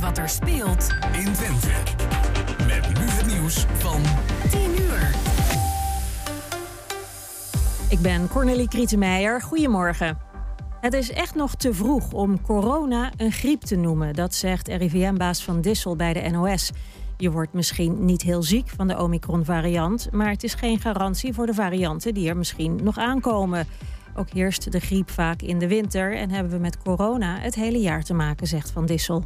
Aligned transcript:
wat 0.00 0.18
er 0.18 0.28
speelt 0.28 0.94
in 1.12 1.32
Twente. 1.32 1.68
Met 2.66 2.98
nu 2.98 3.04
het 3.04 3.26
nieuws 3.26 3.66
van 3.72 4.02
10 4.50 4.60
uur. 4.80 5.14
Ik 7.88 8.00
ben 8.00 8.28
Cornelie 8.28 8.68
Krietenmeijer. 8.68 9.42
Goedemorgen. 9.42 10.18
Het 10.80 10.92
is 10.92 11.12
echt 11.12 11.34
nog 11.34 11.54
te 11.54 11.74
vroeg 11.74 12.12
om 12.12 12.42
corona 12.42 13.10
een 13.16 13.32
griep 13.32 13.60
te 13.60 13.76
noemen. 13.76 14.14
Dat 14.14 14.34
zegt 14.34 14.68
RIVM-baas 14.68 15.44
Van 15.44 15.60
Dissel 15.60 15.96
bij 15.96 16.12
de 16.12 16.28
NOS. 16.30 16.70
Je 17.16 17.30
wordt 17.30 17.52
misschien 17.52 18.04
niet 18.04 18.22
heel 18.22 18.42
ziek 18.42 18.68
van 18.68 18.88
de 18.88 18.98
Omicron-variant, 18.98 20.08
maar 20.12 20.30
het 20.30 20.42
is 20.42 20.54
geen 20.54 20.80
garantie 20.80 21.32
voor 21.32 21.46
de 21.46 21.54
varianten 21.54 22.14
die 22.14 22.28
er 22.28 22.36
misschien 22.36 22.78
nog 22.82 22.98
aankomen. 22.98 23.66
Ook 24.16 24.30
heerst 24.30 24.72
de 24.72 24.80
griep 24.80 25.10
vaak 25.10 25.42
in 25.42 25.58
de 25.58 25.68
winter 25.68 26.16
en 26.16 26.30
hebben 26.30 26.52
we 26.52 26.58
met 26.58 26.82
corona 26.82 27.38
het 27.38 27.54
hele 27.54 27.78
jaar 27.78 28.02
te 28.02 28.14
maken, 28.14 28.46
zegt 28.46 28.70
Van 28.70 28.86
Dissel. 28.86 29.24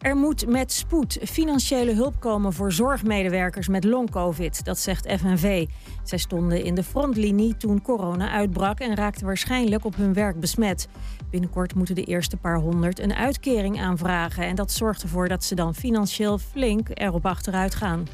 Er 0.00 0.16
moet 0.16 0.46
met 0.46 0.72
spoed 0.72 1.18
financiële 1.22 1.94
hulp 1.94 2.20
komen 2.20 2.52
voor 2.52 2.72
zorgmedewerkers 2.72 3.68
met 3.68 3.84
long-covid, 3.84 4.64
dat 4.64 4.78
zegt 4.78 5.12
FNV. 5.12 5.66
Zij 6.02 6.18
stonden 6.18 6.64
in 6.64 6.74
de 6.74 6.82
frontlinie 6.82 7.56
toen 7.56 7.82
corona 7.82 8.30
uitbrak 8.30 8.78
en 8.78 8.94
raakten 8.94 9.26
waarschijnlijk 9.26 9.84
op 9.84 9.96
hun 9.96 10.12
werk 10.12 10.40
besmet. 10.40 10.88
Binnenkort 11.30 11.74
moeten 11.74 11.94
de 11.94 12.04
eerste 12.04 12.36
paar 12.36 12.58
honderd 12.58 12.98
een 12.98 13.14
uitkering 13.14 13.80
aanvragen 13.80 14.44
en 14.44 14.54
dat 14.54 14.72
zorgt 14.72 15.02
ervoor 15.02 15.28
dat 15.28 15.44
ze 15.44 15.54
dan 15.54 15.74
financieel 15.74 16.38
flink 16.38 16.88
erop 16.94 17.26
achteruit 17.26 17.74
gaan. 17.74 18.06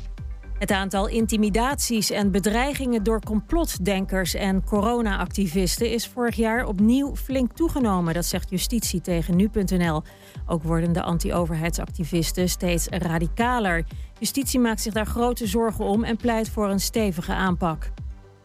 Het 0.58 0.70
aantal 0.70 1.08
intimidaties 1.08 2.10
en 2.10 2.30
bedreigingen 2.30 3.02
door 3.02 3.20
complotdenkers 3.20 4.34
en 4.34 4.64
corona-activisten 4.64 5.90
is 5.90 6.08
vorig 6.08 6.36
jaar 6.36 6.66
opnieuw 6.66 7.16
flink 7.16 7.52
toegenomen, 7.52 8.14
dat 8.14 8.24
zegt 8.24 8.50
justitie 8.50 9.00
tegen 9.00 9.36
nu.nl. 9.36 10.02
Ook 10.46 10.62
worden 10.62 10.92
de 10.92 11.02
anti-overheidsactivisten 11.02 12.48
steeds 12.48 12.86
radicaler. 12.88 13.84
Justitie 14.18 14.60
maakt 14.60 14.80
zich 14.80 14.92
daar 14.92 15.06
grote 15.06 15.46
zorgen 15.46 15.84
om 15.84 16.04
en 16.04 16.16
pleit 16.16 16.48
voor 16.48 16.70
een 16.70 16.80
stevige 16.80 17.32
aanpak. 17.32 17.90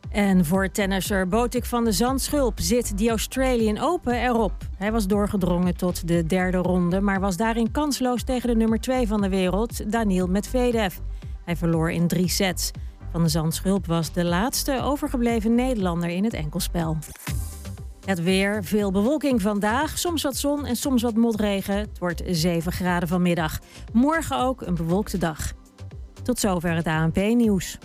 En 0.10 0.46
voor 0.46 0.72
tennisser 0.72 1.28
Botik 1.28 1.66
van 1.66 1.84
de 1.84 1.92
Zandschulp 1.92 2.60
zit 2.60 2.98
de 2.98 3.10
Australian 3.10 3.80
Open 3.80 4.14
erop. 4.14 4.54
Hij 4.78 4.92
was 4.92 5.08
doorgedrongen 5.08 5.78
tot 5.78 6.08
de 6.08 6.26
derde 6.26 6.58
ronde, 6.58 7.02
maar 7.02 7.20
was 7.20 7.38
daarin 7.38 7.72
kansloos 7.72 8.24
tegen 8.24 8.50
de 8.50 8.56
nummer 8.56 8.80
2 8.80 9.08
van 9.08 9.22
de 9.22 9.30
wereld, 9.30 9.92
Daniel 9.92 10.28
Medvedev. 10.28 10.98
Hij 11.46 11.56
verloor 11.56 11.92
in 11.92 12.08
drie 12.08 12.30
sets. 12.30 12.72
Van 13.12 13.24
de 13.24 13.30
Zandschulp 13.30 13.86
was 13.86 14.14
de 14.14 14.26
laatste 14.26 14.82
overgebleven 14.82 15.56
Nederlander 15.56 16.10
in 16.10 16.24
het 16.24 16.34
enkelspel. 16.34 16.98
Het 18.06 18.24
weer, 18.24 18.64
veel 18.64 18.92
bewolking 18.92 19.42
vandaag, 19.42 19.98
soms 19.98 20.24
wat 20.24 20.36
zon 20.36 20.66
en 20.66 20.76
soms 20.76 21.02
wat 21.02 21.16
motregen. 21.16 21.76
Het 21.76 22.00
wordt 22.00 22.22
7 22.26 22.72
graden 22.72 23.08
vanmiddag. 23.08 23.60
Morgen 23.94 24.38
ook 24.40 24.62
een 24.62 24.76
bewolkte 24.76 25.18
dag. 25.18 25.52
Tot 26.24 26.40
zover 26.40 26.76
het 26.76 26.88
ANP-nieuws. 26.88 27.78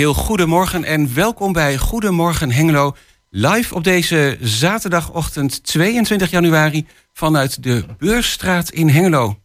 Heel 0.00 0.14
goedemorgen 0.14 0.84
en 0.84 1.14
welkom 1.14 1.52
bij 1.52 1.78
Goedemorgen 1.78 2.52
Hengelo. 2.52 2.96
Live 3.30 3.74
op 3.74 3.84
deze 3.84 4.38
zaterdagochtend 4.40 5.64
22 5.64 6.30
januari 6.30 6.86
vanuit 7.12 7.62
de 7.62 7.84
Beursstraat 7.98 8.70
in 8.70 8.88
Hengelo. 8.88 9.38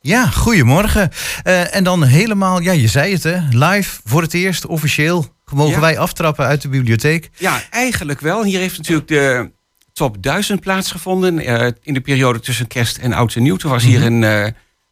Ja, 0.00 0.26
goedemorgen. 0.26 1.10
Eh, 1.42 1.74
en 1.74 1.84
dan 1.84 2.02
helemaal, 2.02 2.60
ja, 2.60 2.72
je 2.72 2.88
zei 2.88 3.12
het 3.12 3.22
hè, 3.22 3.38
live 3.50 4.00
voor 4.04 4.22
het 4.22 4.34
eerst, 4.34 4.66
officieel, 4.66 5.26
mogen 5.52 5.72
Ja. 5.74 5.80
wij 5.80 5.98
aftrappen 5.98 6.46
uit 6.46 6.62
de 6.62 6.68
bibliotheek. 6.68 7.30
Ja, 7.38 7.62
eigenlijk 7.70 8.20
wel. 8.20 8.44
Hier 8.44 8.58
heeft 8.58 8.76
natuurlijk 8.76 9.08
de 9.08 9.50
top 9.92 10.22
1000 10.22 10.60
plaatsgevonden 10.60 11.38
eh, 11.38 11.72
in 11.82 11.94
de 11.94 12.00
periode 12.00 12.40
tussen 12.40 12.66
kerst 12.66 12.96
en 12.96 13.12
oud 13.12 13.34
en 13.34 13.42
nieuw. 13.42 13.56
Toen 13.56 13.70
was 13.70 13.84
hier 13.84 14.02
een, 14.02 14.24
eh, 14.24 14.46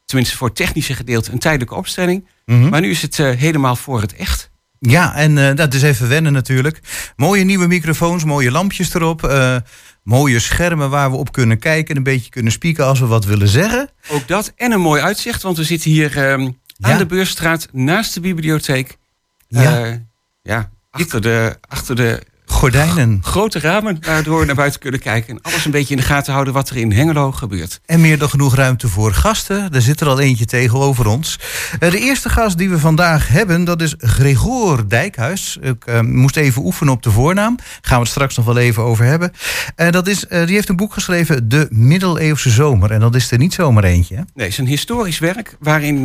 tenminste 0.04 0.36
voor 0.36 0.46
het 0.46 0.56
technische 0.56 0.94
gedeelte, 0.94 1.32
een 1.32 1.38
tijdelijke 1.38 1.74
opstelling. 1.74 2.28
Mhm. 2.46 2.68
Maar 2.68 2.80
nu 2.80 2.90
is 2.90 3.02
het 3.02 3.16
helemaal 3.16 3.76
voor 3.76 4.00
het 4.00 4.14
echt. 4.14 4.52
Ja, 4.90 5.14
en 5.14 5.38
eh, 5.38 5.54
dat 5.54 5.74
is 5.74 5.82
even 5.82 6.08
wennen 6.08 6.32
natuurlijk. 6.32 6.80
Mooie 7.16 7.44
nieuwe 7.44 7.66
microfoons, 7.66 8.24
mooie 8.24 8.50
lampjes 8.50 8.94
erop, 8.94 9.24
eh, 9.24 9.56
mooie 10.02 10.38
schermen 10.38 10.90
waar 10.90 11.10
we 11.10 11.16
op 11.16 11.32
kunnen 11.32 11.58
kijken 11.58 11.90
en 11.90 11.96
een 11.96 12.02
beetje 12.02 12.30
kunnen 12.30 12.52
spieken 12.52 12.84
als 12.86 13.00
we 13.00 13.06
wat 13.06 13.24
willen 13.24 13.48
zeggen. 13.48 13.88
Ook 14.08 14.28
dat 14.28 14.52
en 14.56 14.72
een 14.72 14.80
mooi 14.80 15.02
uitzicht, 15.02 15.42
want 15.42 15.56
we 15.56 15.64
zitten 15.64 15.90
hier 15.90 16.16
ehm, 16.16 16.40
aan 16.40 16.52
Ja. 16.90 16.96
de 16.98 17.06
Beursstraat 17.06 17.68
naast 17.72 18.14
de 18.14 18.20
bibliotheek. 18.20 18.96
Ja. 19.48 19.84
Eh, 19.84 19.94
ja, 20.42 20.70
achter 20.90 21.20
de, 21.20 21.56
achter 21.68 21.96
de 21.96 22.22
Gordijnen. 22.64 23.19
grote 23.22 23.58
ramen 23.58 23.98
waardoor 24.00 24.41
we 24.41 24.47
naar 24.47 24.54
buiten 24.54 24.80
kunnen 24.80 25.00
kijken. 25.00 25.34
En 25.34 25.42
alles 25.42 25.64
een 25.64 25.70
beetje 25.70 25.94
in 25.94 26.00
de 26.00 26.06
gaten 26.06 26.32
houden 26.32 26.54
wat 26.54 26.69
er 26.69 26.76
in 26.76 26.92
Hengelo 26.92 27.32
gebeurt. 27.32 27.80
En 27.86 28.00
meer 28.00 28.19
dan 28.19 28.28
genoeg 28.28 28.54
ruimte 28.54 28.88
voor 28.88 29.12
gasten. 29.12 29.72
Er 29.72 29.82
zit 29.82 30.00
er 30.00 30.06
al 30.06 30.20
eentje 30.20 30.44
tegenover 30.44 31.06
ons. 31.06 31.38
Eh, 31.78 31.91
de 31.91 31.98
eerste 31.98 32.28
gast 32.28 32.58
die 32.58 32.70
we 32.70 32.78
vandaag 32.78 33.28
hebben, 33.28 33.64
dat 33.64 33.82
is 33.82 33.94
Gregor 33.98 34.88
Dijkhuis. 34.88 35.58
Ik 35.60 35.84
eh, 35.86 36.00
moest 36.00 36.36
even 36.36 36.64
oefenen 36.64 36.92
op 36.92 37.02
de 37.02 37.10
voornaam. 37.10 37.56
Gaan 37.80 37.97
we 37.97 38.02
het 38.02 38.12
straks 38.12 38.36
nog 38.36 38.47
wel 38.47 38.58
even 38.58 38.82
over 38.82 39.04
hebben. 39.04 39.32
Eh, 39.76 39.91
dat 39.91 40.06
is, 40.06 40.26
die 40.28 40.54
heeft 40.54 40.69
een 40.69 40.76
boek 40.76 40.92
geschreven, 40.92 41.48
De 41.48 41.66
Middeleeuwse 41.70 42.50
Zomer. 42.50 42.91
En 42.91 43.00
dat 43.00 43.14
is 43.14 43.31
er 43.31 43.38
niet 43.38 43.54
zomaar 43.54 43.84
eentje. 43.84 44.14
hè? 44.14 44.22
Nee, 44.34 44.44
het 44.44 44.52
is 44.52 44.58
een 44.58 44.66
historisch 44.66 45.19
werk 45.19 45.56
waarin 45.60 46.04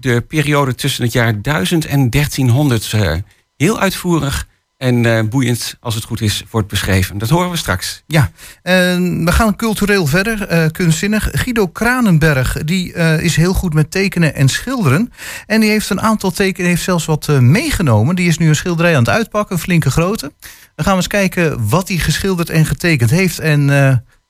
de 0.00 0.20
periode 0.28 0.74
tussen 0.74 1.04
het 1.04 1.12
jaar 1.12 1.42
1000 1.42 1.86
en 1.86 2.10
1300 2.10 2.92
eh, 2.92 3.12
heel 3.56 3.80
uitvoerig 3.80 4.46
en 4.78 5.06
eh, 5.06 5.24
boeiend, 5.28 5.76
als 5.80 5.94
het 5.94 6.04
goed 6.04 6.20
is, 6.20 6.44
wordt 6.50 6.68
beschreven. 6.68 7.18
Dat 7.18 7.28
horen 7.28 7.50
we 7.50 7.56
straks. 7.56 8.02
Ja, 8.06 8.30
we 8.62 9.32
gaan 9.32 9.56
cultureel 9.56 10.06
verder, 10.06 10.46
eh, 10.46 10.70
kunstzinnig. 10.70 11.28
Guido 11.32 11.66
Kranenberg, 11.66 12.64
die 12.64 12.92
eh, 12.92 13.20
is 13.20 13.36
heel 13.36 13.52
goed 13.52 13.74
met 13.74 13.90
tekenen 13.90 14.34
en 14.34 14.48
schilderen. 14.48 15.12
En 15.46 15.60
die 15.60 15.70
heeft 15.70 15.90
een 15.90 16.00
aantal 16.00 16.30
tekenen, 16.30 16.68
heeft 16.68 16.82
zelfs 16.82 17.04
wat 17.04 17.28
meegenomen. 17.28 18.16
Die 18.16 18.28
is 18.28 18.38
nu 18.38 18.48
een 18.48 18.56
schilderij 18.56 18.92
aan 18.92 19.04
het 19.04 19.08
uitpakken, 19.08 19.54
een 19.54 19.62
flinke 19.62 19.90
grote. 19.90 20.32
Dan 20.74 20.84
gaan 20.84 20.92
we 20.92 20.98
eens 20.98 21.06
kijken 21.06 21.68
wat 21.68 21.88
hij 21.88 21.96
geschilderd 21.96 22.50
en 22.50 22.66
getekend 22.66 23.10
heeft. 23.10 23.38
En 23.38 23.66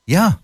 ja, 0.05 0.41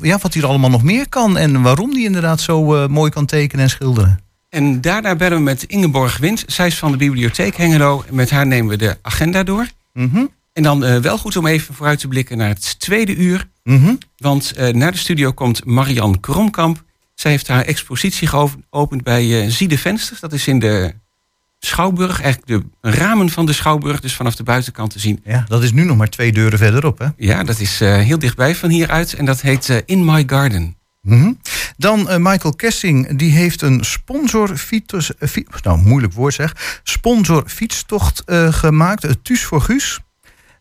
ja, 0.00 0.18
wat 0.18 0.32
hij 0.32 0.42
er 0.42 0.48
allemaal 0.48 0.70
nog 0.70 0.82
meer 0.82 1.08
kan. 1.08 1.36
En 1.36 1.62
waarom 1.62 1.92
hij 1.92 2.02
inderdaad 2.02 2.40
zo 2.40 2.88
mooi 2.88 3.10
kan 3.10 3.26
tekenen 3.26 3.64
en 3.64 3.70
schilderen. 3.70 4.27
En 4.48 4.80
daarna 4.80 5.16
bellen 5.16 5.36
we 5.38 5.42
met 5.44 5.62
Ingeborg 5.62 6.16
Wind. 6.18 6.44
Zij 6.46 6.66
is 6.66 6.78
van 6.78 6.90
de 6.90 6.96
bibliotheek 6.96 7.56
Hengelo. 7.56 8.04
Met 8.10 8.30
haar 8.30 8.46
nemen 8.46 8.70
we 8.70 8.76
de 8.76 8.98
agenda 9.02 9.42
door. 9.42 9.66
Mhm, 9.92 10.24
En 10.52 10.62
dan 10.62 10.84
eh, 10.84 10.96
wel 10.96 11.18
goed 11.18 11.36
om 11.36 11.46
even 11.46 11.74
vooruit 11.74 11.98
te 11.98 12.08
blikken 12.08 12.36
naar 12.38 12.48
het 12.48 12.78
tweede 12.78 13.14
uur. 13.16 13.48
mhm. 13.64 13.94
Want 14.16 14.52
eh, 14.52 14.74
naar 14.74 14.92
de 14.92 14.98
studio 14.98 15.32
komt 15.32 15.64
Marianne 15.64 16.20
Kromkamp. 16.20 16.82
Zij 17.14 17.30
heeft 17.30 17.48
haar 17.48 17.64
expositie 17.64 18.28
geopend 18.28 19.02
bij 19.02 19.42
eh 19.42 19.48
Zie 19.50 19.68
de 19.68 19.78
Vensters. 19.78 20.20
Dat 20.20 20.32
is 20.32 20.46
in 20.46 20.58
de 20.58 20.94
Schouwburg, 21.58 22.20
eigenlijk 22.22 22.46
de 22.80 22.90
ramen 22.90 23.30
van 23.30 23.46
de 23.46 23.52
Schouwburg. 23.52 24.00
Dus 24.00 24.14
vanaf 24.14 24.34
de 24.36 24.42
buitenkant 24.42 24.90
te 24.90 24.98
zien. 24.98 25.20
Ja, 25.24 25.44
dat 25.48 25.62
is 25.62 25.72
nu 25.72 25.84
nog 25.84 25.96
maar 25.96 26.08
twee 26.08 26.32
deuren 26.32 26.58
verderop, 26.58 26.98
hè? 26.98 27.06
Ja, 27.16 27.44
dat 27.44 27.60
is 27.60 27.78
heel 27.80 28.18
dichtbij 28.18 28.54
van 28.54 28.70
hieruit. 28.70 29.12
En 29.14 29.24
dat 29.24 29.40
heet 29.40 29.82
In 29.86 30.04
My 30.04 30.22
Garden. 30.26 30.76
Mhm. 31.08 31.32
Dan 31.76 32.08
eh, 32.08 32.16
Michael 32.18 32.54
Kessing, 32.54 33.16
die 33.18 33.32
heeft 33.32 33.62
een 33.62 33.84
sponsor 33.84 34.56
fiets, 34.56 35.16
eh, 35.18 35.28
nou 35.62 35.78
moeilijk 35.78 36.12
woord 36.12 36.34
zeg, 36.34 36.80
sponsor 36.82 37.48
fietstocht 37.48 38.22
eh, 38.24 38.52
gemaakt, 38.52 39.02
het 39.02 39.24
Thuis 39.24 39.44
voor 39.44 39.60
Guus. 39.60 39.98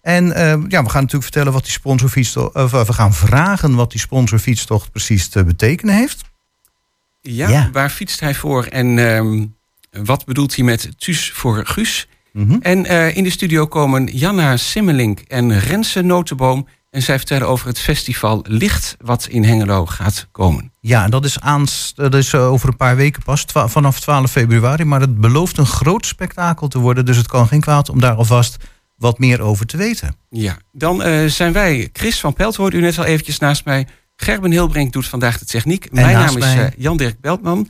En 0.02 0.26
ja, 0.68 0.84
we 0.84 0.90
gaan 0.90 1.02
natuurlijk 1.02 1.24
vertellen 1.24 1.54
wat 1.54 1.64
die 1.64 1.72
sponsor 1.72 2.10
fietstocht, 2.10 2.56
of 2.56 2.74
eh, 2.74 2.86
we 2.86 2.94
gaan 2.94 3.14
vragen 3.14 3.76
wat 3.76 3.92
die 3.92 4.00
sponsor 4.00 4.40
fietstocht 4.40 4.92
precies 4.92 5.28
te 5.28 5.44
betekenen 5.44 5.96
heeft. 5.96 6.22
Ja, 7.22 7.50
Ja. 7.50 7.70
waar 7.72 7.90
fietst 7.90 8.20
hij 8.20 8.36
voor 8.36 8.64
en 8.64 9.00
ehm, 9.00 9.46
wat 10.06 10.26
bedoelt 10.26 10.56
hij 10.56 10.66
met 10.66 10.90
Thuis 10.98 11.32
voor 11.32 11.66
Guus? 11.66 12.08
Mhm. 12.34 12.58
En 12.62 12.86
in 13.16 13.24
de 13.24 13.30
studio 13.30 13.66
komen 13.68 14.06
Janna 14.06 14.58
Simmelink 14.58 15.20
en 15.20 15.60
Renze 15.60 16.02
Notenboom. 16.02 16.68
En 16.89 17.01
zij 17.01 17.18
vertellen 17.18 17.48
over 17.48 17.68
het 17.68 17.80
festival 17.80 18.44
Licht, 18.48 18.95
wat 19.00 19.28
in 19.28 19.44
Hengelo 19.44 19.86
gaat 19.86 20.28
komen. 20.31 20.72
Ja, 20.80 21.07
dat 21.07 21.25
is, 21.25 21.38
dat 21.95 22.13
is 22.13 22.34
eh, 22.34 22.51
over 22.51 22.69
een 22.69 22.78
paar 22.78 22.95
weken 22.95 23.24
pas, 23.24 23.45
vanaf 23.54 24.00
12 24.00 24.31
februari. 24.31 24.84
Maar 24.84 25.01
het 25.01 25.22
belooft 25.22 25.57
een 25.57 25.66
groot 25.66 26.06
spektakel 26.06 26.68
te 26.68 26.80
worden. 26.80 27.06
Dus 27.06 27.18
het 27.18 27.28
kan 27.28 27.48
geen 27.48 27.62
kwaad 27.62 27.89
om 27.89 28.00
daar 28.00 28.16
alvast 28.16 28.57
wat 28.95 29.19
meer 29.19 29.42
over 29.42 29.66
te 29.66 29.78
weten. 29.78 30.16
Ja, 30.30 30.57
dan 30.72 31.04
eh, 31.04 31.25
zijn 31.25 31.54
wij, 31.54 31.89
Chris 31.94 32.19
van 32.19 32.34
Pelt 32.34 32.56
hoorde 32.56 32.78
u 32.78 32.81
net 32.81 32.98
al 32.98 33.06
eventjes 33.06 33.40
naast 33.40 33.66
mij. 33.66 33.88
Gerben 34.16 34.51
Hilbrink 34.51 34.94
doet 34.94 35.07
vandaag 35.07 35.40
de 35.40 35.45
techniek. 35.45 35.86
En 35.86 35.95
Mijn 35.95 36.13
naam 36.18 36.38
is 36.38 36.44
eh, 36.44 36.66
Jan-Dirk 36.78 37.22
Beltman. 37.22 37.69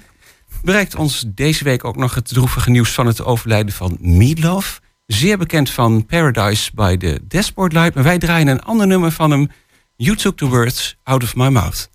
Bereikt 0.64 0.96
ons 0.96 1.26
deze 1.28 1.64
week 1.64 1.84
ook 1.84 1.96
nog 1.96 2.16
het 2.16 2.28
droevige 2.28 2.70
nieuws 2.70 2.92
van 2.92 3.08
het 3.08 3.24
overlijden 3.24 3.74
van 3.74 3.98
Meatloaf. 4.00 4.82
Zeer 5.08 5.38
bekend 5.38 5.70
van 5.70 6.06
Paradise 6.06 6.72
by 6.74 6.98
the 6.98 7.20
Dashboard 7.28 7.74
Light. 7.74 7.94
Maar 7.94 8.04
wij 8.04 8.18
draaien 8.18 8.48
een 8.48 8.64
ander 8.64 8.88
nummer 8.88 9.12
van 9.12 9.32
hem. 9.32 9.50
You 9.96 10.16
took 10.16 10.38
the 10.38 10.48
words 10.48 10.98
out 11.04 11.24
of 11.24 11.36
my 11.36 11.48
mouth. 11.48 11.90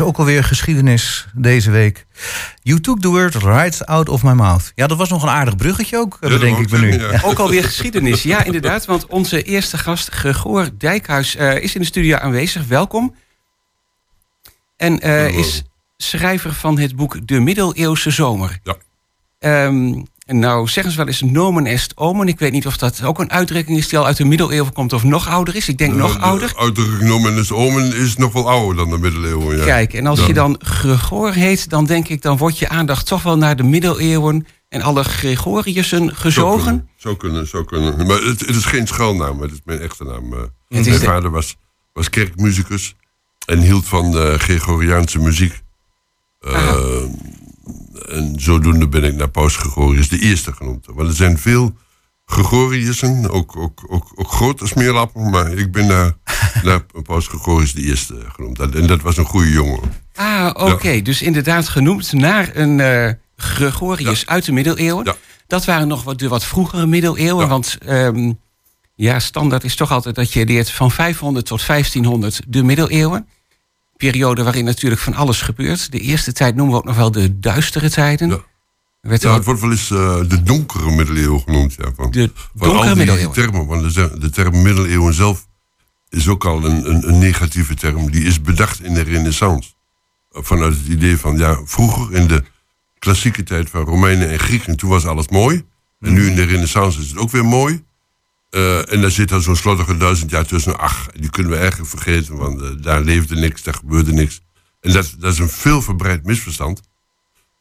is 0.00 0.06
ook 0.06 0.18
alweer 0.18 0.44
geschiedenis 0.44 1.26
deze 1.34 1.70
week. 1.70 2.06
You 2.62 2.80
took 2.80 3.00
the 3.00 3.08
word 3.08 3.34
right 3.34 3.86
out 3.86 4.08
of 4.08 4.22
my 4.22 4.32
mouth. 4.32 4.72
Ja, 4.74 4.86
dat 4.86 4.98
was 4.98 5.08
nog 5.08 5.22
een 5.22 5.28
aardig 5.28 5.56
bruggetje 5.56 5.98
ook, 5.98 6.18
ja, 6.20 6.28
ik 6.28 6.70
me 6.70 6.78
nu. 6.78 7.00
Ook 7.22 7.38
alweer 7.38 7.64
geschiedenis, 7.64 8.22
ja 8.22 8.44
inderdaad. 8.44 8.84
Want 8.84 9.06
onze 9.06 9.42
eerste 9.42 9.78
gast, 9.78 10.08
Gregor 10.08 10.68
Dijkhuis, 10.78 11.36
eh, 11.36 11.62
is 11.62 11.74
in 11.74 11.80
de 11.80 11.86
studio 11.86 12.16
aanwezig. 12.16 12.66
Welkom. 12.66 13.14
En 14.76 15.06
uh, 15.06 15.38
is 15.38 15.62
schrijver 15.96 16.52
van 16.54 16.78
het 16.78 16.96
boek 16.96 17.26
De 17.26 17.40
Middeleeuwse 17.40 18.10
Zomer. 18.10 18.58
Ja. 18.62 18.76
Ehm, 19.38 20.02
nou 20.32 20.68
zeggen 20.68 20.92
ze 20.92 20.98
wel 20.98 21.06
eens 21.06 21.22
nomen 21.22 21.66
est 21.66 21.92
oh 21.94 22.06
omen. 22.08 22.28
Ik 22.28 22.38
weet 22.38 22.52
niet 22.52 22.66
of 22.66 22.76
dat 22.76 23.02
ook 23.02 23.18
een 23.18 23.30
uitdrukking 23.30 23.78
is 23.78 23.88
die 23.88 23.98
al 23.98 24.06
uit 24.06 24.16
de 24.16 24.24
middeleeuwen 24.24 24.72
komt 24.72 24.92
of 24.92 25.04
nog 25.04 25.28
ouder 25.28 25.56
is. 25.56 25.68
Ik 25.68 25.78
denk 25.78 25.94
nog 25.94 26.12
de 26.12 26.18
ouder. 26.18 26.52
uitdrukking 26.56 27.02
nomen 27.02 27.38
est 27.38 27.52
oh 27.52 27.58
omen 27.58 27.96
is 27.96 28.16
nog 28.16 28.32
wel 28.32 28.50
ouder 28.50 28.76
dan 28.76 28.90
de 28.90 28.98
middeleeuwen. 28.98 29.56
Ja. 29.56 29.64
Kijk, 29.64 29.94
en 29.94 30.06
als 30.06 30.26
je 30.26 30.32
dan 30.32 30.60
Gregor 30.64 31.32
heet, 31.32 31.70
dan 31.70 31.84
denk 31.84 32.08
ik, 32.08 32.22
dan 32.22 32.36
wordt 32.36 32.58
je 32.58 32.68
aandacht 32.68 33.06
toch 33.06 33.22
wel 33.22 33.36
naar 33.36 33.56
de 33.56 33.62
middeleeuwen 33.62 34.46
en 34.68 34.82
alle 34.82 35.04
Gregoriussen 35.04 36.16
gezogen. 36.16 36.88
Zo 36.96 37.16
kunnen, 37.16 37.46
zo 37.46 37.64
kunnen. 37.64 38.06
Maar 38.06 38.22
het, 38.22 38.40
het, 38.40 38.56
is 38.56 38.64
geen 38.64 38.86
schuilnaam, 38.86 39.40
het 39.40 39.52
is 39.52 39.60
mijn 39.64 39.80
echte 39.80 40.04
naam. 40.04 40.32
Eh. 40.32 40.40
Mijn 40.68 41.00
vader 41.00 41.30
was, 41.30 41.56
was 41.92 42.10
kerkmuzikus 42.10 42.94
en 43.46 43.58
hield 43.58 43.88
van 43.88 44.10
de 44.10 44.34
Gregoriaanse 44.38 45.18
muziek. 45.18 45.60
Uh, 46.40 46.74
en 48.08 48.34
zodoende 48.36 48.88
ben 48.88 49.04
ik 49.04 49.14
naar 49.14 49.28
Paus 49.28 49.56
Gregorius 49.56 50.08
de 50.08 50.18
eerste 50.18 50.52
genoemd. 50.52 50.86
Want 50.86 51.08
er 51.08 51.14
zijn 51.14 51.38
veel 51.38 51.74
Gregoriussen, 52.30 53.30
ook, 53.30 53.56
ook, 53.56 53.84
ook, 53.88 54.12
ook 54.14 54.32
grote 54.32 54.66
smeerlappen. 54.66 55.30
Maar 55.30 55.52
ik 55.52 55.72
ben 55.72 55.86
naar, 55.86 56.12
naar 56.62 56.84
Paus 57.02 57.26
Gregorius 57.26 57.72
de 57.74 57.82
eerste 57.82 58.14
genoemd. 58.34 58.58
En, 58.58 58.86
dat 58.86 59.00
was 59.00 59.16
een 59.16 59.24
goede 59.24 59.50
jongen. 59.50 59.80
Ah, 60.14 60.50
oké. 60.54 61.02
Dus 61.02 61.22
inderdaad 61.22 61.68
genoemd 61.68 62.12
naar 62.12 62.56
een 62.56 62.80
eh, 62.80 63.12
Gregorius 63.36 64.26
uit 64.26 64.44
de 64.44 64.52
middeleeuwen. 64.52 65.04
Ja. 65.04 65.16
Dat 65.46 65.64
waren 65.64 65.88
nog 65.88 66.02
wat, 66.02 66.18
de 66.18 66.28
wat 66.28 66.44
vroegere 66.44 66.86
middeleeuwen. 66.86 67.48
Want 67.48 67.78
ehm, 67.86 68.32
ja, 68.94 69.18
standaard 69.18 69.64
is 69.64 69.76
toch 69.76 69.90
altijd 69.90 70.14
dat 70.14 70.32
je 70.32 70.44
leert 70.44 70.70
van 70.70 70.90
500 70.90 71.46
tot 71.46 71.66
1500 71.66 72.40
de 72.46 72.62
middeleeuwen. 72.62 73.28
Periode 74.00 74.42
waarin 74.42 74.64
natuurlijk 74.64 75.00
van 75.00 75.14
alles 75.14 75.42
gebeurt. 75.42 75.92
De 75.92 75.98
eerste 75.98 76.32
tijd 76.32 76.54
noemen 76.54 76.74
we 76.74 76.80
ook 76.80 76.86
nog 76.86 76.96
wel 76.96 77.10
de 77.10 77.38
duistere 77.38 77.90
tijden. 77.90 78.28
Ja. 78.28 78.34
Er 79.00 79.08
werd 79.08 79.22
er 79.22 79.28
Ja, 79.28 79.34
het 79.34 79.44
wordt 79.44 79.60
wel 79.60 79.70
eens 79.70 79.90
eh, 79.90 80.20
de 80.28 80.42
donkere 80.42 80.90
middeleeuwen 80.90 81.40
genoemd. 81.40 81.74
Ja, 81.74 81.92
van, 81.94 82.10
de 82.10 82.30
donkere 82.54 82.86
die 82.86 82.94
middeleeuwen. 82.94 83.32
termen. 83.32 83.66
Want 83.66 83.94
de, 83.94 84.18
de 84.18 84.30
term 84.30 84.62
middeleeuwen 84.62 85.14
zelf 85.14 85.46
is 86.08 86.28
ook 86.28 86.44
al 86.44 86.64
een, 86.64 86.90
een, 86.90 87.08
een 87.08 87.18
negatieve 87.18 87.74
term. 87.74 88.10
Die 88.10 88.24
is 88.24 88.40
bedacht 88.40 88.82
in 88.82 88.94
de 88.94 89.02
renaissance. 89.02 89.70
Vanuit 90.30 90.76
het 90.76 90.86
idee 90.86 91.16
van, 91.16 91.38
ja, 91.38 91.60
vroeger 91.64 92.14
in 92.14 92.26
de 92.26 92.42
klassieke 92.98 93.42
tijd 93.42 93.70
van 93.70 93.84
Romeinen 93.84 94.30
en 94.30 94.38
Grieken, 94.38 94.76
toen 94.76 94.90
was 94.90 95.06
alles 95.06 95.28
mooi. 95.28 95.64
En 96.00 96.12
nu 96.12 96.28
in 96.28 96.34
de 96.34 96.44
renaissance 96.44 97.00
is 97.00 97.08
het 97.08 97.18
ook 97.18 97.30
weer 97.30 97.44
mooi. 97.44 97.84
Eh, 98.50 98.92
en 98.92 99.00
daar 99.00 99.10
zit 99.10 99.28
dan 99.28 99.42
zo'n 99.42 99.56
slottige 99.56 99.96
duizend 99.96 100.30
jaar 100.30 100.46
tussen. 100.46 100.78
Ach, 100.78 101.06
die 101.20 101.30
kunnen 101.30 101.52
we 101.52 101.58
eigenlijk 101.58 101.90
vergeten, 101.90 102.36
want 102.36 102.60
eh, 102.62 102.68
daar 102.80 103.00
leefde 103.00 103.34
niks, 103.36 103.62
daar 103.62 103.74
gebeurde 103.74 104.12
niks. 104.12 104.40
En 104.80 104.92
dat, 104.92 105.14
dat 105.18 105.32
is 105.32 105.38
een 105.38 105.48
veel 105.48 105.82
verbreid 105.82 106.24
misverstand. 106.24 106.80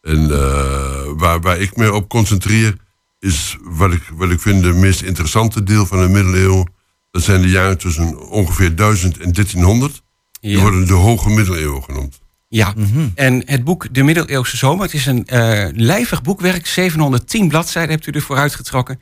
En 0.02 0.32
eh, 0.32 1.12
waar, 1.16 1.42
waar 1.42 1.58
ik 1.58 1.76
me 1.76 1.94
op 1.94 2.10
concentreer, 2.10 2.76
is 3.20 3.58
wat 3.62 3.94
ik, 3.94 4.02
wat 4.14 4.30
ik 4.30 4.40
vind 4.40 4.64
de 4.64 4.74
meest 4.74 5.02
interessante 5.02 5.64
deel 5.64 5.86
van 5.86 6.00
de 6.00 6.08
middeleeuwen. 6.10 6.72
Dat 7.12 7.24
zijn 7.24 7.42
de 7.42 7.50
jaren 7.50 7.78
tussen 7.78 8.30
ongeveer 8.30 8.76
1000 8.76 9.18
en 9.18 9.32
1300. 9.32 10.02
Die 10.42 10.52
Ja. 10.52 10.62
worden 10.62 10.88
de 10.88 10.94
hoge 10.94 11.30
middeleeuwen 11.30 11.84
genoemd. 11.84 12.20
Ja, 12.48 12.74
en 13.16 13.42
het 13.46 13.64
boek 13.64 13.88
De 13.92 14.04
Middeleeuwse 14.04 14.58
Zomer, 14.58 14.84
het 14.86 14.94
is 14.94 15.06
een 15.06 15.28
eh, 15.28 15.68
lijvig 15.74 16.22
boekwerk, 16.22 16.68
710 16.68 17.48
bladzijden 17.48 17.92
hebt 17.92 18.08
u 18.08 18.12
er 18.12 18.22
vooruit 18.22 18.56
getrokken. 18.56 19.00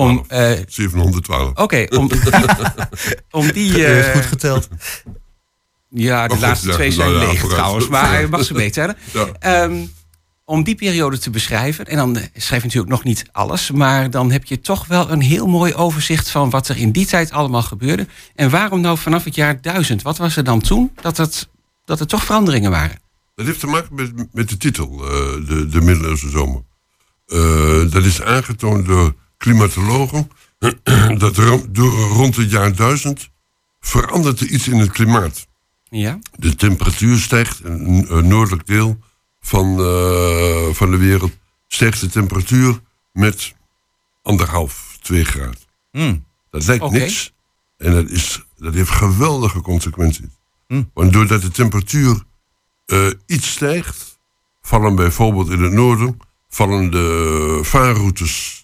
Om, 0.00 0.24
eh, 0.28 0.52
712. 0.68 1.50
Oké, 1.54 1.86
om, 1.88 2.10
om 3.30 3.52
die... 3.52 3.78
U 3.78 3.84
heeft 3.84 4.06
eh, 4.06 4.14
goed 4.14 4.24
geteld. 4.24 4.68
ja, 5.88 6.26
de 6.26 6.32
goed, 6.32 6.42
laatste 6.42 6.68
ja, 6.68 6.74
twee 6.74 6.90
zijn 6.90 7.10
nou 7.10 7.22
ja, 7.22 7.30
leeg 7.30 7.48
trouwens, 7.48 7.88
maar 7.88 8.20
je 8.20 8.26
mag 8.26 8.44
ze 8.44 8.54
meetellen. 8.64 8.96
Ja. 9.12 9.26
Ehm, 9.38 9.84
om 10.44 10.62
die 10.62 10.74
periode 10.74 11.18
te 11.18 11.30
beschrijven, 11.30 11.86
en 11.86 11.96
dan 11.96 12.16
eh, 12.16 12.22
schrijf 12.22 12.60
je 12.60 12.66
natuurlijk 12.66 12.92
nog 12.92 13.04
niet 13.04 13.24
alles, 13.32 13.70
maar 13.70 14.10
dan 14.10 14.30
heb 14.30 14.44
je 14.44 14.60
toch 14.60 14.86
wel 14.86 15.10
een 15.10 15.20
heel 15.20 15.46
mooi 15.46 15.74
overzicht 15.74 16.30
van 16.30 16.50
wat 16.50 16.68
er 16.68 16.76
in 16.76 16.90
die 16.90 17.06
tijd 17.06 17.32
allemaal 17.32 17.62
gebeurde. 17.62 18.06
En 18.34 18.50
waarom 18.50 18.80
nou 18.80 18.98
vanaf 18.98 19.24
het 19.24 19.34
jaar 19.34 19.60
1000? 19.60 20.02
Wat 20.02 20.18
was 20.18 20.36
er 20.36 20.44
dan 20.44 20.60
toen 20.60 20.92
dat, 21.00 21.16
het, 21.16 21.48
dat 21.84 22.00
er 22.00 22.06
toch 22.06 22.24
veranderingen 22.24 22.70
waren? 22.70 23.00
Dat 23.34 23.46
heeft 23.46 23.60
te 23.60 23.66
maken 23.66 23.94
met, 23.94 24.12
met 24.32 24.48
de 24.48 24.56
titel, 24.56 25.04
eh, 25.04 25.08
de, 25.48 25.66
de 25.68 25.80
middeleeuwse 25.80 26.30
zomer. 26.30 26.62
Eh, 27.26 27.92
dat 27.92 28.04
is 28.04 28.22
aangetoond 28.22 28.86
door 28.86 29.14
klimatologen. 29.40 30.30
dat 31.24 31.36
rond 32.12 32.36
het 32.36 32.50
jaar 32.50 32.74
1000 32.76 33.30
verandert 33.80 34.40
er 34.40 34.46
iets 34.46 34.68
in 34.68 34.78
het 34.78 34.90
klimaat. 34.90 35.48
Ja, 35.88 36.18
De 36.36 36.54
temperatuur 36.54 37.18
stijgt 37.18 37.64
in 37.64 37.72
een 37.72 38.16
een 38.16 38.28
noordelijk 38.28 38.66
deel 38.66 38.98
van, 39.40 39.78
eh, 39.78 40.68
van 40.72 40.90
de 40.90 40.96
wereld. 40.96 41.32
Stijgt 41.68 42.00
de 42.00 42.08
temperatuur 42.08 42.80
met 43.12 43.54
anderhalf, 44.22 44.98
twee 45.02 45.24
graden. 45.24 45.58
Hmm. 45.90 46.24
Dat 46.50 46.66
lijkt 46.66 46.90
niks. 46.90 47.32
En 47.76 47.92
dat, 47.92 48.10
is, 48.10 48.44
dat 48.56 48.74
heeft 48.74 48.90
geweldige 48.90 49.60
consequenties. 49.60 50.38
Hm. 50.66 50.82
Want 50.94 51.12
doordat 51.12 51.42
de 51.42 51.50
temperatuur 51.50 52.22
eh, 52.86 53.06
iets 53.26 53.50
stijgt, 53.50 54.18
vallen 54.62 54.94
bijvoorbeeld 54.94 55.50
in 55.50 55.62
het 55.62 55.72
noorden, 55.72 56.18
vallen 56.48 56.90
de 56.90 57.58
vaarroutes, 57.62 58.59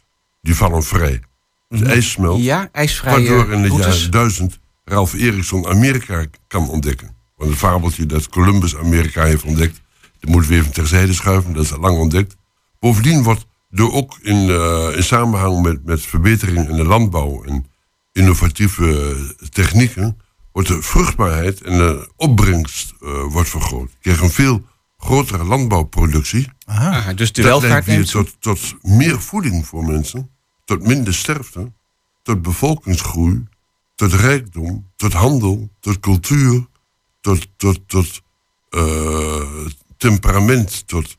die 0.46 0.54
vallen 0.54 0.82
vrij. 0.82 1.20
Dus 1.68 1.80
ijs 1.80 2.10
smelt, 2.10 2.42
ja 2.42 2.68
ijsvrije 2.72 3.28
waardoor 3.28 3.52
in 3.52 3.62
het 3.62 3.70
routes. 3.70 4.02
jaar 4.02 4.10
1000 4.10 4.58
Ralph 4.84 5.14
Eriksson 5.14 5.66
Amerika 5.66 6.24
kan 6.46 6.68
ontdekken. 6.68 7.16
Want 7.36 7.50
het 7.50 7.58
fabeltje 7.58 8.06
dat 8.06 8.28
Columbus 8.28 8.76
Amerika 8.76 9.24
heeft 9.24 9.42
ontdekt, 9.42 9.80
dat 10.20 10.30
moeten 10.30 10.50
we 10.50 10.56
even 10.56 10.72
terzijde 10.72 11.12
schuiven, 11.12 11.52
dat 11.52 11.64
is 11.64 11.72
al 11.72 11.80
lang 11.80 11.98
ontdekt. 11.98 12.36
Bovendien 12.78 13.22
wordt 13.22 13.46
door 13.70 13.92
ook 13.92 14.18
in, 14.22 14.50
eh, 14.50 14.96
in 14.96 15.02
samenhang 15.02 15.62
met, 15.62 15.84
met 15.84 16.00
verbeteringen 16.00 16.68
in 16.68 16.76
de 16.76 16.84
landbouw 16.84 17.44
en 17.44 17.66
innovatieve 18.12 19.16
technieken, 19.50 20.18
wordt 20.52 20.68
de 20.68 20.82
vruchtbaarheid 20.82 21.62
en 21.62 21.78
de 21.78 22.10
opbrengst 22.16 22.94
eh, 23.02 23.22
wordt 23.22 23.48
vergroot. 23.48 23.90
Je 23.90 23.98
krijgt 24.00 24.22
een 24.22 24.30
veel 24.30 24.66
grotere 24.96 25.44
landbouwproductie. 25.44 26.48
Ah, 26.64 27.06
dus 27.14 27.32
de 27.32 27.42
dat 27.42 27.60
welvaart 27.60 27.86
neemt 27.86 28.10
tot, 28.10 28.36
tot 28.40 28.74
meer 28.82 29.20
voeding 29.20 29.66
voor 29.66 29.84
mensen, 29.84 30.35
tot 30.66 30.86
minder 30.86 31.14
sterfte, 31.14 31.72
tot 32.22 32.42
bevolkingsgroei, 32.42 33.44
tot 33.94 34.12
rijkdom, 34.12 34.90
tot 34.96 35.12
handel, 35.12 35.70
tot 35.80 36.00
cultuur, 36.00 36.66
tot, 37.20 37.48
tot, 37.56 37.80
tot 37.86 38.22
eh, 38.70 39.66
temperament, 39.96 40.86
tot 40.86 41.16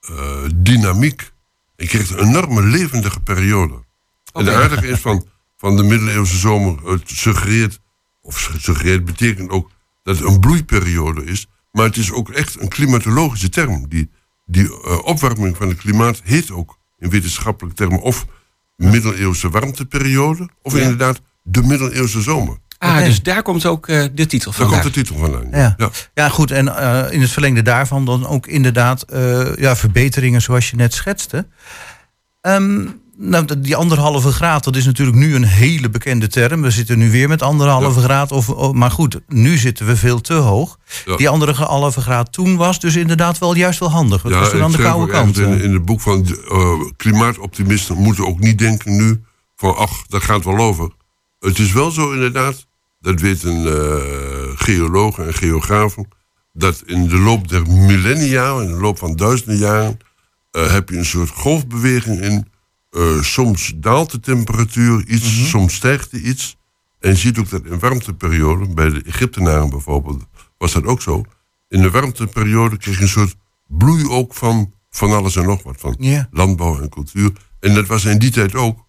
eh, 0.00 0.44
dynamiek. 0.54 1.32
Je 1.76 1.86
krijgt 1.86 2.10
een 2.10 2.18
enorme 2.18 2.62
levendige 2.62 3.20
periode. 3.20 3.84
En 4.32 4.46
het 4.46 4.54
aardige 4.54 4.86
is 4.86 5.00
van, 5.00 5.26
van 5.56 5.76
de 5.76 5.82
middeleeuwse 5.82 6.36
zomer, 6.36 6.90
het 6.90 7.10
suggereert, 7.10 7.80
of 8.22 8.50
suggereert 8.58 9.04
betekent 9.04 9.50
ook 9.50 9.70
dat 10.02 10.18
het 10.18 10.26
een 10.28 10.40
bloeiperiode 10.40 11.24
is. 11.24 11.46
Maar 11.72 11.84
het 11.84 11.96
is 11.96 12.12
ook 12.12 12.30
echt 12.30 12.60
een 12.60 12.68
klimatologische 12.68 13.48
term. 13.48 13.88
Die, 13.88 14.10
die 14.46 14.82
eh, 14.82 14.98
opwarming 15.04 15.56
van 15.56 15.68
het 15.68 15.78
klimaat 15.78 16.20
heet 16.24 16.50
ook 16.50 16.78
in 16.98 17.10
wetenschappelijke 17.10 17.76
termen 17.76 18.00
of 18.00 18.26
middeleeuwse 18.76 19.50
warmteperiode, 19.50 20.48
of 20.62 20.76
inderdaad 20.76 21.20
de 21.42 21.62
middeleeuwse 21.62 22.20
zomer. 22.20 22.56
Ah, 22.78 23.04
dus 23.04 23.22
daar 23.22 23.42
komt 23.42 23.66
ook 23.66 23.88
eh, 23.88 24.04
de 24.12 24.26
titel 24.26 24.50
Daar 24.50 24.60
van. 24.60 24.70
komt 24.70 24.82
de 24.82 24.90
titel 24.90 25.16
vandaan. 25.16 25.48
Ja. 25.50 25.74
Ja. 25.76 25.90
Ja, 26.14 26.28
goed. 26.28 26.50
En 26.50 26.76
eh, 26.76 27.12
in 27.12 27.20
het 27.20 27.30
verlengde 27.30 27.62
daarvan 27.62 28.04
dan 28.04 28.26
ook 28.26 28.46
inderdaad 28.46 29.02
eh, 29.02 29.56
ja, 29.56 29.76
verbeteringen 29.76 30.42
zoals 30.42 30.70
je 30.70 30.76
net 30.76 30.94
schetste. 30.94 31.46
Ehm, 32.40 32.86
nou, 33.16 33.60
die 33.60 33.76
anderhalve 33.76 34.32
graad, 34.32 34.64
dat 34.64 34.76
is 34.76 34.84
natuurlijk 34.84 35.16
nu 35.16 35.34
een 35.34 35.44
hele 35.44 35.90
bekende 35.90 36.28
term. 36.28 36.62
We 36.62 36.70
zitten 36.70 36.98
nu 36.98 37.10
weer 37.10 37.28
met 37.28 37.42
anderhalve 37.42 38.00
graad. 38.00 38.32
Of, 38.32 38.72
maar 38.72 38.90
goed, 38.90 39.20
nu 39.28 39.56
zitten 39.56 39.86
we 39.86 39.96
veel 39.96 40.20
te 40.20 40.34
hoog. 40.34 40.78
Ja. 41.04 41.16
Die 41.16 41.28
anderhalve 41.28 42.00
graad 42.00 42.32
toen 42.32 42.56
was 42.56 42.80
dus 42.80 42.96
inderdaad 42.96 43.38
wel 43.38 43.56
juist 43.56 43.78
wel 43.78 43.90
handig. 43.90 44.22
Dat 44.22 44.32
was 44.32 44.50
toen 44.50 44.62
aan 44.62 44.72
de 44.72 44.78
koude 44.78 45.12
kant. 45.12 45.38
In, 45.38 45.60
in 45.60 45.72
het 45.72 45.84
boek 45.84 46.00
van 46.00 46.26
eh, 46.26 46.80
klimaatoptimisten 46.96 47.96
moeten 47.96 48.26
ook 48.26 48.38
niet 48.38 48.58
denken 48.58 48.96
nu 48.96 49.22
van 49.56 49.76
ach, 49.76 50.06
dat 50.08 50.22
gaat 50.22 50.44
wel 50.44 50.58
over. 50.58 50.90
Het 51.38 51.58
is 51.58 51.72
wel 51.72 51.90
zo 51.90 52.12
inderdaad, 52.12 52.66
dat 53.00 53.20
weten 53.20 53.66
eh, 53.66 54.02
geologen 54.54 55.26
en 55.26 55.34
geografen, 55.34 56.08
dat 56.52 56.82
in 56.86 57.08
de 57.08 57.18
loop 57.18 57.48
der 57.48 57.66
millennia, 57.70 58.60
in 58.60 58.66
de 58.66 58.80
loop 58.80 58.98
van 58.98 59.16
duizenden 59.16 59.56
jaren, 59.56 59.98
eh, 60.50 60.72
heb 60.72 60.88
je 60.88 60.96
een 60.96 61.04
soort 61.04 61.30
golfbeweging 61.30 62.20
in. 62.20 62.52
Eh, 62.94 63.22
soms 63.22 63.72
daalt 63.76 64.10
de 64.10 64.20
temperatuur 64.20 65.04
iets, 65.06 65.48
soms 65.48 65.74
stijgt 65.74 66.10
die 66.10 66.22
iets. 66.22 66.56
En 67.00 67.10
je 67.10 67.16
ziet 67.16 67.38
ook 67.38 67.50
dat 67.50 67.64
in 67.64 67.78
warmteperioden, 67.78 68.74
bij 68.74 68.88
de 68.90 69.02
Egyptenaren 69.02 69.70
bijvoorbeeld, 69.70 70.24
was 70.58 70.72
dat 70.72 70.84
ook 70.84 71.02
zo. 71.02 71.22
In 71.68 71.82
de 71.82 71.90
warmteperiode 71.90 72.76
kreeg 72.76 72.96
je 72.96 73.02
een 73.02 73.08
soort 73.08 73.34
bloei 73.68 74.08
ook 74.08 74.34
van 74.34 74.72
van 74.90 75.12
alles 75.12 75.36
en 75.36 75.44
nog 75.44 75.62
wat. 75.62 75.76
Van 75.78 76.26
landbouw 76.30 76.80
en 76.80 76.88
cultuur. 76.88 77.32
En 77.60 77.74
dat 77.74 77.86
was 77.86 78.04
in 78.04 78.18
die 78.18 78.30
tijd 78.30 78.54
ook. 78.54 78.84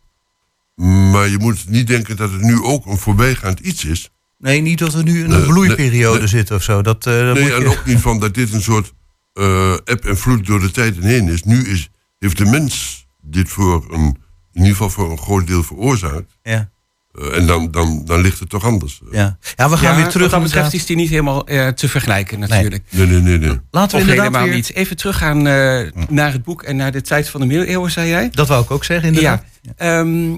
Maar 1.11 1.27
je 1.29 1.37
moet 1.37 1.69
niet 1.69 1.87
denken 1.87 2.15
dat 2.15 2.31
het 2.31 2.41
nu 2.41 2.61
ook 2.63 2.85
een 2.85 2.97
voorbijgaand 2.97 3.59
iets 3.59 3.85
is. 3.85 4.09
Nee, 4.37 4.61
niet 4.61 4.79
dat 4.79 4.93
we 4.93 5.03
nu 5.03 5.23
in 5.23 5.31
een 5.31 5.45
bloeiperiode 5.45 6.17
nee, 6.19 6.27
zitten 6.27 6.55
of 6.55 6.63
zo. 6.63 6.81
Dat, 6.81 7.05
eh, 7.07 7.13
dat 7.25 7.33
Nee, 7.33 7.43
moet 7.43 7.51
en 7.51 7.59
je- 7.61 7.67
ook 7.67 7.85
niet 7.85 7.99
van 7.99 8.19
dat 8.19 8.33
dit 8.33 8.53
een 8.53 8.61
soort 8.61 8.93
eh 9.33 9.73
eb 9.73 10.05
en 10.05 10.17
vloed 10.17 10.45
door 10.45 10.59
de 10.59 10.71
tijd 10.71 10.97
heen 10.99 11.27
is. 11.29 11.43
Nu 11.43 11.63
is, 11.69 11.89
heeft 12.19 12.37
de 12.37 12.45
mens 12.45 13.04
dit 13.25 13.49
voor 13.49 13.85
een, 13.89 14.05
in 14.51 14.61
ieder 14.61 14.71
geval 14.71 14.89
voor 14.89 15.11
een 15.11 15.17
groot 15.17 15.47
deel 15.47 15.63
veroorzaakt. 15.63 16.37
ja, 16.43 16.69
Eh, 17.11 17.37
en 17.37 17.47
dan, 17.47 17.71
dan, 17.71 18.05
dan 18.05 18.21
ligt 18.21 18.39
het 18.39 18.49
toch 18.49 18.63
anders. 18.65 19.01
ja. 19.11 19.37
ja, 19.55 19.69
we 19.69 19.77
gaan 19.77 19.91
Ja, 19.91 20.01
weer 20.01 20.07
terug. 20.09 20.21
wat 20.31 20.31
dat 20.31 20.43
betreft 20.43 20.73
is 20.73 20.85
die 20.85 20.95
niet 20.95 21.09
helemaal 21.09 21.47
eh, 21.47 21.67
te 21.67 21.89
vergelijken 21.89 22.39
natuurlijk. 22.39 22.83
Nee, 22.89 23.07
nee, 23.07 23.19
nee, 23.21 23.37
nee. 23.37 23.59
Laten 23.71 23.89
we 23.89 23.95
Of 23.95 24.01
inderdaad 24.01 24.25
helemaal 24.25 24.43
weer... 24.43 24.55
niet. 24.55 24.73
Even 24.73 24.97
teruggaan 24.97 25.47
eh 25.47 25.91
naar 26.09 26.31
het 26.31 26.43
boek 26.43 26.63
en 26.63 26.75
naar 26.75 26.91
de 26.91 27.01
tijd 27.01 27.29
van 27.29 27.39
de 27.41 27.45
middeleeuwen, 27.47 27.91
zei 27.91 28.09
jij? 28.09 28.29
Dat 28.31 28.47
wou 28.47 28.63
ik 28.63 28.71
ook 28.71 28.83
zeggen, 28.83 29.07
inderdaad. 29.07 29.43
Ja. 29.61 29.71
Ehm, 29.75 30.37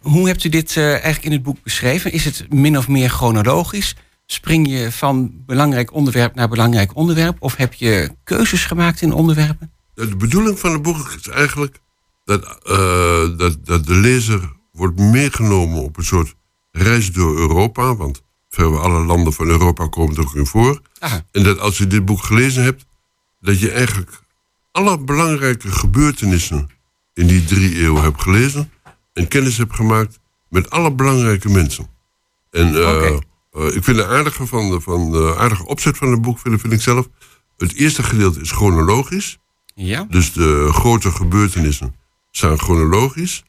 hoe 0.00 0.26
hebt 0.26 0.44
u 0.44 0.48
dit 0.48 0.76
eh, 0.76 0.90
eigenlijk 0.90 1.24
in 1.24 1.32
het 1.32 1.42
boek 1.42 1.62
beschreven? 1.62 2.12
Is 2.12 2.24
het 2.24 2.46
min 2.52 2.78
of 2.78 2.88
meer 2.88 3.08
chronologisch? 3.10 3.96
spring 4.26 4.68
je 4.70 4.92
van 4.92 5.32
belangrijk 5.46 5.92
onderwerp 5.92 6.34
naar 6.34 6.48
belangrijk 6.48 6.96
onderwerp? 6.96 7.36
Of 7.38 7.56
heb 7.56 7.74
je 7.74 8.10
keuzes 8.24 8.64
gemaakt 8.64 9.02
in 9.02 9.12
onderwerpen? 9.12 9.72
De 9.94 10.16
bedoeling 10.16 10.58
van 10.58 10.72
het 10.72 10.82
boek 10.82 11.16
is 11.20 11.28
eigenlijk 11.28 11.78
dat, 12.30 12.58
eh, 12.64 13.38
dat, 13.38 13.66
dat 13.66 13.86
de 13.86 13.96
lezer 13.96 14.52
wordt 14.72 14.98
meegenomen 14.98 15.82
op 15.82 15.96
een 15.96 16.04
soort 16.04 16.34
reis 16.70 17.12
door 17.12 17.38
Europa. 17.38 17.96
Want 17.96 18.22
vrijwel 18.48 18.80
alle 18.80 19.04
landen 19.04 19.32
van 19.32 19.48
Europa 19.48 19.88
komen 19.88 20.16
er 20.16 20.22
ook 20.22 20.34
in 20.34 20.46
voor. 20.46 20.80
Aha. 20.98 21.24
En 21.32 21.42
dat 21.42 21.58
als 21.58 21.78
je 21.78 21.86
dit 21.86 22.04
boek 22.04 22.22
gelezen 22.22 22.62
hebt, 22.62 22.86
dat 23.40 23.60
je 23.60 23.70
eigenlijk 23.70 24.22
alle 24.70 24.98
belangrijke 24.98 25.72
gebeurtenissen 25.72 26.70
in 27.14 27.26
die 27.26 27.44
drie 27.44 27.76
eeuwen 27.76 28.02
hebt 28.02 28.22
gelezen. 28.22 28.70
En 29.12 29.28
kennis 29.28 29.56
hebt 29.56 29.74
gemaakt 29.74 30.18
met 30.48 30.70
alle 30.70 30.92
belangrijke 30.92 31.48
mensen. 31.48 31.86
En 32.50 32.74
eh, 32.74 33.06
eh, 33.06 33.74
ik 33.74 33.84
vind 33.84 33.96
de 33.96 34.06
aardige, 34.06 34.46
van 34.46 34.70
de, 34.70 34.80
van 34.80 35.10
de 35.12 35.36
aardige 35.38 35.66
opzet 35.66 35.96
van 35.96 36.10
het 36.10 36.22
boek, 36.22 36.38
vind, 36.38 36.60
vind 36.60 36.72
ik 36.72 36.80
zelf. 36.80 37.08
Het 37.56 37.74
eerste 37.74 38.02
gedeelte 38.02 38.40
is 38.40 38.50
chronologisch. 38.50 39.38
Ja. 39.74 40.06
Dus 40.08 40.32
de 40.32 40.68
grote 40.72 41.10
gebeurtenissen 41.10 41.98
zijn 42.30 42.58
chronologisch. 42.58 43.42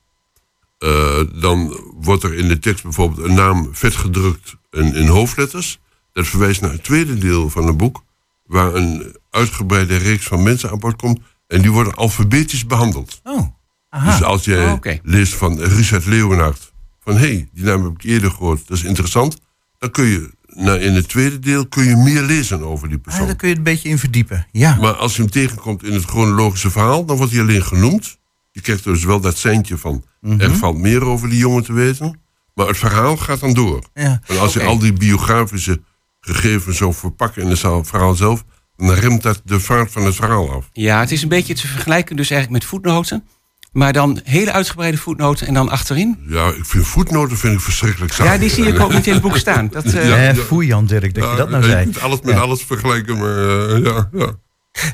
Eh, 0.78 1.20
dan 1.34 1.80
wordt 2.00 2.24
er 2.24 2.34
in 2.34 2.48
de 2.48 2.60
tekst 2.60 2.84
bijvoorbeeld 2.84 3.28
een 3.28 3.34
naam 3.36 3.70
vet 3.72 3.96
gedrukt 3.96 4.56
in, 4.72 4.94
in 4.96 5.08
hoofdletters. 5.08 5.80
Dat 6.14 6.28
verwijst 6.28 6.62
naar 6.62 6.72
het 6.72 6.84
tweede 6.84 7.18
deel 7.18 7.50
van 7.50 7.68
het 7.68 7.78
boek, 7.78 8.04
waar 8.46 8.76
een 8.76 9.16
uitgebreide 9.30 9.96
reeks 9.96 10.26
van 10.26 10.44
mensen 10.44 10.70
aan 10.72 10.80
bod 10.80 10.96
komt. 10.96 11.20
En 11.48 11.62
die 11.62 11.72
worden 11.72 11.94
alfabetisch 11.96 12.66
behandeld. 12.66 13.20
Oh, 13.24 13.48
aha. 13.90 14.12
Dus 14.12 14.24
als 14.24 14.46
jij 14.46 14.72
Oh, 14.72 14.80
leest 15.04 15.34
van 15.34 15.60
Richard 15.60 16.06
Leeuwenhard, 16.06 16.74
van 17.04 17.14
hé, 17.14 17.20
hey, 17.20 17.50
die 17.54 17.64
naam 17.64 17.84
heb 17.84 17.94
ik 17.94 18.04
eerder 18.04 18.32
gehoord, 18.32 18.68
dat 18.68 18.78
is 18.78 18.84
interessant. 18.84 19.38
Dan 19.78 19.92
kun 19.92 20.06
je 20.06 20.30
nou, 20.48 20.80
in 20.80 20.94
het 20.94 21.08
tweede 21.10 21.40
deel 21.40 21.68
kun 21.68 21.84
je 21.84 21.96
meer 21.96 22.22
lezen 22.22 22.62
over 22.64 22.88
die 22.88 22.98
Ah, 22.98 23.04
persoon. 23.04 23.26
daar 23.26 23.36
kun 23.36 23.48
je 23.48 23.54
het 23.56 23.68
een 23.68 23.74
beetje 23.74 23.90
in 23.90 24.00
verdiepen. 24.00 24.48
Ja. 24.52 24.76
Maar 24.76 24.94
als 24.94 25.16
je 25.16 25.22
hem 25.22 25.32
tegenkomt 25.32 25.84
in 25.84 25.94
het 25.94 26.06
chronologische 26.06 26.72
verhaal, 26.72 27.06
dan 27.06 27.18
wordt 27.18 27.32
hij 27.32 27.42
alleen 27.42 27.64
genoemd. 27.64 28.20
Je 28.52 28.62
krijgt 28.62 28.84
dus 28.84 29.04
wel 29.04 29.20
dat 29.20 29.38
seintje 29.38 29.78
van, 29.78 30.04
Mhm. 30.22 30.40
er 30.42 30.56
valt 30.56 30.78
meer 30.78 31.04
over 31.06 31.30
die 31.30 31.38
jongen 31.40 31.64
te 31.64 31.74
weten. 31.74 32.20
Maar 32.56 32.68
het 32.68 32.78
verhaal 32.78 33.18
gaat 33.18 33.40
dan 33.40 33.54
door. 33.54 33.84
ja. 33.94 34.22
En 34.28 34.40
als 34.40 34.54
je 34.54 34.64
al 34.64 34.80
die 34.80 34.94
biografische 34.94 35.82
gegevens 36.22 36.78
zo 36.78 36.92
verpakt 36.92 37.38
in 37.38 37.48
het 37.48 37.58
zaal- 37.58 37.84
verhaal 37.84 38.14
zelf, 38.16 38.44
dan 38.78 38.92
remt 38.92 39.22
dat 39.24 39.42
de 39.46 39.60
vaart 39.60 39.92
van 39.92 40.06
het 40.06 40.16
verhaal 40.16 40.52
af. 40.52 40.70
Ja, 40.74 41.00
het 41.00 41.12
is 41.12 41.22
een 41.22 41.30
beetje 41.30 41.54
te 41.54 41.68
vergelijken 41.68 42.16
dus 42.16 42.30
eigenlijk 42.30 42.62
met 42.64 42.72
voetnoten. 42.72 43.24
Maar 43.72 43.94
dan 43.94 44.20
hele 44.24 44.52
uitgebreide 44.52 44.98
voetnoten 44.98 45.48
en 45.48 45.54
dan 45.54 45.70
achterin. 45.70 46.18
Ja, 46.28 46.48
ik 46.48 46.66
vind 46.66 46.88
voetnoten 46.88 47.38
vind 47.38 47.54
ik 47.54 47.60
verschrikkelijk 47.60 48.14
saai. 48.14 48.30
Ja, 48.30 48.38
die 48.38 48.50
zie 48.50 48.66
ik 48.66 48.80
ook 48.80 48.94
niet 48.94 49.08
in 49.08 49.14
het 49.14 49.22
boek 49.22 49.38
staan. 49.38 49.68
Dat, 49.68 49.86
eh, 49.94 50.08
Ja. 50.08 50.16
Eh, 50.30 50.36
foei 50.38 50.68
Jan 50.68 50.86
Dirk 50.86 51.14
dat 51.14 51.30
je 51.32 51.36
dat 51.38 51.50
nou 51.50 51.64
je 51.64 51.70
zei. 51.70 51.84
kunt 51.84 52.00
alles 52.02 52.22
met 52.22 52.34
Ja. 52.36 52.40
alles 52.42 52.64
vergelijken, 52.64 53.18
maar 53.18 53.38
eh, 53.70 53.84
ja, 53.84 54.10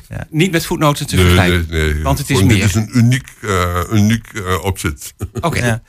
ja. 0.08 0.26
Niet 0.30 0.50
met 0.50 0.66
voetnoten 0.66 1.06
te 1.06 1.16
Nee, 1.16 1.24
vergelijken. 1.24 1.66
nee, 1.70 1.92
nee. 1.94 2.02
Want 2.02 2.18
het 2.18 2.30
is 2.30 2.36
Gewoon, 2.36 2.52
meer. 2.52 2.60
Dit 2.60 2.68
is 2.68 2.74
een 2.74 2.90
uniek, 2.92 3.28
eh, 3.40 3.80
uniek 3.92 4.26
eh, 4.34 4.64
opzet. 4.64 5.14
Oké. 5.40 5.66
Ja. 5.66 5.82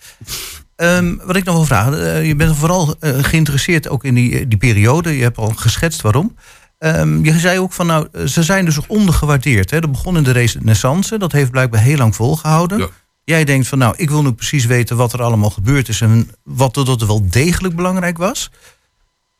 Ehm, 0.75 1.15
wat 1.23 1.35
ik 1.35 1.43
nog 1.43 1.55
wil 1.55 1.65
vragen, 1.65 2.13
eh, 2.13 2.27
je 2.27 2.35
bent 2.35 2.55
vooral 2.55 2.95
geïnteresseerd 2.99 3.89
ook 3.89 4.03
in 4.03 4.13
die, 4.13 4.47
die 4.47 4.57
periode. 4.57 5.17
Je 5.17 5.23
hebt 5.23 5.37
al 5.37 5.49
geschetst 5.49 6.01
waarom. 6.01 6.35
Ehm, 6.77 7.23
je 7.25 7.39
zei 7.39 7.59
ook 7.59 7.73
van, 7.73 7.87
nou, 7.87 8.27
ze 8.27 8.43
zijn 8.43 8.65
dus 8.65 8.87
ondergewaardeerd. 8.87 9.71
Hè? 9.71 9.79
Dat 9.79 9.91
begon 9.91 10.17
in 10.17 10.23
de 10.23 10.31
renaissance, 10.31 11.17
dat 11.17 11.31
heeft 11.31 11.51
blijkbaar 11.51 11.81
heel 11.81 11.97
lang 11.97 12.15
volgehouden. 12.15 12.77
Ja. 12.77 12.87
Jij 13.23 13.43
denkt 13.43 13.67
van, 13.67 13.77
nou, 13.77 13.93
ik 13.97 14.09
wil 14.09 14.23
nu 14.23 14.31
precies 14.31 14.65
weten 14.65 14.97
wat 14.97 15.13
er 15.13 15.21
allemaal 15.21 15.49
gebeurd 15.49 15.87
is... 15.87 16.01
en 16.01 16.29
wat 16.43 16.77
er 16.77 16.85
dat 16.85 17.01
er 17.01 17.07
wel 17.07 17.29
degelijk 17.29 17.75
belangrijk 17.75 18.17
was. 18.17 18.51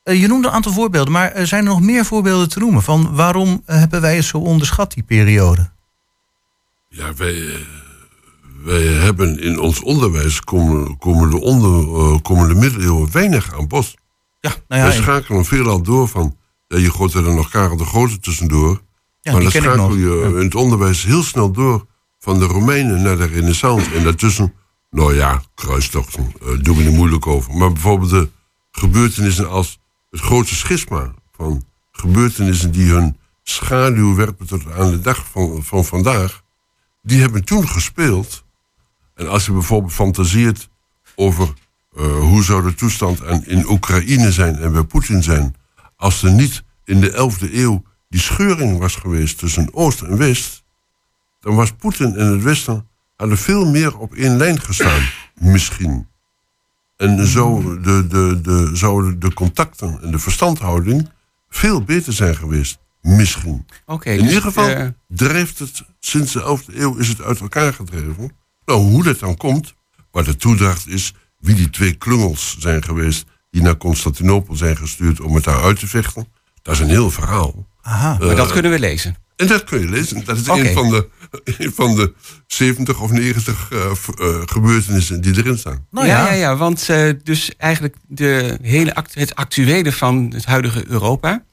Eh, 0.09 0.21
je 0.21 0.27
noemde 0.27 0.47
een 0.47 0.53
aantal 0.53 0.71
voorbeelden, 0.71 1.13
maar 1.13 1.31
er 1.31 1.47
zijn 1.47 1.65
er 1.65 1.69
nog 1.69 1.81
meer 1.81 2.05
voorbeelden 2.05 2.49
te 2.49 2.59
noemen... 2.59 2.81
van 2.83 3.15
waarom 3.15 3.61
eh, 3.65 3.77
hebben 3.77 4.01
wij 4.01 4.15
het 4.15 4.25
zo 4.25 4.37
onderschat, 4.37 4.93
die 4.93 5.03
periode? 5.03 5.69
Ja, 6.87 7.13
wij, 7.13 7.47
eh, 7.47 7.55
wij 8.63 8.81
hebben 8.81 9.39
in 9.39 9.59
ons 9.59 9.81
onderwijs 9.81 10.41
komen, 10.41 10.97
komen, 10.97 11.29
de, 11.29 11.41
onder, 11.41 11.95
eh, 11.95 12.21
komen 12.21 12.47
de 12.47 12.55
middeleeuwen 12.55 13.11
weinig 13.11 13.53
aan 13.53 13.67
bod. 13.67 13.93
Ja, 14.39 14.55
nou 14.67 14.81
ja, 14.81 14.87
wij 14.87 14.97
schakelen 14.97 15.45
veelal 15.45 15.81
door 15.81 16.07
van... 16.07 16.35
Ja, 16.67 16.77
je 16.77 16.91
gooit 16.91 17.13
er 17.13 17.23
dan 17.23 17.35
nog 17.35 17.49
Karel 17.49 17.77
de 17.77 17.85
Grote 17.85 18.19
tussendoor. 18.19 18.81
ja, 19.21 19.31
maar 19.31 19.41
dan 19.41 19.51
schakel 19.51 19.95
je 19.95 20.33
in 20.35 20.43
het 20.43 20.55
onderwijs 20.55 21.03
heel 21.03 21.23
snel 21.23 21.51
door... 21.51 21.85
van 22.19 22.39
de 22.39 22.45
Romeinen 22.45 23.01
naar 23.01 23.17
de 23.17 23.25
Renaissance. 23.25 23.91
En 23.93 24.03
daartussen, 24.03 24.53
nou 24.89 25.15
ja, 25.15 25.41
kruistochten, 25.55 26.33
eh 26.41 26.47
doen 26.61 26.77
we 26.77 26.83
niet 26.83 26.95
moeilijk 26.95 27.27
over. 27.27 27.53
Maar 27.53 27.71
bijvoorbeeld 27.71 28.09
de 28.09 28.29
gebeurtenissen 28.71 29.49
als 29.49 29.78
het 30.09 30.19
grote 30.19 30.55
schisma... 30.55 31.13
van 31.31 31.63
gebeurtenissen 31.91 32.71
die 32.71 32.91
hun 32.91 33.17
schaduw 33.43 34.15
werpen 34.15 34.47
tot 34.47 34.71
aan 34.71 34.91
de 34.91 34.99
dag 34.99 35.25
van, 35.31 35.63
van 35.63 35.85
vandaag... 35.85 36.43
die 37.01 37.21
hebben 37.21 37.45
toen 37.45 37.67
gespeeld. 37.67 38.43
En 39.15 39.29
als 39.29 39.45
je 39.45 39.51
bijvoorbeeld 39.51 39.93
fantaseert 39.93 40.69
over 41.15 41.53
eh, 41.95 42.19
hoe 42.19 42.43
zou 42.43 42.63
de 42.63 42.75
toestand 42.75 43.23
in 43.47 43.69
Oekraïne 43.69 44.31
zijn 44.31 44.55
en 44.55 44.71
bij 44.71 44.83
Poetin 44.83 45.23
zijn... 45.23 45.55
als 45.95 46.23
er 46.23 46.31
niet 46.31 46.63
in 46.83 46.99
de 46.99 47.11
11e 47.11 47.53
eeuw 47.53 47.83
die 48.09 48.21
scheuring 48.21 48.77
was 48.77 48.95
geweest 48.95 49.37
tussen 49.37 49.73
Oost 49.73 50.01
en 50.01 50.17
West... 50.17 50.63
dan 51.39 51.55
was 51.55 51.71
Poetin 51.71 52.15
en 52.15 52.31
het 52.31 52.43
Westen 52.43 52.87
hadden 53.15 53.37
veel 53.37 53.65
meer 53.65 53.97
op 53.97 54.13
één 54.13 54.37
lijn 54.37 54.61
gestaan, 54.61 55.09
misschien. 55.33 56.07
En 56.99 57.27
zou 57.27 57.81
de, 57.81 58.07
de, 58.07 58.39
de, 58.41 58.69
zouden 58.73 59.19
de 59.19 59.33
contacten 59.33 59.99
en 60.01 60.11
de 60.11 60.19
verstandhouding 60.19 61.09
veel 61.49 61.83
beter 61.83 62.13
zijn 62.13 62.35
geweest, 62.35 62.79
misschien. 63.01 63.65
In 64.03 64.17
dus, 64.17 64.27
ieder 64.27 64.41
geval 64.41 64.69
eh, 64.69 64.87
drijft 65.07 65.59
het, 65.59 65.83
sinds 65.99 66.33
de 66.33 66.59
11e 66.59 66.75
eeuw 66.75 66.95
is 66.95 67.07
het 67.07 67.21
uit 67.21 67.39
elkaar 67.39 67.73
gedreven. 67.73 68.31
Nou, 68.65 68.79
hoe 68.79 69.03
dat 69.03 69.19
dan 69.19 69.37
komt, 69.37 69.73
waar 70.11 70.23
de 70.23 70.35
toedracht 70.35 70.87
is, 70.87 71.13
wie 71.39 71.55
die 71.55 71.69
twee 71.69 71.93
klungels 71.93 72.55
zijn 72.59 72.83
geweest 72.83 73.25
die 73.51 73.61
naar 73.61 73.77
Constantinopel 73.77 74.55
zijn 74.55 74.77
gestuurd 74.77 75.21
om 75.21 75.35
het 75.35 75.43
daar 75.43 75.63
uit 75.63 75.79
te 75.79 75.87
vechten, 75.87 76.27
dat 76.61 76.73
is 76.73 76.79
een 76.79 76.89
heel 76.89 77.11
verhaal. 77.11 77.67
Aha. 77.81 78.17
maar 78.19 78.35
dat 78.35 78.51
kunnen 78.51 78.71
we 78.71 78.79
lezen. 78.79 79.15
En 79.35 79.47
dat 79.47 79.63
kun 79.63 79.79
je 79.79 79.89
lezen. 79.89 80.25
Dat 80.25 80.37
is 80.37 80.49
Oké. 80.49 80.59
een, 80.59 80.73
van 80.73 80.89
de, 80.89 81.09
van 81.79 81.95
de 81.95 82.13
70 82.47 83.01
of 83.01 83.11
90 83.11 83.67
eh, 83.71 83.85
eh, 83.85 83.95
gebeurtenissen 84.45 85.21
die 85.21 85.37
erin 85.37 85.57
staan. 85.57 85.85
Nou 85.91 86.07
ja, 86.07 86.17
ja. 86.17 86.25
ja, 86.25 86.33
ja, 86.33 86.55
want 86.57 86.89
eh, 86.89 87.09
dus 87.23 87.55
eigenlijk 87.57 87.95
de 88.07 88.57
hele 88.61 88.95
act- 88.95 89.13
het 89.15 89.35
actuele 89.35 89.91
van 89.91 90.31
het 90.33 90.45
huidige 90.45 90.83
Europa. 90.87 91.43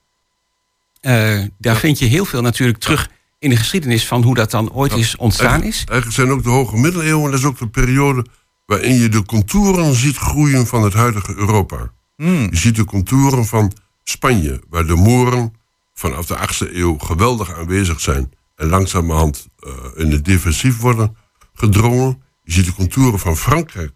eh, 1.00 1.42
daar 1.58 1.76
vind 1.76 1.98
je 1.98 2.06
heel 2.06 2.24
veel 2.24 2.42
natuurlijk 2.42 2.78
terug 2.78 3.10
in 3.38 3.50
de 3.50 3.56
geschiedenis 3.56 4.06
van 4.06 4.22
hoe 4.22 4.34
dat 4.34 4.50
dan 4.50 4.72
ooit 4.72 4.92
is 4.92 5.16
ontstaan 5.16 5.62
is. 5.62 5.76
Eigenlijk 5.76 6.12
zijn 6.12 6.30
ook 6.30 6.42
de 6.42 6.48
hoge 6.48 6.76
middeleeuwen, 6.76 7.30
dat 7.30 7.40
is 7.40 7.46
ook 7.46 7.58
de 7.58 7.68
periode 7.68 8.24
waarin 8.66 8.94
je 8.94 9.08
de 9.08 9.24
contouren 9.24 9.94
ziet 9.94 10.16
groeien 10.16 10.66
van 10.66 10.82
het 10.82 10.92
huidige 10.92 11.34
Europa. 11.36 11.90
Hmm. 12.16 12.46
Je 12.50 12.56
ziet 12.56 12.76
de 12.76 12.84
contouren 12.84 13.46
van 13.46 13.72
Spanje, 14.04 14.62
waar 14.68 14.86
de 14.86 14.94
Moren 14.94 15.54
vanaf 15.94 16.26
de 16.26 16.36
8e 16.36 16.74
eeuw 16.74 16.98
geweldig 16.98 17.54
aanwezig 17.54 18.00
zijn 18.00 18.32
en 18.56 18.68
langzamerhand 18.68 19.48
eh, 19.58 19.70
in 19.94 20.10
het 20.10 20.24
defensief 20.24 20.80
worden 20.80 21.16
gedrongen. 21.54 22.22
Je 22.42 22.52
ziet 22.52 22.64
de 22.64 22.74
contouren 22.74 23.18
van 23.18 23.36
Frankrijk 23.36 23.92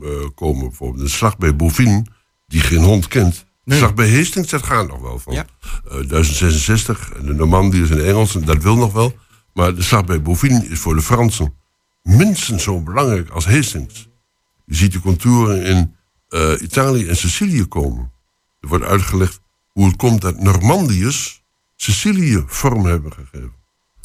eh, 0.00 0.08
komen, 0.34 0.68
bijvoorbeeld 0.68 1.02
de 1.02 1.10
slag 1.10 1.38
bij 1.38 1.56
Bouvines, 1.56 2.08
die 2.46 2.60
geen 2.60 2.82
hond 2.82 3.08
kent. 3.08 3.44
De 3.64 3.76
slag 3.76 3.94
bij 3.94 4.16
Hastings, 4.16 4.50
dat 4.50 4.62
gaat 4.62 4.88
nog 4.88 5.00
wel 5.00 5.18
van. 5.18 5.32
Ja. 5.34 5.46
Eh, 5.90 6.08
1066 6.08 7.12
en 7.12 7.26
de 7.26 7.34
Normandiërs 7.34 7.90
en 7.90 7.96
de 7.96 8.02
Engelsen, 8.02 8.44
dat 8.44 8.62
wil 8.62 8.76
nog 8.76 8.92
wel. 8.92 9.16
Maar 9.54 9.74
de 9.74 9.82
slag 9.82 10.04
bij 10.04 10.22
Bouvines 10.22 10.64
is 10.64 10.78
voor 10.78 10.94
de 10.94 11.02
Fransen 11.02 11.54
minstens 12.02 12.62
zo 12.62 12.80
belangrijk 12.80 13.28
als 13.28 13.46
Hastings. 13.46 14.08
Je 14.64 14.74
ziet 14.74 14.92
de 14.92 15.00
contouren 15.00 15.64
in 15.64 15.94
Italië 16.60 17.08
en 17.08 17.16
Sicilië 17.16 17.64
komen. 17.64 18.12
Er 18.60 18.68
wordt 18.68 18.84
uitgelegd 18.84 19.40
hoe 19.68 19.86
het 19.86 19.96
komt 19.96 20.20
dat 20.20 20.40
Normandiërs 20.40 21.42
Sicilië 21.76 22.44
vorm 22.46 22.84
hebben 22.86 23.12
gegeven. 23.12 23.61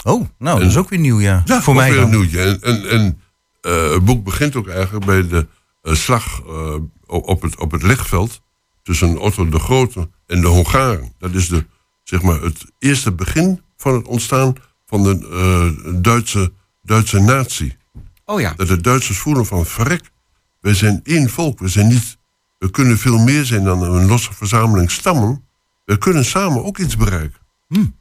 Oh, 0.08 0.28
nou, 0.38 0.60
dat 0.60 0.70
is 0.70 0.78
ook 0.78 0.90
weer 0.90 1.00
nieuw, 1.00 1.20
ja. 1.20 1.44
Voor 1.46 1.76
mij 1.76 1.92
weer 1.92 2.00
dan. 2.00 2.12
een 2.14 2.20
nieuwtje. 2.20 2.60
En, 2.90 3.22
eh, 3.62 3.92
het 3.92 4.06
boek 4.06 4.24
begint 4.24 4.56
ook 4.56 4.68
eigenlijk 4.68 5.06
bij 5.06 5.28
de 5.28 5.48
eh, 5.82 5.94
slag 5.94 6.42
eh, 6.48 6.76
op, 7.06 7.42
het, 7.42 7.58
op 7.60 7.72
het 7.72 7.84
legveld 7.84 8.42
tussen 8.84 9.20
Otto 9.20 9.50
de 9.50 9.60
Grote 9.60 10.10
en 10.28 10.42
de 10.42 10.48
Hongaren. 10.48 11.14
Dat 11.20 11.34
is 11.34 11.48
de, 11.48 11.66
zeg 12.04 12.22
maar, 12.22 12.42
het 12.42 12.66
eerste 12.80 13.12
begin 13.12 13.62
van 13.78 13.94
het 13.94 14.08
ontstaan 14.08 14.56
van 14.86 15.04
de 15.04 16.00
Duitse, 16.02 16.52
Duitse 16.82 17.20
natie. 17.20 17.78
Oh 18.26 18.40
ja, 18.40 18.54
Dat 18.54 18.68
de 18.68 18.82
Duitsers 18.82 19.18
voelen 19.18 19.46
van 19.46 19.66
verrek, 19.66 20.12
wij 20.60 20.74
zijn 20.74 21.00
één 21.04 21.30
volk, 21.30 21.60
we 21.60 21.68
zijn 21.68 21.88
niet, 21.88 22.18
we 22.58 22.72
kunnen 22.72 22.98
veel 22.98 23.18
meer 23.18 23.46
zijn 23.46 23.64
dan 23.64 23.82
een 23.82 24.08
losse 24.08 24.34
verzameling 24.34 24.92
stammen. 24.92 25.48
We 25.86 25.98
kunnen 25.98 26.26
samen 26.26 26.64
ook 26.64 26.78
iets 26.78 26.98
bereiken. 26.98 27.47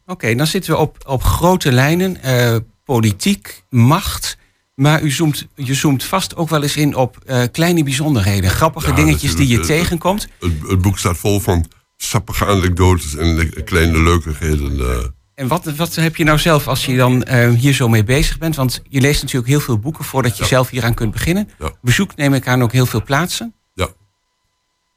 Oké, 0.06 0.34
dan 0.34 0.46
zitten 0.46 0.72
we 0.72 0.78
op, 0.78 0.96
op 1.06 1.22
grote 1.22 1.72
lijnen. 1.72 2.22
eh, 2.22 2.56
politiek, 2.84 3.62
macht. 3.70 4.36
Maar 4.74 5.02
u 5.02 5.10
zoomt, 5.10 5.46
je 5.54 5.74
zoomt 5.74 6.04
vast 6.04 6.36
ook 6.36 6.48
wel 6.48 6.62
eens 6.62 6.76
in 6.76 6.94
op 6.96 7.18
eh, 7.26 7.42
kleine 7.52 7.82
bijzonderheden. 7.82 8.50
Grappige 8.50 8.88
Ja, 8.90 8.94
dingetjes 8.94 9.36
die 9.36 9.48
je 9.48 9.60
tegenkomt. 9.60 10.28
Het, 10.40 10.52
het 10.68 10.82
boek 10.82 10.98
staat 10.98 11.16
vol 11.16 11.40
van 11.40 11.66
sappige 11.96 12.46
anekdotes 12.46 13.16
en 13.16 13.34
le- 13.34 13.62
kleine 13.62 14.02
leukigheden. 14.02 14.80
eh. 14.80 15.04
En 15.34 15.48
wat, 15.48 15.64
wat 15.64 15.94
heb 15.94 16.16
je 16.16 16.24
nou 16.24 16.38
zelf 16.38 16.68
als 16.68 16.86
je 16.86 16.96
dan 16.96 17.28
hier 17.56 17.72
zo 17.72 17.88
mee 17.88 18.04
bezig 18.04 18.38
bent? 18.38 18.56
Want 18.56 18.82
je 18.88 19.00
leest 19.00 19.22
natuurlijk 19.22 19.48
heel 19.50 19.60
veel 19.60 19.78
boeken 19.78 20.04
voordat 20.04 20.36
je 20.36 20.42
Ja. 20.42 20.48
zelf 20.48 20.70
hieraan 20.70 20.94
kunt 20.94 21.12
beginnen. 21.12 21.48
Ja. 21.58 21.70
Bezoek 21.82 22.16
neem 22.16 22.34
ik 22.34 22.46
aan 22.48 22.62
ook 22.62 22.72
heel 22.72 22.86
veel 22.86 23.02
plaatsen. 23.02 23.54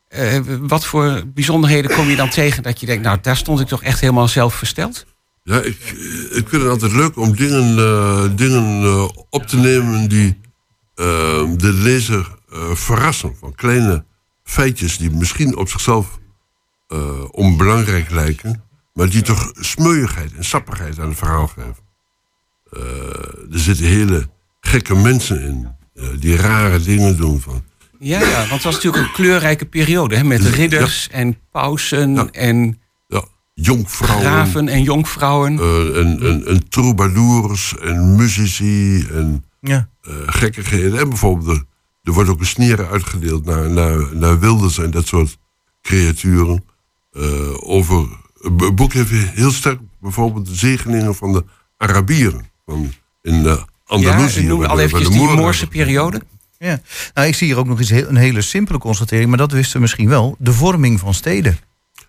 Eh, 0.09 0.39
wat 0.59 0.85
voor 0.85 1.23
bijzonderheden 1.33 1.91
kom 1.91 2.09
je 2.09 2.15
dan 2.15 2.29
tegen 2.29 2.63
dat 2.63 2.79
je 2.79 2.85
denkt, 2.85 3.03
nou 3.03 3.17
daar 3.21 3.37
stond 3.37 3.59
ik 3.59 3.67
toch 3.67 3.83
echt 3.83 3.99
helemaal 3.99 4.27
zelf 4.27 4.53
versteld? 4.55 5.05
Ja, 5.43 5.61
ik, 5.61 5.79
ik 6.31 6.49
vind 6.49 6.61
het 6.61 6.67
altijd 6.71 6.91
leuk 6.91 7.17
om 7.17 7.35
dingen, 7.35 7.77
eh, 7.77 8.23
dingen 8.35 8.83
eh, 8.83 9.09
op 9.29 9.47
te 9.47 9.57
nemen 9.57 10.09
die 10.09 10.39
eh, 10.95 11.05
de 11.55 11.73
lezer 11.73 12.37
eh, 12.51 12.71
verrassen. 12.73 13.35
Van 13.39 13.55
kleine 13.55 14.05
feitjes 14.43 14.97
die 14.97 15.11
misschien 15.11 15.57
op 15.57 15.69
zichzelf 15.69 16.19
eh, 16.87 17.23
onbelangrijk 17.31 18.09
lijken, 18.09 18.63
maar 18.93 19.09
die 19.09 19.21
toch 19.21 19.51
smeuigheid 19.53 20.33
en 20.35 20.43
sappigheid 20.43 20.99
aan 20.99 21.09
het 21.09 21.17
verhaal 21.17 21.47
geven. 21.47 21.75
Eh, 22.71 23.53
er 23.53 23.59
zitten 23.59 23.85
hele 23.85 24.29
gekke 24.61 24.95
mensen 24.95 25.41
in, 25.41 25.67
eh, 25.93 26.03
die 26.19 26.35
rare 26.35 26.79
dingen 26.79 27.17
doen. 27.17 27.41
Van, 27.41 27.63
Ja, 27.99 28.19
ja, 28.19 28.37
want 28.37 28.49
het 28.51 28.63
was 28.63 28.73
natuurlijk 28.73 29.03
een 29.03 29.11
kleurrijke 29.11 29.65
periode 29.65 30.15
hè, 30.15 30.23
met 30.23 30.41
ridders 30.41 31.07
en 31.11 31.37
pausen 31.51 32.13
Ja. 32.13 32.27
en 32.31 32.79
ja, 33.07 33.23
jonkvrouwen. 33.53 34.25
graven 34.25 34.67
en 34.67 34.83
jonkvrouwen. 34.83 35.59
eh, 35.59 35.97
en, 35.99 36.19
en, 36.21 36.45
en 36.47 36.69
troubadours 36.69 37.77
en 37.77 38.15
muzici 38.15 39.07
en 39.11 39.45
Ja. 39.61 39.89
eh, 40.01 40.13
gekkigheden. 40.25 40.99
En 40.99 41.09
bijvoorbeeld, 41.09 41.57
er, 41.57 41.63
er 42.03 42.11
wordt 42.13 42.29
ook 42.29 42.39
een 42.39 42.45
sneren 42.45 42.87
uitgedeeld 42.87 43.45
naar, 43.45 43.69
naar, 43.69 44.15
naar 44.15 44.39
wilders 44.39 44.77
en 44.77 44.91
dat 44.91 45.07
soort 45.07 45.37
creaturen. 45.81 46.63
Eh, 47.11 47.23
over, 47.69 48.07
het 48.41 48.75
boek 48.75 48.93
heeft 48.93 49.11
heel 49.11 49.51
sterk 49.51 49.79
bijvoorbeeld 50.01 50.45
de 50.47 50.55
zegeningen 50.55 51.15
van 51.15 51.33
de 51.33 51.43
Arabieren. 51.77 52.45
Van 52.65 52.91
in 53.21 53.35
uh, 53.35 53.43
ja, 53.43 53.65
Andalusië. 53.85 54.39
ik 54.39 54.45
noem 54.47 54.63
al 54.63 54.79
eventjes 54.79 55.09
de 55.09 55.17
die 55.17 55.27
Moorse 55.27 55.67
periode. 55.67 56.21
Ja. 56.59 56.79
Nou, 57.13 57.27
ik 57.27 57.35
zie 57.35 57.47
hier 57.47 57.57
ook 57.57 57.67
nog 57.67 57.79
eens 57.79 57.89
heel, 57.89 58.07
een 58.09 58.15
hele 58.15 58.41
simpele 58.41 58.77
constatering, 58.77 59.29
maar 59.29 59.37
dat 59.37 59.51
wisten 59.51 59.73
we 59.73 59.79
misschien 59.79 60.09
wel. 60.09 60.35
De 60.39 60.53
vorming 60.53 60.99
van 60.99 61.13
steden. 61.13 61.57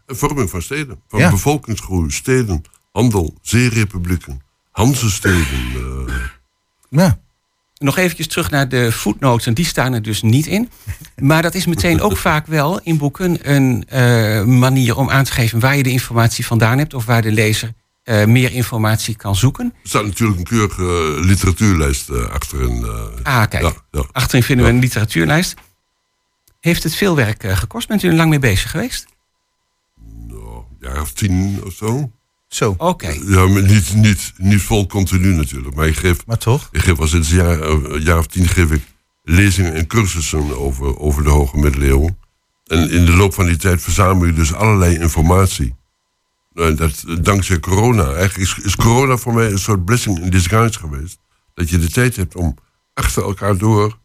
Een 0.07 0.17
vorming 0.17 0.51
van 0.51 0.63
steden. 0.63 1.01
Van 1.09 1.21
Ja. 1.21 1.31
bevolkingsgroei, 1.31 2.11
steden, 2.11 2.63
handel, 2.93 3.35
zeerepublieken, 3.43 4.41
Hansesteden. 4.71 5.47
eh 6.09 6.15
Ja. 6.89 7.19
Nog 7.79 7.97
eventjes 7.97 8.27
terug 8.27 8.51
naar 8.51 8.69
de 8.69 8.93
footnotes, 8.93 9.47
en 9.47 9.55
die 9.55 9.65
staan 9.65 9.93
er 9.93 10.03
dus 10.03 10.23
niet 10.23 10.47
in. 10.47 10.71
Maar 11.17 11.43
dat 11.43 11.55
is 11.55 11.67
meteen 11.67 12.01
ook 12.01 12.17
vaak 12.29 12.47
wel 12.47 12.81
in 12.83 12.99
boeken 12.99 13.51
een 13.55 13.85
eh, 13.89 14.45
manier 14.45 14.97
om 14.97 15.11
aan 15.11 15.25
te 15.25 15.33
geven 15.33 15.61
waar 15.61 15.77
je 15.77 15.83
de 15.83 15.91
informatie 15.91 16.47
vandaan 16.47 16.79
hebt 16.79 16.95
of 16.95 17.05
waar 17.05 17.23
de 17.23 17.33
lezer 17.33 17.73
eh, 18.11 18.25
meer 18.27 18.53
informatie 18.53 19.17
kan 19.17 19.37
zoeken. 19.37 19.75
er 19.83 19.89
staat 19.89 20.05
natuurlijk 20.05 20.39
een 20.39 20.45
keurige 20.45 21.17
literatuurlijst 21.21 22.09
eh, 22.09 22.25
achterin. 22.31 22.85
eh. 22.85 23.41
Ah, 23.41 23.49
kijk, 23.49 23.63
Ja, 23.63 23.73
ja. 23.91 24.05
achterin 24.13 24.43
vinden 24.43 24.67
we 24.67 24.73
een 24.73 24.79
literatuurlijst. 24.79 25.55
Heeft 26.61 26.83
het 26.83 26.95
veel 26.95 27.17
werk 27.17 27.43
gekost? 27.47 27.89
Bent 27.89 28.03
u 28.03 28.09
er 28.09 28.15
lang 28.15 28.31
mee 28.31 28.39
bezig 28.39 28.71
geweest? 28.71 29.07
Nou, 30.29 30.43
een 30.57 30.77
jaar 30.81 31.01
of 31.01 31.13
tien 31.13 31.61
of 31.65 31.73
zo. 31.73 32.11
Zo. 32.49 32.75
Oké. 32.79 33.09
Ja, 33.27 33.47
maar 33.47 33.63
niet, 33.63 33.95
niet, 33.95 34.33
niet 34.37 34.63
vol 34.63 34.87
continu 34.87 35.35
natuurlijk. 35.35 35.75
Maar 35.75 35.87
ik 35.87 35.97
geef, 35.97 36.27
Maar 36.27 36.39
toch? 36.39 36.69
ik 36.73 36.81
geef 36.81 36.99
al 37.01 37.07
sinds 37.07 37.31
een 37.31 37.37
jaar, 37.37 37.61
een 37.61 38.03
jaar 38.03 38.19
of 38.19 38.27
tien 38.27 38.49
geef 38.49 38.71
ik 38.71 38.83
lezingen 39.23 39.75
en 39.75 39.87
cursussen 39.87 40.59
over, 40.59 40.99
over 40.99 41.23
de 41.23 41.31
hoge 41.31 41.59
middeleeuwen. 41.59 42.19
En 42.67 42.91
in 42.91 43.05
de 43.05 43.13
loop 43.17 43.35
van 43.35 43.47
die 43.47 43.57
tijd 43.57 43.83
verzamel 43.83 44.27
je 44.27 44.33
dus 44.33 44.55
allerlei 44.55 44.99
informatie. 44.99 45.75
Nou, 46.61 46.75
dat, 46.75 47.05
eh, 47.09 47.17
dankzij 47.21 47.61
corona. 47.61 48.05
Eigenlijk 48.13 48.37
is, 48.37 48.65
is 48.65 48.77
corona 48.77 49.17
voor 49.17 49.35
mij 49.35 49.51
een 49.51 49.59
soort 49.59 49.85
blessing 49.85 50.19
in 50.23 50.31
disguise 50.31 50.79
geweest. 50.79 51.19
Dat 51.55 51.71
je 51.71 51.79
de 51.79 51.91
tijd 51.91 52.17
hebt 52.17 52.35
om 52.37 52.57
achter 52.95 53.23
elkaar 53.23 53.57
door 53.59 53.99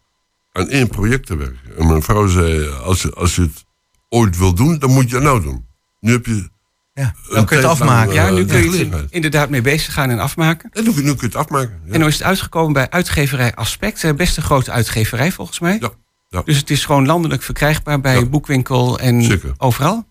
aan 0.51 0.69
één 0.69 0.87
project 0.87 1.25
te 1.25 1.35
werken. 1.35 1.77
En 1.77 1.87
mijn 1.87 2.01
vrouw 2.03 2.27
zei, 2.27 2.69
als, 2.69 3.01
je- 3.01 3.13
als 3.13 3.35
je 3.35 3.41
het 3.41 3.65
ooit 4.09 4.37
wil 4.37 4.53
doen, 4.53 4.79
dan 4.79 4.91
moet 4.91 5.09
je 5.09 5.15
het 5.15 5.23
nou 5.23 5.41
doen. 5.41 5.65
Nu 5.99 6.11
heb 6.11 6.25
je 6.25 6.49
Ja. 6.93 7.13
Dan 7.29 7.45
kun 7.45 7.57
je 7.57 7.63
het 7.63 7.71
afmaken. 7.71 8.13
Ja, 8.13 8.27
eh, 8.27 8.33
nu 8.33 8.45
kun 8.45 8.57
je 8.57 8.63
gelegenheid. 8.63 9.11
inderdaad 9.11 9.49
mee 9.49 9.61
bezig 9.61 9.93
gaan 9.93 10.09
en 10.09 10.19
afmaken. 10.19 10.69
En 10.73 10.83
nu, 10.83 10.89
nu 10.89 10.95
kun 11.01 11.15
je 11.19 11.25
het 11.25 11.35
afmaken. 11.35 11.81
Ja. 11.85 11.93
En 11.93 11.99
nu 11.99 12.05
is 12.05 12.13
het 12.13 12.23
uitgekomen 12.23 12.73
bij 12.73 12.89
uitgeverij 12.89 13.55
Aspect. 13.55 14.03
eh, 14.03 14.13
Best 14.13 14.37
een 14.37 14.43
grote 14.43 14.71
uitgeverij 14.71 15.31
volgens 15.31 15.59
mij. 15.59 15.77
Ja, 15.81 15.89
ja. 16.27 16.41
Dus 16.45 16.57
het 16.57 16.69
is 16.69 16.85
gewoon 16.85 17.05
landelijk 17.05 17.41
verkrijgbaar 17.43 18.01
bij 18.01 18.15
Ja. 18.19 18.25
boekwinkel 18.25 18.99
en 18.99 19.23
Zeker. 19.23 19.53
overal. 19.57 20.07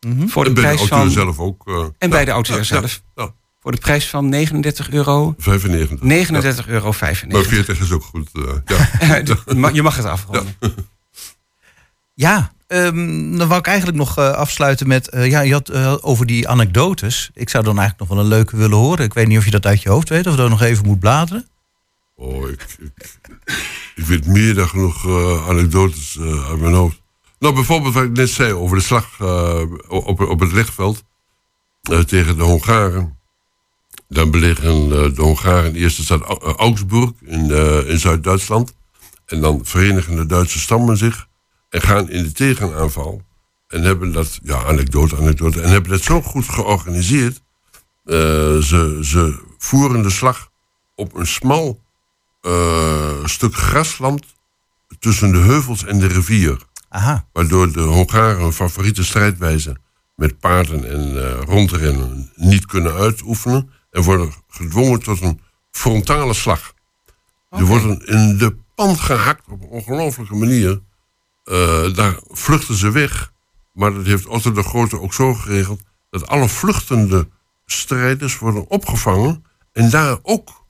Ja. 0.00 0.26
Voor 0.26 0.44
de 0.44 0.48
En 0.48 0.54
bij 0.54 0.62
de 0.62 0.68
prijs 0.76 0.78
auteur 0.90 0.98
van, 0.98 1.10
zelf 1.10 1.38
ook. 1.38 1.62
eh, 1.68 1.74
en 1.74 1.92
ja, 1.98 2.08
bij 2.08 2.24
de 2.24 2.30
auteur 2.30 2.56
ja, 2.56 2.62
zelf. 2.62 3.00
Ja, 3.14 3.22
ja, 3.22 3.32
Voor 3.60 3.72
de 3.72 3.78
prijs 3.78 4.08
van 4.08 4.28
39 4.28 4.90
euro. 4.90 5.34
95. 5.38 6.00
39 6.02 6.66
euro 6.68 6.84
Maar 6.84 6.94
95. 6.94 7.52
40 7.52 7.80
is 7.80 7.92
ook 7.92 8.02
goed. 8.02 8.28
eh, 8.32 8.42
ja. 9.08 9.34
Ma- 9.54 9.68
Je 9.72 9.82
mag 9.82 9.96
het 9.96 10.04
afronden. 10.06 10.54
Ja, 12.14 12.52
ehm, 12.66 13.36
dan 13.36 13.48
wou 13.48 13.60
ik 13.60 13.66
eigenlijk 13.66 13.98
nog 13.98 14.18
eh, 14.18 14.30
afsluiten 14.30 14.86
met... 14.88 15.08
eh, 15.08 15.30
ja, 15.30 15.40
je 15.40 15.52
had 15.52 15.72
over 16.02 16.26
die 16.26 16.48
anekdotes. 16.48 17.30
Ik 17.34 17.48
zou 17.48 17.64
dan 17.64 17.78
eigenlijk 17.78 18.08
nog 18.08 18.18
wel 18.18 18.26
een 18.26 18.32
leuke 18.36 18.56
willen 18.56 18.76
horen. 18.76 19.04
Ik 19.04 19.14
weet 19.14 19.26
niet 19.26 19.38
of 19.38 19.44
je 19.44 19.50
dat 19.50 19.66
uit 19.66 19.82
je 19.82 19.88
hoofd 19.88 20.08
weet 20.08 20.26
of 20.26 20.34
dat 20.36 20.44
je 20.44 20.50
nog 20.50 20.62
even 20.62 20.86
moet 20.86 21.00
bladeren. 21.00 21.48
Oh, 22.16 22.48
ik, 22.48 22.66
ik, 22.80 23.18
ik 23.94 24.04
weet 24.06 24.26
meer 24.26 24.54
dan 24.54 24.68
genoeg 24.68 25.04
eh, 25.06 25.48
anekdotes 25.48 26.16
eh, 26.20 26.48
uit 26.50 26.60
mijn 26.60 26.74
hoofd. 26.74 27.00
Nou, 27.40 27.54
bijvoorbeeld 27.54 27.94
wat 27.94 28.04
ik 28.04 28.16
net 28.16 28.30
zei 28.30 28.52
over 28.52 28.76
de 28.76 28.82
slag 28.82 29.20
eh, 29.20 29.62
op, 29.88 30.20
op 30.20 30.40
het 30.40 30.52
lichtveld 30.52 31.02
eh, 31.82 31.98
tegen 31.98 32.36
de 32.36 32.42
Hongaren. 32.42 33.18
Dan 34.08 34.30
beleggen 34.30 34.82
eh, 34.82 35.14
de 35.14 35.22
Hongaren 35.22 35.74
eerst 35.74 35.96
de 35.96 36.02
stad 36.02 36.22
Au- 36.22 36.54
Augsburg 36.56 37.10
in, 37.24 37.50
in 37.86 37.98
Zuid-Duitsland. 37.98 38.74
En 39.26 39.40
dan 39.40 39.60
verenigen 39.64 40.16
de 40.16 40.26
Duitse 40.26 40.58
stammen 40.58 40.96
zich 40.96 41.26
en 41.68 41.80
gaan 41.80 42.10
in 42.10 42.22
de 42.22 42.32
tegenaanval. 42.32 43.22
En 43.68 43.82
hebben 43.82 44.12
dat, 44.12 44.38
ja, 44.42 44.64
anekdote, 44.64 45.16
anekdote. 45.16 45.60
En 45.60 45.70
hebben 45.70 45.90
dat 45.90 46.02
zo 46.02 46.22
goed 46.22 46.48
georganiseerd. 46.48 47.42
Ze, 48.04 48.98
ze 49.02 49.40
voeren 49.58 50.02
de 50.02 50.10
slag 50.10 50.50
op 50.94 51.14
een 51.14 51.26
smal 51.26 51.80
stuk 53.24 53.54
grasland 53.54 54.24
tussen 54.98 55.32
de 55.32 55.38
heuvels 55.38 55.84
en 55.84 55.98
de 55.98 56.06
rivier. 56.06 56.68
Aha. 56.90 57.26
Waardoor 57.32 57.72
de 57.72 57.80
Hongaren 57.80 58.42
hun 58.42 58.52
favoriete 58.52 59.04
strijdwijze 59.04 59.76
met 60.16 60.38
paarden 60.38 60.90
en 60.90 61.24
eh, 61.24 61.40
rondrennen 61.40 62.30
niet 62.34 62.66
kunnen 62.66 62.94
uitoefenen. 62.94 63.70
En 63.90 64.02
worden 64.02 64.32
gedwongen 64.48 65.00
tot 65.02 65.20
een 65.20 65.40
frontale 65.70 66.34
slag. 66.34 66.74
Die 67.50 67.64
worden 67.64 68.06
in 68.06 68.38
de 68.38 68.56
pan 68.74 68.96
gehakt 68.96 69.48
op 69.48 69.62
een 69.62 69.68
ongelofelijke 69.68 70.34
manier. 70.34 70.80
Eh, 71.44 71.94
daar 71.94 72.20
vluchten 72.28 72.74
ze 72.74 72.90
weg. 72.90 73.32
Maar 73.72 73.94
dat 73.94 74.06
heeft 74.06 74.26
Otto 74.26 74.52
de 74.52 74.62
Grote 74.62 75.00
ook 75.00 75.14
zo 75.14 75.34
geregeld... 75.34 75.80
dat 76.10 76.26
alle 76.26 76.48
vluchtende 76.48 77.28
strijders 77.66 78.38
worden 78.38 78.68
opgevangen... 78.68 79.44
en 79.72 79.90
daar 79.90 80.18
ook 80.22 80.64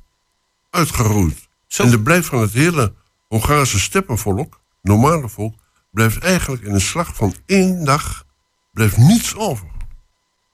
uitgeroeid. 0.70 1.48
Zo. 1.66 1.82
En 1.82 1.92
er 1.92 2.00
blijft 2.00 2.26
van 2.26 2.40
het 2.40 2.52
hele 2.52 2.94
Hongaarse 3.28 3.80
steppenvolk, 3.80 4.60
normale 4.82 5.28
volk... 5.28 5.54
blijft 5.90 6.18
eigenlijk 6.18 6.62
in 6.62 6.74
een 6.74 6.80
slag 6.80 7.14
van 7.14 7.34
één 7.46 7.84
dag 7.84 8.24
blijft 8.72 8.96
niets 8.96 9.36
over. 9.36 9.66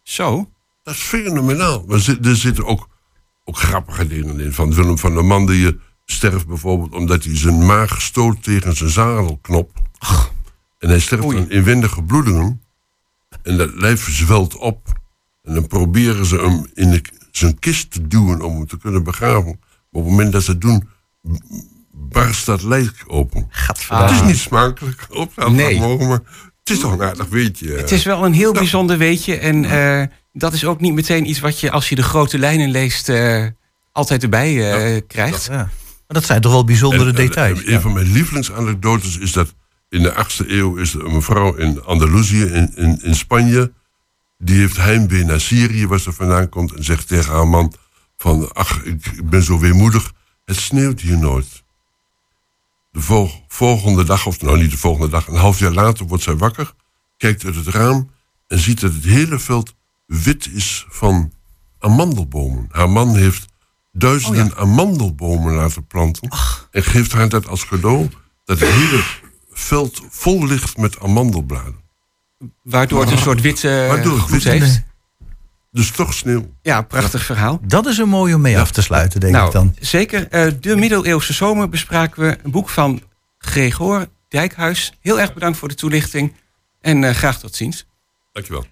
Zo. 0.03 0.51
Dat 0.83 0.95
is 0.95 1.01
fenomenaal. 1.01 1.85
Maar 1.87 2.17
er 2.23 2.37
zitten 2.37 2.67
ook, 2.67 2.89
ook 3.45 3.57
grappige 3.57 4.07
dingen 4.07 4.41
in. 4.41 4.53
Van 4.53 4.75
Willem 4.75 4.99
van 4.99 5.15
der 5.15 5.25
Man 5.25 5.47
die 5.47 5.61
je 5.61 5.79
sterft 6.05 6.47
bijvoorbeeld... 6.47 6.93
omdat 6.93 7.25
hij 7.25 7.37
zijn 7.37 7.67
maag 7.67 8.03
stoot 8.03 8.43
tegen 8.43 8.77
zijn 8.77 8.91
zadelknop. 8.91 9.71
En 10.79 10.89
hij 10.89 11.01
sterft 11.01 11.25
Oei. 11.25 11.39
aan 11.39 11.51
inwendige 11.51 12.03
bloedingen. 12.03 12.63
En 13.43 13.57
dat 13.57 13.75
lijf 13.75 14.11
zwelt 14.11 14.57
op. 14.57 15.01
En 15.43 15.55
dan 15.55 15.67
proberen 15.67 16.27
ze 16.27 16.37
hem 16.37 16.67
in 16.75 16.91
de, 16.91 17.03
zijn 17.31 17.59
kist 17.59 17.91
te 17.91 18.07
duwen 18.07 18.43
om 18.43 18.55
hem 18.55 18.67
te 18.67 18.79
kunnen 18.79 19.03
begraven. 19.03 19.61
Maar 19.61 19.89
op 19.91 20.03
het 20.03 20.11
moment 20.11 20.33
dat 20.33 20.43
ze 20.43 20.51
het 20.51 20.61
doen, 20.61 20.89
barst 21.97 22.47
dat 22.47 22.63
lijk 22.63 23.05
open. 23.07 23.49
Het 23.89 24.11
is 24.11 24.23
niet 24.23 24.39
smakelijk, 24.39 25.07
op. 25.11 25.49
Nee. 25.49 25.79
mogen, 25.79 26.09
maar 26.09 26.21
het 26.65 26.71
is 26.71 26.79
toch 26.79 26.93
een 26.93 27.03
aardig 27.03 27.29
weetje. 27.29 27.73
Het 27.73 27.91
is 27.91 28.05
wel 28.05 28.25
een 28.25 28.33
heel 28.33 28.53
bijzonder 28.53 28.99
weetje. 28.99 29.37
En 29.37 29.65
eh, 29.65 30.03
dat 30.33 30.53
is 30.53 30.65
ook 30.65 30.81
niet 30.81 30.95
meteen 30.95 31.29
iets 31.29 31.41
wat 31.41 31.61
je 31.61 31.71
als 31.71 31.89
je 31.89 31.95
de 31.95 32.03
grote 32.03 32.39
lijnen 32.39 32.71
leest... 32.71 33.09
eh, 33.09 33.47
altijd 33.93 34.23
erbij 34.23 34.73
eh, 34.73 35.03
krijgt. 35.07 35.45
Ja. 35.45 35.57
Maar 35.57 35.69
dat 36.07 36.25
zijn 36.25 36.41
toch 36.41 36.53
wel 36.53 36.65
bijzondere 36.65 37.11
En, 37.11 37.17
en, 37.17 37.27
details. 37.27 37.65
en 37.65 37.73
een 37.75 37.81
van 37.81 37.93
mijn 37.93 38.13
lievelingsanekdotes 38.13 39.19
is 39.19 39.33
dat 39.33 39.55
in 39.89 40.03
de 40.03 40.13
8e 40.13 40.49
eeuw 40.49 40.77
is 40.77 40.95
er 40.95 41.05
een 41.05 41.13
mevrouw 41.13 41.55
in 41.55 41.85
Andalusië, 41.85 42.43
in, 42.45 42.73
in, 42.77 43.03
in 43.03 43.15
Spanje. 43.15 43.73
Die 44.39 44.59
heeft 44.59 44.77
heimwee 44.77 45.25
naar 45.25 45.41
Syrië, 45.41 45.87
waar 45.87 46.01
ze 46.01 46.13
vandaan 46.13 46.49
komt. 46.49 46.73
En 46.73 46.85
zegt 46.85 47.09
tegen 47.09 47.33
haar 47.33 47.49
man 47.49 47.73
van, 48.17 48.53
ach, 48.53 48.83
ik, 48.85 49.07
ik 49.07 49.31
ben 49.31 49.43
zo 49.43 49.59
weemoedig. 49.59 50.13
Het 50.45 50.57
sneeuwt 50.57 51.01
hier 51.01 51.19
nooit. 51.19 51.65
De 52.97 53.03
vol- 53.03 53.31
volgende 53.49 54.05
dag, 54.05 54.27
of 54.27 54.41
nou 54.41 54.59
niet 54.59 54.71
de 54.71 54.77
volgende 54.77 55.09
dag, 55.09 55.27
een 55.29 55.37
half 55.37 55.59
jaar 55.59 55.73
later 55.73 56.07
wordt 56.07 56.23
zij 56.23 56.37
wakker. 56.37 56.73
Kijkt 57.17 57.45
uit 57.45 57.55
het 57.55 57.67
raam 57.67 58.11
en 58.47 58.59
ziet 58.59 58.81
dat 58.81 58.93
het 58.93 59.05
hele 59.05 59.39
veld 59.39 59.75
wit 60.07 60.49
is 60.53 60.87
van 60.89 61.33
amandelbomen. 61.79 62.69
Haar 62.71 62.91
man 62.91 63.17
heeft 63.17 63.45
duizenden 63.93 64.53
Oh 64.53 64.61
amandelbomen 64.61 65.55
laten 65.55 65.87
planten 65.87 66.29
en 66.71 66.83
geeft 66.83 67.13
haar 67.13 67.29
dat 67.29 67.49
als 67.49 67.67
cadeau 67.67 68.09
dat 68.45 68.59
het 68.61 68.69
hele 68.69 69.03
veld 69.51 70.01
vol 70.11 70.47
ligt 70.47 70.77
met 70.77 71.01
amandelbladen. 71.01 71.77
Waardoor 72.63 73.01
het 73.01 73.11
een 73.11 73.19
soort 73.19 73.41
witte 73.41 73.87
Waardoor 73.89 74.19
het 74.19 74.31
wit 74.31 74.45
heeft. 74.45 74.83
Dus 75.77 75.91
toch 75.91 76.15
sneeuw. 76.15 76.55
Ja, 76.63 76.83
prachtig 76.83 77.25
verhaal. 77.25 77.59
Dat 77.63 77.87
is 77.87 77.99
een 77.99 78.09
mooie 78.09 78.35
om 78.35 78.41
mee 78.41 78.59
af 78.59 78.71
te 78.71 78.83
sluiten, 78.83 79.21
denk 79.21 79.35
ik 79.35 79.39
Nou, 79.41 79.53
dan. 79.53 79.75
zeker. 79.81 80.29
eh, 80.29 80.53
de 80.61 80.77
middeleeuwse 80.77 81.33
zomer 81.33 81.69
bespraken 81.69 82.23
we 82.23 82.39
een 82.43 82.51
boek 82.51 82.69
van 82.69 83.03
Gregor 83.39 84.07
Dijkhuis. 84.29 84.93
Heel 85.01 85.21
erg 85.21 85.35
bedankt 85.35 85.59
voor 85.59 85.69
de 85.69 85.75
toelichting 85.75 86.35
en 86.81 87.05
eh, 87.05 87.15
graag 87.15 87.39
tot 87.39 87.55
ziens. 87.55 87.87
Dankjewel. 88.33 88.65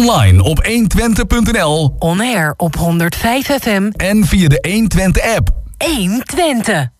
Online 0.00 0.42
op 0.42 0.66
120.nl 0.66 1.94
On 1.98 2.20
air 2.20 2.54
op 2.56 2.76
105 2.76 3.46
FM. 3.46 3.90
en 3.96 4.24
via 4.24 4.48
de 4.48 4.58
120 4.68 5.36
app. 5.36 5.50
120. 5.78 6.99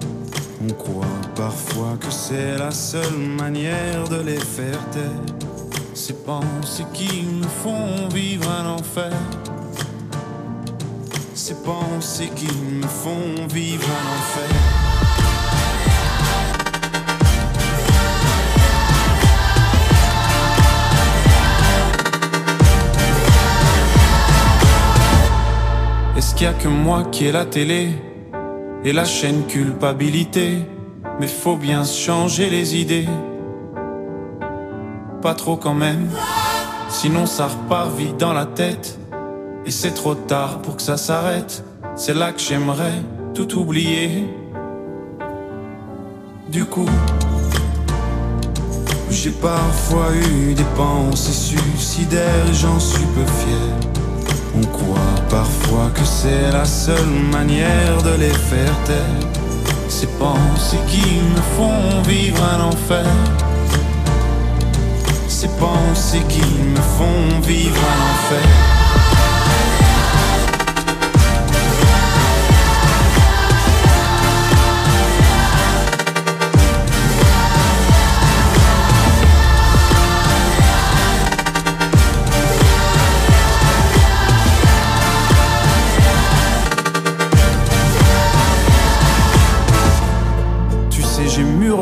On 0.63 0.73
croit 0.73 1.05
parfois 1.35 1.97
que 1.99 2.11
c'est 2.11 2.55
la 2.55 2.69
seule 2.69 3.17
manière 3.17 4.07
de 4.09 4.21
les 4.21 4.37
faire 4.37 4.77
taire. 4.91 5.09
Ces 5.95 6.13
pensées 6.13 6.85
qui 6.93 7.23
me 7.23 7.47
font 7.47 8.07
vivre 8.13 8.47
un 8.51 8.67
enfer. 8.67 9.11
Ces 11.33 11.55
pensées 11.55 12.29
qui 12.35 12.45
me 12.45 12.85
font 12.85 13.47
vivre 13.51 13.87
un 13.87 14.05
enfer. 14.19 14.49
Est-ce 26.17 26.35
qu'il 26.35 26.45
y 26.45 26.49
a 26.49 26.53
que 26.53 26.67
moi 26.67 27.05
qui 27.11 27.25
ai 27.25 27.31
la 27.31 27.45
télé? 27.45 28.10
Et 28.83 28.93
la 28.93 29.05
chaîne 29.05 29.45
culpabilité 29.45 30.59
Mais 31.19 31.27
faut 31.27 31.55
bien 31.55 31.83
changer 31.83 32.49
les 32.49 32.75
idées. 32.75 33.07
Pas 35.21 35.35
trop 35.35 35.55
quand 35.55 35.75
même, 35.75 36.09
sinon 36.89 37.25
ça 37.25 37.47
repart 37.47 37.95
vite 37.95 38.17
dans 38.17 38.33
la 38.33 38.45
tête. 38.45 38.97
Et 39.65 39.71
c'est 39.71 39.91
trop 39.91 40.15
tard 40.15 40.61
pour 40.63 40.77
que 40.77 40.81
ça 40.81 40.97
s'arrête. 40.97 41.63
C'est 41.95 42.15
là 42.15 42.31
que 42.31 42.39
j'aimerais 42.39 43.03
tout 43.35 43.59
oublier. 43.59 44.25
Du 46.49 46.65
coup, 46.65 46.89
j'ai 49.11 49.29
parfois 49.29 50.07
eu 50.15 50.53
des 50.53 50.69
pensées 50.75 51.31
suicidaires 51.31 52.53
j'en 52.53 52.79
suis 52.79 53.05
peu 53.05 53.25
fier. 53.25 54.00
On 54.61 54.67
croit 54.67 55.21
parfois 55.29 55.89
que 55.93 56.03
c'est 56.03 56.51
la 56.51 56.65
seule 56.65 57.09
manière 57.31 58.01
de 58.03 58.11
les 58.19 58.33
faire 58.33 58.75
taire. 58.85 59.31
Ces 59.87 60.07
pensées 60.07 60.79
qui 60.87 61.19
me 61.33 61.41
font 61.55 62.01
vivre 62.07 62.43
un 62.43 62.65
enfer. 62.65 63.05
Ces 65.27 65.47
pensées 65.59 66.23
qui 66.29 66.41
me 66.41 66.81
font 66.97 67.39
vivre 67.41 67.75
un 67.75 68.11
enfer. 68.11 68.70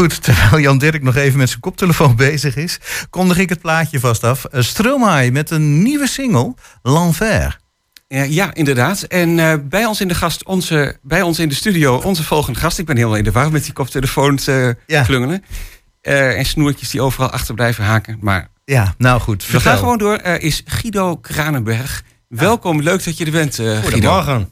Goed, 0.00 0.22
terwijl 0.22 0.62
Jan 0.62 0.78
Dirk 0.78 1.02
nog 1.02 1.16
even 1.16 1.38
met 1.38 1.48
zijn 1.48 1.60
koptelefoon 1.60 2.16
bezig 2.26 2.56
is, 2.56 2.78
kondig 3.10 3.38
ik 3.38 3.48
het 3.48 3.60
plaatje 3.60 4.00
vast 4.00 4.24
af. 4.24 4.46
Uh, 4.52 4.62
Stromae 4.62 5.30
met 5.30 5.50
een 5.50 5.82
nieuwe 5.82 6.06
single, 6.06 6.54
L'Enfer. 6.82 7.58
Ja, 8.08 8.22
ja, 8.22 8.54
inderdaad. 8.54 9.02
En 9.02 9.38
eh, 9.38 9.54
bij 9.62 9.84
ons 9.84 10.00
in 10.00 10.08
de 10.08 10.14
gast, 10.14 10.44
onze, 10.44 10.98
bij 11.02 11.22
ons 11.22 11.38
in 11.38 11.48
de 11.48 11.54
studio, 11.54 11.96
onze 11.96 12.24
volgende 12.24 12.58
gast. 12.58 12.78
Ik 12.78 12.86
ben 12.86 12.96
helemaal 12.96 13.16
in 13.18 13.24
de 13.24 13.32
war 13.32 13.50
met 13.52 13.64
die 13.64 13.72
koptelefoons 13.72 14.46
eh 14.46 14.68
Ja. 14.86 15.02
klungelen. 15.02 15.44
Eh, 16.00 16.38
en 16.38 16.44
snoertjes 16.44 16.90
die 16.90 17.00
overal 17.02 17.30
achter 17.30 17.54
blijven 17.54 17.84
haken. 17.84 18.18
Maar 18.20 18.48
Ja, 18.64 18.94
nou 18.98 19.20
goed. 19.20 19.46
we 19.46 19.60
gaan 19.60 19.78
gewoon 19.78 19.98
door. 19.98 20.16
Eh, 20.16 20.42
is 20.42 20.62
Guido 20.64 21.16
Kranenberg. 21.16 22.02
Welkom, 22.28 22.82
leuk 22.82 23.04
dat 23.04 23.18
je 23.18 23.24
er 23.24 23.30
bent, 23.30 23.58
eh, 23.58 23.66
Guido. 23.66 23.80
Goedemorgen. 23.90 24.50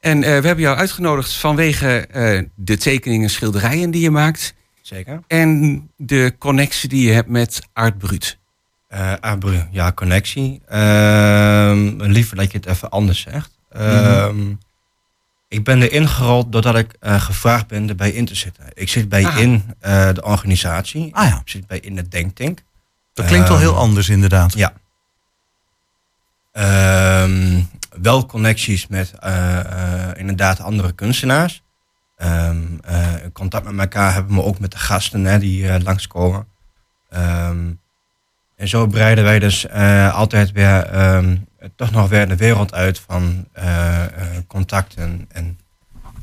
En 0.00 0.22
eh, 0.22 0.28
we 0.40 0.46
hebben 0.46 0.60
jou 0.64 0.76
uitgenodigd 0.76 1.32
vanwege 1.32 2.06
eh, 2.06 2.42
de 2.56 2.76
tekeningen 2.76 3.24
en 3.24 3.30
schilderijen 3.30 3.90
die 3.90 4.02
je 4.02 4.10
maakt. 4.10 4.56
Zeker. 4.88 5.20
En 5.26 5.90
de 5.96 6.34
connectie 6.38 6.88
die 6.88 7.06
je 7.06 7.12
hebt 7.12 7.28
met 7.28 7.60
Art 7.72 7.98
Brut. 7.98 8.38
Eh 8.88 9.12
Abru, 9.20 9.66
ja, 9.70 9.92
connectie. 9.92 10.60
Ehm, 10.66 12.02
liever 12.02 12.36
dat 12.36 12.50
je 12.52 12.58
het 12.58 12.66
even 12.66 12.90
anders 12.90 13.20
zegt. 13.20 13.58
Ehm, 13.70 14.52
Ik 15.48 15.64
ben 15.64 15.82
erin 15.82 16.08
gerold 16.08 16.52
doordat 16.52 16.76
ik 16.76 16.92
eh, 17.00 17.20
gevraagd 17.20 17.66
ben 17.66 17.88
erbij 17.88 18.10
in 18.10 18.24
te 18.24 18.34
zitten. 18.34 18.64
Ik 18.74 18.88
zit 18.88 19.08
bij 19.08 19.26
Ah. 19.26 19.38
in 19.38 19.64
eh, 19.80 20.12
de 20.12 20.22
organisatie. 20.24 21.14
Ah 21.14 21.28
ja. 21.28 21.36
Ik 21.40 21.48
zit 21.48 21.66
bij 21.66 21.78
in 21.80 21.94
de 21.94 22.08
denktank. 22.08 22.62
Dat 23.14 23.26
klinkt 23.26 23.48
wel 23.48 23.56
Ehm, 23.56 23.66
heel 23.66 23.76
anders 23.76 24.08
inderdaad. 24.08 24.52
Ja. 24.54 24.72
Ehm, 26.52 27.60
wel 28.02 28.26
connecties 28.26 28.86
met 28.86 29.12
inderdaad 30.16 30.60
andere 30.60 30.92
kunstenaars. 30.92 31.62
Ehm, 32.18 32.56
eh, 32.84 33.14
contact 33.32 33.64
met 33.70 33.78
elkaar 33.78 34.12
hebben 34.14 34.34
we 34.34 34.42
ook 34.42 34.58
met 34.58 34.70
de 34.70 34.78
gasten 34.78 35.24
hè, 35.24 35.38
die 35.38 35.68
eh, 35.68 35.82
langskomen. 35.82 36.46
Ehm, 37.10 37.70
en 38.56 38.68
zo 38.68 38.86
breiden 38.86 39.24
wij 39.24 39.38
dus 39.38 39.66
eh, 39.66 40.14
altijd 40.14 40.52
weer 40.52 40.82
ehm, 40.84 41.36
toch 41.76 41.90
nog 41.90 42.08
weer 42.08 42.28
de 42.28 42.36
wereld 42.36 42.74
uit 42.74 43.00
van 43.06 43.46
eh, 43.52 44.04
eh, 44.04 44.10
contacten 44.46 45.26
en 45.28 45.58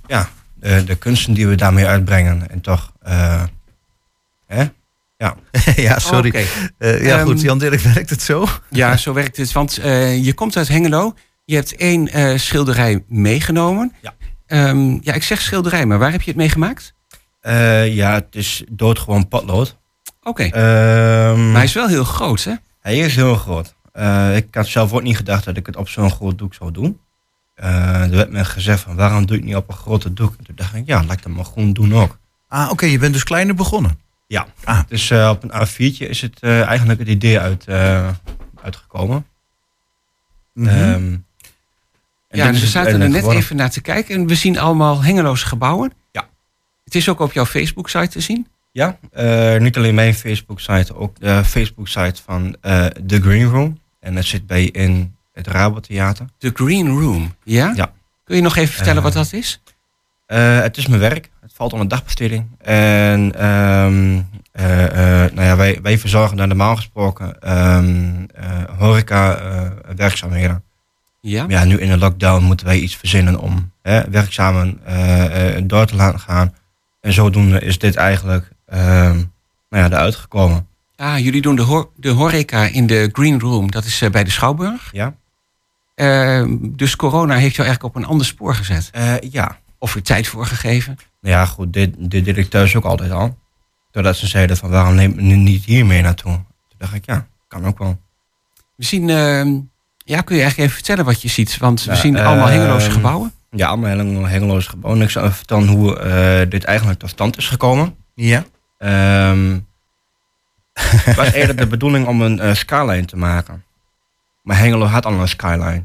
ja, 0.07 0.29
de, 0.53 0.83
de 0.83 0.95
kunsten 0.95 1.33
die 1.33 1.47
we 1.47 1.55
daarmee 1.55 1.85
uitbrengen. 1.85 2.49
En 2.49 2.61
toch, 2.61 2.91
eh, 3.01 3.43
hè? 4.47 4.65
Ja. 5.17 5.35
ja, 5.75 5.99
sorry. 5.99 6.47
Eh, 6.77 7.05
ja, 7.05 7.23
goed. 7.23 7.41
Jan 7.41 7.59
Dirk, 7.59 7.79
werkt 7.93 8.09
het 8.09 8.21
zo? 8.21 8.45
Ja, 8.69 8.97
zo 8.97 9.13
werkt 9.13 9.37
het. 9.37 9.51
Want 9.51 9.77
eh, 9.77 10.25
je 10.25 10.33
komt 10.33 10.57
uit 10.57 10.67
Hengelo. 10.67 11.13
Je 11.45 11.55
hebt 11.55 11.75
één 11.75 12.07
eh, 12.07 12.37
schilderij 12.37 13.03
meegenomen. 13.07 13.93
Ja. 14.01 14.13
Ehm, 14.47 14.97
ja, 15.01 15.13
ik 15.13 15.23
zeg 15.23 15.41
schilderij, 15.41 15.85
maar 15.85 15.99
waar 15.99 16.11
heb 16.11 16.21
je 16.21 16.27
het 16.29 16.39
mee 16.39 16.49
gemaakt? 16.49 16.93
Eh, 17.41 17.95
ja, 17.95 18.13
het 18.13 18.35
is 18.35 18.63
doodgewoon 18.69 19.27
potlood. 19.27 19.77
Oké. 20.23 20.43
Ehm, 20.43 21.45
Maar 21.45 21.55
hij 21.55 21.63
is 21.63 21.73
wel 21.73 21.87
heel 21.87 22.03
groot, 22.03 22.43
hè? 22.43 22.53
Hij 22.79 22.97
is 22.97 23.15
heel 23.15 23.35
groot. 23.35 23.75
Eh, 23.91 24.35
ik 24.35 24.47
had 24.55 24.67
zelf 24.67 24.93
ook 24.93 25.01
niet 25.01 25.15
gedacht 25.17 25.45
dat 25.45 25.57
ik 25.57 25.65
het 25.65 25.75
op 25.75 25.89
zo'n 25.89 26.11
groot 26.11 26.37
doek 26.37 26.53
zou 26.53 26.71
doen. 26.71 26.99
Eh, 27.55 28.01
er 28.03 28.09
werd 28.09 28.31
me 28.31 28.45
gezegd 28.45 28.79
van 28.81 28.95
waarom 28.95 29.25
doe 29.25 29.35
je 29.35 29.41
het 29.41 29.45
niet 29.45 29.55
op 29.55 29.69
een 29.69 29.75
grote 29.75 30.13
doek? 30.13 30.35
En 30.37 30.43
toen 30.45 30.55
dacht 30.55 30.75
ik, 30.75 30.83
ja, 30.85 31.03
laat 31.03 31.11
ik 31.17 31.23
dat 31.23 31.31
maar 31.31 31.45
gewoon 31.45 31.73
doen 31.73 31.93
ook. 31.95 32.17
Ah, 32.47 32.71
oké. 32.71 32.85
je 32.85 32.97
bent 32.99 33.13
dus 33.13 33.23
kleiner 33.23 33.55
begonnen. 33.55 33.99
Ja, 34.27 34.47
Ah. 34.63 34.79
dus 34.87 35.09
eh, 35.09 35.29
op 35.29 35.43
een 35.43 35.51
A4'tje 35.67 36.07
is 36.09 36.21
het 36.21 36.39
eh, 36.39 36.61
eigenlijk 36.61 36.99
het 36.99 37.07
idee 37.07 37.39
uit, 37.39 37.65
eh, 37.67 38.07
uitgekomen. 38.63 39.25
En 40.55 41.24
Ja, 42.35 42.51
dus 42.51 42.61
we 42.61 42.67
zaten 42.67 43.01
er 43.01 43.09
net 43.09 43.15
geworden. 43.15 43.41
even 43.41 43.55
naar 43.55 43.69
te 43.69 43.81
kijken. 43.81 44.15
En 44.15 44.27
we 44.27 44.35
zien 44.35 44.59
allemaal 44.59 45.03
Hengeloze 45.03 45.45
gebouwen. 45.45 45.91
Ja. 46.11 46.27
Het 46.83 46.95
is 46.95 47.09
ook 47.09 47.19
op 47.19 47.33
jouw 47.33 47.45
Facebook-site 47.45 48.07
te 48.07 48.19
zien. 48.19 48.47
Ja, 48.71 48.97
eh, 49.11 49.57
niet 49.57 49.77
alleen 49.77 49.95
mijn 49.95 50.13
Facebook-site, 50.13 50.95
ook 50.95 51.19
de 51.19 51.43
Facebook-site 51.45 52.21
van 52.25 52.55
eh 52.61 52.85
The 52.85 53.21
Green 53.21 53.49
Room. 53.49 53.79
En 53.99 54.15
dat 54.15 54.25
zit 54.25 54.47
bij 54.47 54.63
in 54.63 55.15
het 55.33 55.47
Rabotheater. 55.47 56.25
The 56.37 56.51
Green 56.53 56.87
Room. 56.87 57.35
Ja? 57.43 57.71
Ja. 57.75 57.91
Kun 58.23 58.35
je 58.35 58.41
nog 58.41 58.55
even 58.55 58.73
vertellen 58.73 58.97
Eh, 58.97 59.03
wat 59.03 59.13
dat 59.13 59.33
is? 59.33 59.61
Het 60.25 60.77
is 60.77 60.87
mijn 60.87 61.01
werk. 61.01 61.29
Het 61.41 61.51
valt 61.53 61.73
onder 61.73 61.87
dagbesteding. 61.87 62.47
En 62.57 63.31
ehm, 63.35 64.21
eh, 64.51 65.23
eh, 65.23 65.31
nou 65.33 65.47
ja, 65.47 65.55
wij, 65.55 65.79
wij 65.81 65.97
verzorgen 65.97 66.37
daar 66.37 66.47
normaal 66.47 66.75
gesproken 66.75 67.41
ehm 67.41 68.23
eh, 68.33 68.63
horeca 68.77 69.35
eh, 69.35 69.69
werkzaamheden. 69.95 70.63
Ja. 71.27 71.41
Maar 71.41 71.51
ja, 71.51 71.63
nu 71.63 71.79
in 71.79 71.89
de 71.89 71.97
lockdown 71.97 72.43
moeten 72.43 72.65
wij 72.65 72.79
iets 72.79 72.95
verzinnen 72.95 73.39
om 73.39 73.71
hè, 73.81 74.09
werkzamen 74.09 74.79
eh, 74.85 75.55
eh, 75.57 75.63
door 75.67 75.85
te 75.85 75.95
laten 75.95 76.19
gaan. 76.19 76.53
en 77.01 77.13
zodoende 77.13 77.59
is 77.59 77.79
dit 77.79 77.95
eigenlijk 77.95 78.49
ehm, 78.65 79.15
nou 79.69 79.83
ja, 79.83 79.85
eruit 79.85 80.15
gekomen. 80.15 80.67
Ah, 80.95 81.19
jullie 81.19 81.41
doen 81.41 81.55
de, 81.55 81.87
de 81.95 82.09
horeca 82.09 82.65
in 82.65 82.87
de 82.87 83.09
Green 83.11 83.39
Room. 83.39 83.71
Dat 83.71 83.85
is 83.85 84.01
eh, 84.01 84.09
bij 84.09 84.23
de 84.23 84.29
Schouwburg. 84.29 84.89
Ja? 84.91 85.15
Dus 86.59 86.95
corona 86.95 87.35
heeft 87.35 87.55
jou 87.55 87.67
eigenlijk 87.67 87.95
op 87.95 87.95
een 87.95 88.09
ander 88.09 88.25
spoor 88.25 88.55
gezet. 88.55 88.89
Ja. 89.31 89.59
Of 89.77 89.95
er 89.95 90.01
tijd 90.01 90.27
voor 90.27 90.45
gegeven. 90.45 90.97
Nou 91.21 91.35
ja, 91.35 91.45
goed, 91.45 91.73
dit, 91.73 91.95
dit 91.97 92.25
deed 92.25 92.37
ik 92.37 92.49
thuis 92.49 92.75
ook 92.75 92.85
altijd 92.85 93.11
al. 93.11 93.37
Doordat 93.91 94.15
ze 94.15 94.27
zeiden 94.27 94.57
van 94.57 94.69
waarom 94.69 94.95
neem 94.95 95.15
je 95.15 95.21
nu 95.21 95.35
niet 95.35 95.65
hier 95.65 95.85
mee 95.85 96.01
naartoe? 96.01 96.31
Toen 96.31 96.77
dacht 96.77 96.93
ik, 96.93 97.05
ja, 97.05 97.27
kan 97.47 97.65
ook 97.65 97.77
wel. 97.77 98.01
We 98.75 98.85
zien, 98.85 99.09
ehm, 99.09 99.57
ja, 100.05 100.21
kun 100.21 100.35
je 100.35 100.41
eigenlijk 100.41 100.57
even 100.71 100.83
vertellen 100.83 101.05
wat 101.05 101.21
je 101.21 101.27
ziet? 101.27 101.57
Want 101.57 101.83
we 101.83 101.91
Ja, 101.91 101.97
zien 101.97 102.17
allemaal 102.17 102.47
ehm, 102.47 102.57
Hengeloze 102.57 102.91
gebouwen. 102.91 103.33
Ja, 103.49 103.67
allemaal 103.67 103.89
Hengelo- 103.89 104.25
Hengeloze 104.25 104.69
gebouwen. 104.69 105.01
Ik 105.03 105.09
zal 105.09 105.23
even 105.23 105.35
vertellen 105.35 105.67
hoe 105.67 105.99
eh, 105.99 106.49
dit 106.49 106.63
eigenlijk 106.63 106.99
tot 106.99 107.09
stand 107.09 107.37
is 107.37 107.47
gekomen. 107.47 107.95
Ja. 108.13 108.43
Ehm, 108.77 109.57
het 110.79 111.15
was 111.15 111.31
eerder 111.31 111.55
de 111.55 111.67
bedoeling 111.67 112.07
om 112.07 112.21
een 112.21 112.39
eh, 112.39 112.53
skyline 112.53 113.05
te 113.05 113.17
maken. 113.17 113.63
Maar 114.43 114.57
Hengelo 114.57 114.85
had 114.85 115.05
al 115.05 115.13
een 115.13 115.27
skyline. 115.27 115.83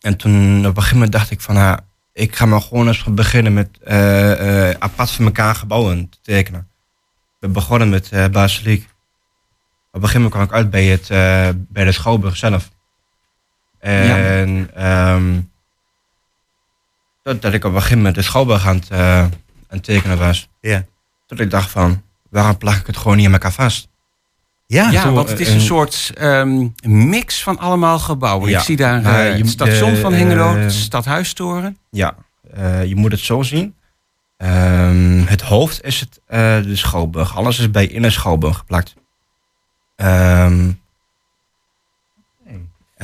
En 0.00 0.16
toen 0.16 0.58
op 0.58 0.64
een 0.64 0.74
gegeven 0.74 0.94
moment 0.94 1.12
dacht 1.12 1.30
ik 1.30 1.40
van... 1.40 1.56
ah, 1.56 1.76
ik 2.12 2.36
ga 2.36 2.46
maar 2.46 2.60
gewoon 2.60 2.86
eens 2.86 3.04
beginnen 3.04 3.54
met 3.54 3.68
eh, 3.84 4.68
eh, 4.70 4.76
apart 4.78 5.10
van 5.10 5.24
elkaar 5.24 5.54
gebouwen 5.54 6.08
te 6.08 6.18
tekenen. 6.22 6.68
We 7.38 7.48
begonnen 7.48 7.88
met 7.88 8.08
eh 8.12 8.26
Basiliek. 8.26 8.82
Op 9.92 10.02
een 10.02 10.08
gegeven 10.08 10.22
moment 10.22 10.32
kwam 10.32 10.44
ik 10.44 10.52
uit 10.52 10.70
bij, 10.70 10.84
het, 10.84 11.10
eh, 11.10 11.48
bij 11.68 11.84
de 11.84 11.92
Schouwburg 11.92 12.36
zelf. 12.36 12.68
En 13.80 14.70
ehm, 14.74 15.40
dat, 17.22 17.42
dat 17.42 17.52
ik 17.52 17.64
op 17.64 17.70
een 17.70 17.76
gegeven 17.76 17.96
moment 17.96 18.14
de 18.14 18.22
Schouwburg 18.22 18.66
aan 18.66 18.76
het, 18.76 18.88
eh, 18.90 19.18
aan 19.22 19.30
het 19.68 19.84
tekenen 19.84 20.18
was. 20.18 20.48
Ja. 20.60 20.84
Dat 21.26 21.40
ik 21.40 21.50
dacht 21.50 21.70
van, 21.70 22.02
waarom 22.30 22.58
plak 22.58 22.76
ik 22.76 22.86
het 22.86 22.96
gewoon 22.96 23.16
niet 23.16 23.26
aan 23.26 23.32
elkaar 23.32 23.52
vast? 23.52 23.88
Ja, 24.66 24.90
ja, 24.90 25.10
want 25.12 25.28
het 25.28 25.40
is 25.40 25.46
eh, 25.46 25.52
een 25.54 25.60
een- 25.60 25.66
soort 25.66 26.10
ehm, 26.14 26.68
mix 26.82 27.42
van 27.42 27.58
allemaal 27.58 27.98
gebouwen. 27.98 28.50
Ja. 28.50 28.58
Ik 28.58 28.64
zie 28.64 28.76
daar 28.76 29.04
eh, 29.04 29.32
je- 29.36 29.42
het 29.42 29.48
station 29.50 29.94
eh, 29.94 30.00
van 30.00 30.12
Hengelo, 30.12 30.54
eh, 30.54 30.62
de 30.62 30.70
stadhuistoren. 30.70 31.78
Ja, 31.90 32.14
eh, 32.54 32.84
je 32.84 32.96
moet 32.96 33.10
het 33.10 33.20
zo 33.20 33.42
zien. 33.42 33.74
Ehm, 34.36 35.22
het 35.26 35.40
hoofd 35.40 35.82
is 35.84 36.00
het, 36.00 36.20
eh, 36.26 36.38
de 36.62 36.76
Schouwburg. 36.76 37.36
Alles 37.36 37.58
is 37.58 37.70
bij 37.70 37.86
in 37.86 38.04
een 38.04 38.12
Schouwburg 38.12 38.56
geplakt. 38.56 38.94
Ehm, 39.96 40.70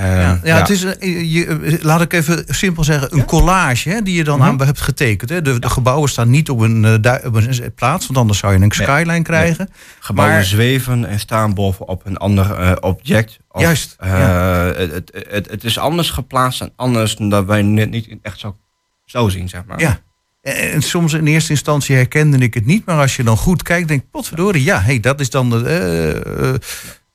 ehm, 0.05 0.09
Ja, 0.21 0.41
ja, 0.43 0.57
Het 0.59 0.71
is, 0.71 0.83
een- 0.83 1.29
je, 1.29 1.47
eh, 1.47 1.83
laat 1.83 2.01
ik 2.01 2.13
even 2.13 2.45
simpel 2.49 2.85
zeggen, 2.85 3.15
een 3.17 3.25
collage 3.25 3.89
hè, 3.91 4.03
die 4.03 4.15
je 4.15 4.25
dan 4.25 4.39
Mhm. 4.39 4.49
aan 4.49 4.61
hebt 4.63 4.81
getekend. 4.81 5.31
Hè. 5.31 5.43
De, 5.43 5.59
de 5.59 5.69
gebouwen 5.71 6.09
staan 6.09 6.31
niet 6.31 6.51
op 6.51 6.61
een, 6.61 6.85
eh, 7.05 7.27
op 7.27 7.35
een 7.35 7.73
plaats, 7.75 8.07
want 8.07 8.19
anders 8.19 8.39
zou 8.39 8.53
je 8.53 8.61
een 8.61 8.71
skyline 8.73 9.23
krijgen. 9.23 9.69
Gebouwen 10.01 10.37
Maar- 10.37 10.45
zweven 10.45 11.05
en 11.05 11.21
staan 11.21 11.55
bovenop 11.55 12.03
een 12.07 12.17
ander 12.17 12.51
eh, 12.59 12.73
object. 12.81 13.39
Of, 13.49 13.61
Juist, 13.63 13.97
eh, 13.99 14.67
het, 14.77 15.11
het, 15.31 15.51
het, 15.51 15.65
is 15.65 15.79
anders 15.79 16.11
geplaatst 16.11 16.61
en 16.61 16.73
anders 16.77 17.17
dan 17.17 17.29
dat 17.29 17.45
wij 17.45 17.63
net 17.63 17.91
niet 17.91 18.17
echt 18.23 18.39
zo, 18.39 18.57
zo 19.05 19.29
zien, 19.29 19.49
zeg 19.49 19.65
maar. 19.67 19.81
Ja. 19.81 19.99
En, 20.43 20.83
soms 20.83 21.13
in 21.13 21.27
eerste 21.27 21.51
instantie 21.51 21.97
herkende 21.97 22.39
ik 22.39 22.55
het 22.55 22.67
niet, 22.67 22.85
maar 22.87 22.99
als 23.01 23.17
je 23.17 23.23
dan 23.23 23.37
goed 23.37 23.63
kijkt, 23.63 23.89
denk 23.89 24.03
ik, 24.03 24.11
potverdorie, 24.11 24.65
ja, 24.65 24.81
hey, 24.81 25.01
dat 25.01 25.21
is 25.21 25.31
dan 25.31 25.51
de, 25.51 25.63
eh, 25.65 26.11
eh, 26.11 26.49
eh, 26.49 26.55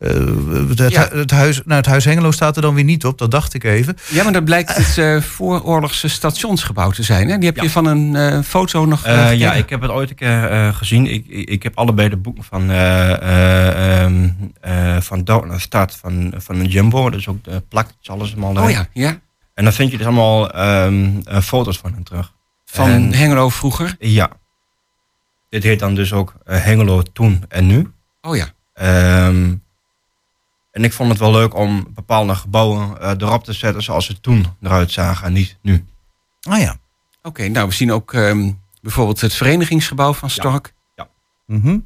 het, 0.02 0.92
Ja. 0.92 1.08
het, 1.12 1.32
huis, 1.32 1.62
nou, 1.66 1.78
het 1.78 1.86
huis 1.86 2.06
Hengelo 2.06 2.32
staat 2.32 2.56
er 2.56 2.62
dan 2.62 2.74
weer 2.74 2.84
niet 2.84 3.06
op, 3.06 3.18
dat 3.18 3.32
dacht 3.32 3.54
ik 3.54 3.64
even. 3.64 3.98
Ja, 4.10 4.24
maar 4.24 4.34
dat 4.34 4.46
blijkt 4.46 4.76
het 4.76 4.98
eh, 4.98 5.22
vooroorlogse 5.22 6.08
stationsgebouw 6.08 6.92
te 6.92 7.04
zijn. 7.04 7.30
Hè? 7.30 7.38
Die 7.38 7.46
heb 7.50 7.58
je 7.58 7.70
van 7.70 7.86
een 7.86 8.16
eh, 8.16 8.40
foto 8.42 8.86
nog 8.86 9.06
Eh, 9.06 9.30
eh, 9.32 9.40
ja, 9.40 9.54
ik 9.54 9.70
heb 9.70 9.82
het 9.82 9.92
ooit 9.92 10.10
een 10.10 10.16
keer 10.16 10.50
eh, 10.50 10.76
gezien. 10.76 11.06
Ik, 11.08 11.26
ik, 11.28 11.50
ik 11.50 11.64
heb 11.64 11.78
allebei 11.78 12.10
de 12.10 12.18
boeken 12.18 12.44
van, 12.44 12.70
eh 12.72 13.12
eh 13.12 14.02
ehm, 14.04 14.30
eh, 14.62 14.98
van 15.02 15.24
Dood 15.24 15.46
naar 15.46 15.62
Stad 15.62 15.96
van, 15.96 16.34
van 16.38 16.56
een 16.60 16.68
Jumbo. 16.68 17.10
Dus 17.10 17.28
ook 17.28 17.44
de 17.44 17.64
plakjes, 17.70 18.10
alles 18.10 18.32
allemaal 18.36 18.64
Oh 18.64 18.70
ja, 18.72 18.88
ja. 18.94 19.20
En 19.54 19.64
dan 19.64 19.74
vind 19.74 19.92
je 19.92 19.98
dus 19.98 20.06
allemaal 20.06 20.52
ehm, 20.52 21.10
eh, 21.24 21.42
foto's 21.42 21.78
van 21.78 21.94
hem 21.94 22.04
terug. 22.04 22.34
Van 22.66 22.90
En- 22.90 23.14
Hengelo 23.14 23.50
vroeger. 23.50 23.96
Ja. 24.00 24.30
Dit 25.50 25.64
heet 25.64 25.80
dan 25.80 25.96
dus 25.96 26.14
ook 26.14 26.34
eh, 26.46 26.64
Hengelo 26.64 27.02
toen 27.14 27.44
en 27.50 27.68
nu. 27.68 27.92
Oh 28.22 28.36
ja. 28.36 28.48
Ehm, 28.74 29.54
en 30.72 30.84
ik 30.84 30.94
vond 30.94 31.10
het 31.10 31.20
wel 31.20 31.32
leuk 31.32 31.56
om 31.56 31.88
bepaalde 31.94 32.36
gebouwen 32.36 33.02
eh, 33.02 33.12
erop 33.18 33.44
te 33.44 33.54
zetten 33.54 33.84
zoals 33.84 34.06
ze 34.06 34.20
toen 34.22 34.46
eruit 34.62 34.92
zagen 34.92 35.28
en 35.28 35.34
niet 35.34 35.58
nu. 35.62 35.86
Ah 36.42 36.60
ja. 36.60 36.78
Oké, 37.22 37.48
nou 37.48 37.68
we 37.68 37.74
zien 37.74 37.92
ook 37.92 38.14
ehm, 38.14 38.52
bijvoorbeeld 38.82 39.22
het 39.22 39.34
verenigingsgebouw 39.34 40.14
van 40.14 40.30
Stork. 40.30 40.74
Mhm. 41.52 41.78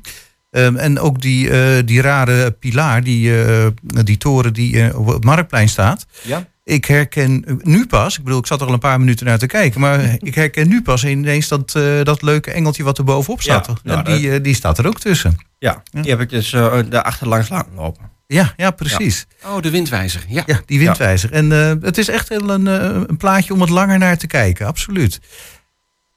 Ehm, 0.51 0.75
en 0.75 0.99
ook 0.99 1.21
die, 1.21 1.49
eh, 1.49 1.85
die 1.85 2.01
rare 2.01 2.51
pilaar, 2.51 3.03
die, 3.03 3.43
eh, 3.43 3.67
die 3.81 4.17
toren 4.17 4.53
die 4.53 4.97
op 4.97 5.07
het 5.07 5.23
Marktplein 5.23 5.69
staat. 5.69 6.05
Ja. 6.21 6.47
Ik 6.63 6.85
herken 6.85 7.59
nu 7.61 7.85
pas, 7.85 8.17
ik 8.17 8.23
bedoel, 8.23 8.39
ik 8.39 8.45
zat 8.45 8.61
er 8.61 8.67
al 8.67 8.73
een 8.73 8.79
paar 8.79 8.99
minuten 8.99 9.25
naar 9.25 9.37
te 9.37 9.45
kijken, 9.45 9.79
maar 9.81 10.15
ik 10.19 10.35
herken 10.35 10.67
nu 10.67 10.81
pas 10.81 11.05
ineens 11.05 11.47
dat, 11.47 11.75
eh, 11.75 12.03
dat 12.03 12.21
leuke 12.21 12.51
engeltje 12.51 12.83
wat 12.83 12.97
er 12.97 13.03
bovenop 13.03 13.41
staat. 13.41 13.67
Ja, 13.67 13.73
En 13.83 14.03
nou, 14.03 14.19
die, 14.19 14.41
die 14.41 14.55
staat 14.55 14.77
er 14.77 14.87
ook 14.87 14.99
tussen. 14.99 15.37
Ja, 15.59 15.83
die 15.91 16.09
heb 16.09 16.19
ik 16.19 16.29
dus 16.29 16.53
eh 16.53 16.79
daar 16.89 17.03
achterlangs 17.03 17.49
laten 17.49 17.73
lopen. 17.75 18.14
Ja, 18.27 18.53
ja 18.57 18.71
precies. 18.71 19.25
Oh, 19.45 19.61
de 19.61 19.69
windwijzer. 19.69 20.23
Ja. 20.27 20.43
Ja, 20.45 20.61
die 20.65 20.79
windwijzer. 20.79 21.31
En 21.31 21.51
eh, 21.51 21.73
het 21.81 21.97
is 21.97 22.07
echt 22.07 22.29
heel 22.29 22.49
een, 22.49 22.67
eh, 22.67 23.01
een 23.07 23.17
plaatje 23.17 23.53
om 23.53 23.61
het 23.61 23.69
langer 23.69 23.97
naar 23.97 24.17
te 24.17 24.27
kijken, 24.27 24.67
absoluut. 24.67 25.19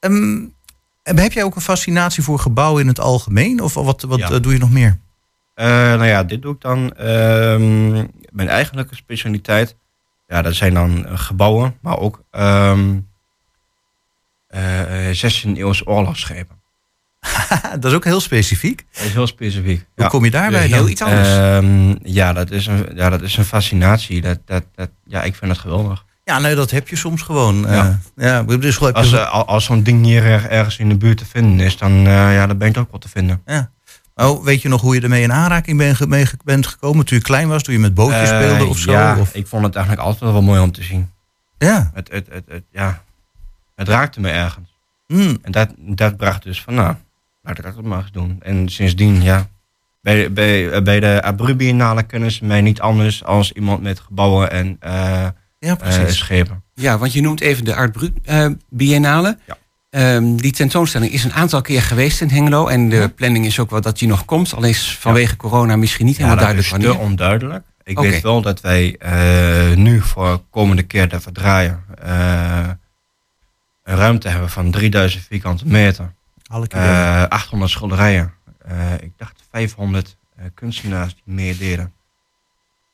Ehm, 0.00 0.44
en 1.02 1.18
heb 1.18 1.32
jij 1.32 1.42
ook 1.44 1.54
een 1.56 1.61
fascinatie 1.62 2.22
voor 2.22 2.38
gebouwen 2.38 2.82
in 2.82 2.88
het 2.88 3.00
algemeen? 3.00 3.61
Of 3.61 3.74
wat, 3.74 4.02
wat 4.02 4.18
Ja. 4.18 4.30
eh, 4.30 4.40
doe 4.40 4.52
je 4.52 4.59
nog 4.59 4.70
meer? 4.70 4.98
Eh, 5.54 5.66
nou 5.66 6.04
ja, 6.06 6.24
dit 6.24 6.42
doe 6.42 6.54
ik 6.54 6.61
dan. 6.61 6.92
ehm, 6.92 7.92
mijn 8.30 8.48
eigenlijke 8.48 8.94
specialiteit. 8.94 9.76
Ja, 10.26 10.42
dat 10.42 10.54
zijn 10.54 10.74
dan 10.74 11.18
gebouwen, 11.18 11.78
maar 11.80 11.98
ook 11.98 12.22
ehm 12.30 12.98
16e 15.12 15.59
eeuwse 15.59 15.86
oorlogsschepen. 15.86 16.57
dat 17.81 17.85
is 17.85 17.93
ook 17.93 18.05
heel 18.05 18.21
specifiek. 18.21 18.85
Dat 18.93 19.05
is 19.05 19.12
heel 19.12 19.27
specifiek. 19.27 19.85
Hoe 19.97 20.07
kom 20.07 20.25
je 20.25 20.31
daarbij 20.31 20.66
Heel 20.66 20.79
dan? 20.79 20.89
iets 20.89 21.03
anders. 21.03 21.29
Ehm, 21.29 21.95
ja, 22.03 22.33
dat 22.33 22.51
is 22.51 22.66
een, 22.66 22.87
ja, 22.95 23.11
dat 23.11 23.23
is 23.23 23.37
een 23.37 23.45
fascinatie. 23.45 24.21
Dat, 24.21 24.39
dat, 24.45 24.64
dat, 24.75 24.91
ja, 25.05 25.23
ik 25.23 25.35
vind 25.35 25.51
het 25.51 25.61
geweldig. 25.61 26.05
Ja, 26.25 26.39
nee, 26.39 26.55
dat 26.55 26.71
heb 26.71 26.89
je 26.89 26.97
soms 26.97 27.23
gewoon. 27.23 27.61
Ja. 27.69 28.01
Ja, 28.16 28.45
ja 28.47 28.57
dus 28.57 28.81
Als, 28.81 29.12
eh, 29.12 29.31
al- 29.33 29.47
als 29.47 29.64
zo'n 29.64 29.83
ding 29.83 30.05
hier 30.05 30.25
er- 30.25 30.51
ergens 30.51 30.79
in 30.79 30.89
de 30.89 30.97
buurt 30.97 31.19
te 31.19 31.25
vinden 31.27 31.66
is, 31.66 31.77
dan, 31.77 31.91
eh, 31.93 32.12
ja, 32.35 32.47
dan 32.47 32.59
ben 32.59 32.66
je 32.69 32.73
het 32.75 32.83
ook 32.83 32.91
wel 32.91 33.01
te 33.01 33.09
vinden. 33.09 33.43
ja. 33.47 33.71
Oh, 34.14 34.45
weet 34.45 34.62
je 34.62 34.69
nog 34.69 34.81
hoe 34.81 34.95
je 34.95 35.01
ermee 35.01 35.23
in 35.23 35.33
aanraking 35.33 35.79
ben, 35.79 36.09
mee 36.09 36.27
bent 36.45 36.66
gekomen 36.66 37.05
toen 37.07 37.19
je 37.19 37.23
klein 37.25 37.49
was? 37.49 37.62
Toen 37.62 37.75
je 37.75 37.81
met 37.81 37.95
bootjes 37.95 38.31
Eh, 38.31 38.37
speelde 38.41 38.64
of 38.66 38.79
zo? 38.79 38.91
Ja, 38.93 39.19
Of? 39.19 39.35
ik 39.35 39.47
vond 39.47 39.64
het 39.64 39.75
eigenlijk 39.75 40.07
altijd 40.07 40.33
wel 40.33 40.43
mooi 40.43 40.61
om 40.61 40.73
te 40.73 40.83
zien. 40.83 41.11
Ja. 41.59 41.91
Het, 41.95 42.09
het, 42.12 42.27
het, 42.31 42.45
het, 42.49 42.62
ja, 42.73 43.03
het 43.77 43.89
raakte 43.89 44.21
me 44.21 44.29
ergens. 44.31 44.69
Hmm. 45.07 45.39
En 45.43 45.53
dat, 45.53 45.69
dat 45.77 46.16
bracht 46.16 46.43
dus 46.43 46.62
van, 46.62 46.75
nou, 46.75 46.95
ik 47.57 47.62
dat 47.62 47.74
eens 47.84 48.12
doen. 48.12 48.36
En 48.40 48.68
sindsdien, 48.68 49.22
ja, 49.22 49.49
bij, 50.01 50.32
bij, 50.32 50.82
bij 50.82 51.01
de 51.01 51.22
Abru 51.22 51.55
Biennale 51.55 52.03
kennen 52.03 52.32
ze 52.32 52.44
mij 52.44 52.61
niet 52.61 52.80
anders 52.80 53.24
als 53.24 53.53
iemand 53.53 53.82
met 53.82 54.01
gebouwen 54.01 54.51
en 54.51 54.76
eh, 54.80 54.92
Ja, 54.92 55.32
eh, 55.59 55.76
precies. 55.76 56.18
schepen. 56.18 56.62
Ja, 56.74 56.99
want 56.99 57.12
je 57.12 57.20
noemt 57.20 57.40
even 57.40 57.64
de 57.64 57.74
Art 57.74 57.92
Brut 57.92 58.12
eh, 58.24 58.46
Biennale. 58.68 59.38
Ja. 59.46 59.57
Ehm, 59.90 60.36
die 60.36 60.53
tentoonstelling 60.53 61.12
is 61.12 61.24
een 61.24 61.32
aantal 61.32 61.61
keer 61.61 61.82
geweest 61.82 62.20
in 62.20 62.28
Hengelo. 62.28 62.66
En 62.66 62.88
de 62.88 63.09
planning 63.09 63.46
is 63.46 63.59
ook 63.59 63.70
wel 63.70 63.80
dat 63.80 63.99
die 63.99 64.09
nog 64.09 64.24
komt. 64.24 64.55
Al 64.55 64.64
is 64.64 64.96
vanwege 65.01 65.36
corona 65.36 65.76
misschien 65.76 66.07
niet 66.07 66.16
Ja, 66.16 66.22
helemaal 66.22 66.44
dat 66.44 66.55
duidelijk 66.55 66.84
is 66.84 66.90
te 66.90 67.05
onduidelijk. 67.05 67.64
Ik 67.82 67.99
weet 67.99 68.22
wel 68.22 68.42
dat 68.42 68.61
wij 68.61 68.96
eh, 68.99 69.76
nu 69.76 70.01
voor 70.01 70.42
komende 70.51 70.82
keer 70.82 71.09
dat 71.09 71.24
we 71.24 71.32
draaien 71.32 71.84
eh, 72.03 72.68
een 73.82 73.96
ruimte 73.96 74.28
hebben 74.28 74.51
van 74.51 74.70
3000 74.70 75.24
vierkante 75.24 75.66
meter. 75.66 76.14
Alle 76.49 76.66
keer. 76.66 76.80
Eh 76.80 77.22
800 77.28 77.70
schilderijen. 77.70 78.32
Eh, 78.66 78.92
ik 79.01 79.12
dacht 79.16 79.42
500 79.51 80.16
eh, 80.36 80.44
kunstenaars 80.55 81.14
die 81.14 81.34
meededen. 81.34 81.92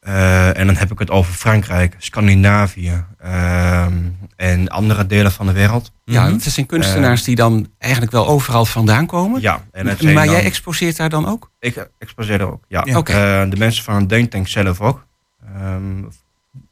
Eh, 0.00 0.58
en 0.58 0.66
dan 0.66 0.76
heb 0.76 0.90
ik 0.92 0.98
het 0.98 1.10
over 1.10 1.32
Frankrijk, 1.34 1.94
Scandinavië 1.98 3.04
ehm, 3.18 3.94
en 4.36 4.68
andere 4.68 5.06
delen 5.06 5.32
van 5.32 5.46
de 5.46 5.52
wereld. 5.52 5.92
Ja, 6.04 6.22
Mhm. 6.24 6.32
het 6.32 6.42
zijn 6.42 6.66
kunstenaars 6.66 7.22
die 7.24 7.36
dan 7.36 7.70
eigenlijk 7.78 8.12
wel 8.12 8.26
overal 8.26 8.64
vandaan 8.64 9.06
komen. 9.06 9.40
Ja, 9.40 9.62
en 9.72 9.86
het 9.86 9.98
zijn 10.00 10.14
maar 10.14 10.24
jij 10.24 10.34
dan- 10.34 10.44
exposeert 10.44 10.96
daar 10.96 11.08
dan 11.08 11.26
ook? 11.26 11.50
ik 11.60 11.88
exposeer 11.98 12.40
er 12.40 12.52
ook. 12.52 12.64
Ja. 12.68 12.82
Ja. 12.84 12.96
Oké. 12.98 13.12
Eh, 13.12 13.50
de 13.50 13.56
mensen 13.56 13.84
van 13.84 14.06
Denktank 14.06 14.48
zelf 14.48 14.80
ook. 14.80 15.06
Ehm, 15.54 16.02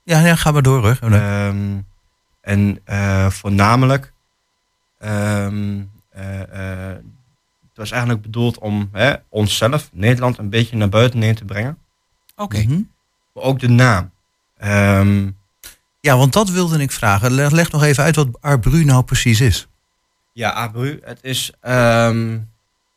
ja, 0.04 0.18
ja, 0.26 0.34
ga 0.36 0.50
maar 0.50 0.62
door 0.62 0.80
hoor. 0.82 1.10
Ehm, 1.12 1.78
en 2.40 2.80
eh, 2.84 3.30
voornamelijk, 3.30 4.12
het 6.20 7.74
was 7.74 7.90
eigenlijk 7.90 8.22
bedoeld 8.22 8.58
om 8.58 8.88
hè, 8.92 9.14
onszelf, 9.28 9.88
Nederland, 9.92 10.38
een 10.38 10.50
beetje 10.50 10.76
naar 10.76 10.88
buiten 10.88 11.18
neer 11.18 11.36
te 11.36 11.44
brengen. 11.44 11.78
Oké. 12.36 12.58
Mhm. 12.62 12.80
Maar 13.34 13.44
ook 13.44 13.58
de 13.60 13.68
naam. 13.68 14.10
Ehm, 14.56 15.30
Ja, 16.00 16.16
want 16.16 16.32
dat 16.32 16.50
wilde 16.50 16.78
ik 16.78 16.90
vragen. 16.92 17.30
Leg, 17.32 17.50
leg 17.50 17.70
nog 17.70 17.82
even 17.82 18.04
uit 18.04 18.16
wat 18.16 18.28
Arbru 18.40 18.84
nou 18.84 19.04
precies 19.04 19.40
is. 19.40 19.66
Ja, 20.32 20.50
abru. 20.52 21.00
Het 21.04 21.18
is 21.22 21.52
ehm, 21.60 22.38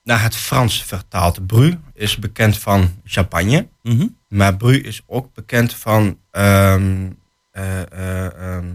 naar 0.04 0.22
het 0.22 0.36
Frans 0.36 0.84
vertaald. 0.84 1.48
Bru 1.48 1.80
is 1.94 2.18
bekend 2.18 2.58
van 2.58 3.02
champagne. 3.04 3.68
Mhm. 3.84 4.08
Maar 4.28 4.58
Bru 4.58 4.78
is 4.78 5.02
ook 5.06 5.34
bekend 5.34 5.74
van. 5.74 6.20
ehm, 6.32 7.12
eh, 7.52 7.82
eh, 7.92 8.56
ehm, 8.56 8.74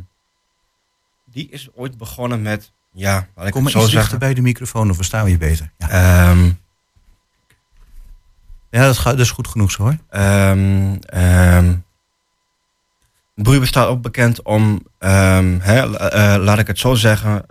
die 1.25 1.49
is 1.51 1.69
ooit 1.75 1.97
begonnen 1.99 2.43
met. 2.43 2.73
Ja, 2.93 3.27
laat 3.35 3.47
ik 3.47 3.53
Kom 3.53 3.63
maar 3.63 3.73
zo 3.73 3.81
iets 3.83 3.91
zeggen. 3.91 4.19
bij 4.19 4.35
de 4.35 4.41
microfoon, 4.41 4.87
dan 4.87 4.97
verstaan 4.97 5.25
we 5.25 5.31
je 5.31 5.39
beter. 5.39 5.71
Ja, 5.79 5.89
Ehm, 5.91 6.45
ja 8.71 8.85
dat, 8.85 8.99
gaat, 8.99 9.13
dat 9.17 9.21
is 9.27 9.31
goed 9.31 9.49
genoeg 9.49 9.71
zo 9.71 9.83
hoor. 9.83 9.97
ehm, 10.09 11.75
Bru 13.35 13.59
bestaat 13.61 13.87
ook 13.89 14.03
bekend 14.03 14.43
om. 14.43 14.83
hè, 14.99 15.97
eh, 16.09 16.43
laat 16.45 16.59
ik 16.59 16.67
het 16.67 16.79
zo 16.79 16.95
zeggen. 16.95 17.45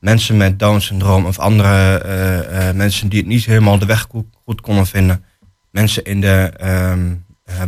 mensen 0.00 0.36
met 0.36 0.58
Down-syndroom 0.58 1.26
of 1.26 1.38
andere 1.38 1.98
eh, 1.98 2.68
eh, 2.68 2.74
mensen 2.76 3.08
die 3.08 3.18
het 3.18 3.28
niet 3.28 3.44
helemaal 3.44 3.78
de 3.78 3.86
weg 3.86 4.06
goed, 4.10 4.26
goed 4.44 4.60
konden 4.60 4.86
vinden. 4.86 5.24
Mensen 5.70 6.04
in 6.04 6.20
de 6.20 6.52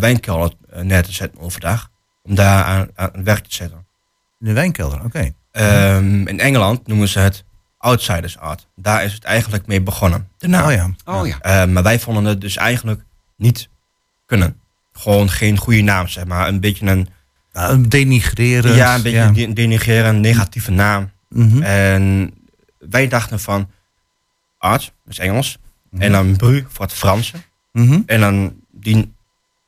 wijnkelder 0.00 0.52
neer 0.82 1.02
te 1.02 1.12
zetten 1.12 1.40
overdag. 1.40 1.90
Om 2.22 2.34
daar 2.34 2.64
aan, 2.64 2.88
aan 2.94 3.24
werk 3.24 3.44
te 3.44 3.54
zetten. 3.54 3.86
In 4.40 4.46
de 4.46 4.52
wijnkelder, 4.52 5.04
oké. 5.04 5.32
Ehm, 5.50 6.26
in 6.26 6.40
Engeland 6.40 6.86
noemen 6.86 7.08
ze 7.08 7.18
het 7.18 7.44
outsiders 7.78 8.38
art. 8.38 8.66
Daar 8.76 9.04
is 9.04 9.12
het 9.12 9.24
eigenlijk 9.24 9.66
mee 9.66 9.80
begonnen. 9.80 10.28
De 10.38 10.48
naam. 10.48 10.64
Oh 10.66 10.72
ja. 10.72 10.90
Oh 11.04 11.26
ja. 11.26 11.38
Eh, 11.40 11.64
maar 11.68 11.82
wij 11.82 11.98
vonden 12.00 12.24
het 12.24 12.40
dus 12.40 12.56
eigenlijk 12.56 13.02
niet 13.36 13.68
kunnen. 14.26 14.60
Gewoon 14.92 15.30
geen 15.30 15.56
goede 15.58 15.80
naam, 15.82 16.08
zeg 16.08 16.24
maar. 16.24 16.48
Een 16.48 16.60
beetje 16.60 16.86
een, 16.86 17.08
Nou, 17.52 17.88
denigrerend. 17.88 18.74
ja, 18.74 18.94
een 18.94 19.02
beetje 19.02 19.20
een 19.20 19.32
de- 19.34 19.52
denigreren, 19.52 20.14
een 20.14 20.20
negatieve 20.20 20.70
naam. 20.70 21.10
Mhm. 21.28 21.62
En 21.62 22.34
wij 22.78 23.08
dachten 23.08 23.40
van 23.40 23.70
art, 24.58 24.80
dat 25.04 25.12
is 25.12 25.18
Engels. 25.18 25.58
Mhm. 25.90 26.02
En 26.02 26.12
dan 26.12 26.36
bru 26.36 26.64
voor 26.68 26.84
het 26.84 26.94
Franse. 26.94 27.36
Mhm. 27.72 28.00
En 28.06 28.20
dan 28.20 28.54
die, 28.70 29.12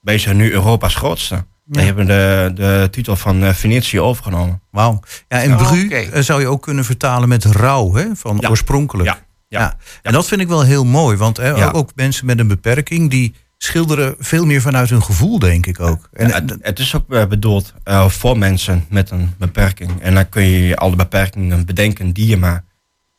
wij 0.01 0.19
zijn 0.19 0.37
nu 0.37 0.53
Europa's 0.53 0.95
grootste. 0.95 1.45
We 1.73 1.83
hebben 1.83 2.07
de, 2.07 2.51
de 2.55 2.89
titel 2.91 3.17
van 3.17 3.43
eh, 3.45 3.55
Venetië 3.55 4.01
overgenomen. 4.01 4.61
Wauw. 4.71 5.01
Ja, 5.29 5.41
en 5.43 5.53
Oh, 5.53 5.69
bru 5.69 5.89
eh, 5.89 6.21
zou 6.23 6.41
je 6.41 6.47
ook 6.47 6.63
kunnen 6.63 6.85
vertalen 6.85 7.29
met 7.29 7.45
rouw, 7.45 7.95
hè? 7.95 8.05
Van 8.15 8.37
Ja. 8.41 8.49
oorspronkelijk. 8.49 9.09
Ja, 9.09 9.19
ja, 9.49 9.77
En 10.03 10.13
dat 10.13 10.27
vind 10.29 10.41
ik 10.41 10.49
wel 10.49 10.63
heel 10.63 10.85
mooi, 10.85 11.17
want 11.17 11.37
hè, 11.37 11.49
Ja. 11.49 11.71
ook 11.71 11.91
mensen 11.95 12.27
met 12.27 12.39
een 12.39 12.49
beperking 12.49 13.11
die 13.11 13.35
schilderen 13.59 14.15
veel 14.19 14.45
meer 14.47 14.61
vanuit 14.61 14.91
hun 14.91 15.03
gevoel, 15.03 15.39
denk 15.39 15.67
ik 15.67 15.81
ook. 15.81 16.09
En, 16.13 16.33
het, 16.33 16.57
het 16.61 16.79
is 16.79 16.95
ook 16.97 17.13
eh, 17.13 17.27
bedoeld 17.27 17.75
eh, 17.85 18.09
voor 18.09 18.39
mensen 18.39 18.85
met 18.89 19.11
een 19.11 19.35
beperking. 19.39 20.01
En 20.01 20.15
dan 20.15 20.29
kun 20.29 20.43
je 20.43 20.77
alle 20.77 20.97
beperkingen 20.97 21.67
bedenken 21.67 22.13
die 22.13 22.27
je 22.27 22.37
maar 22.37 22.65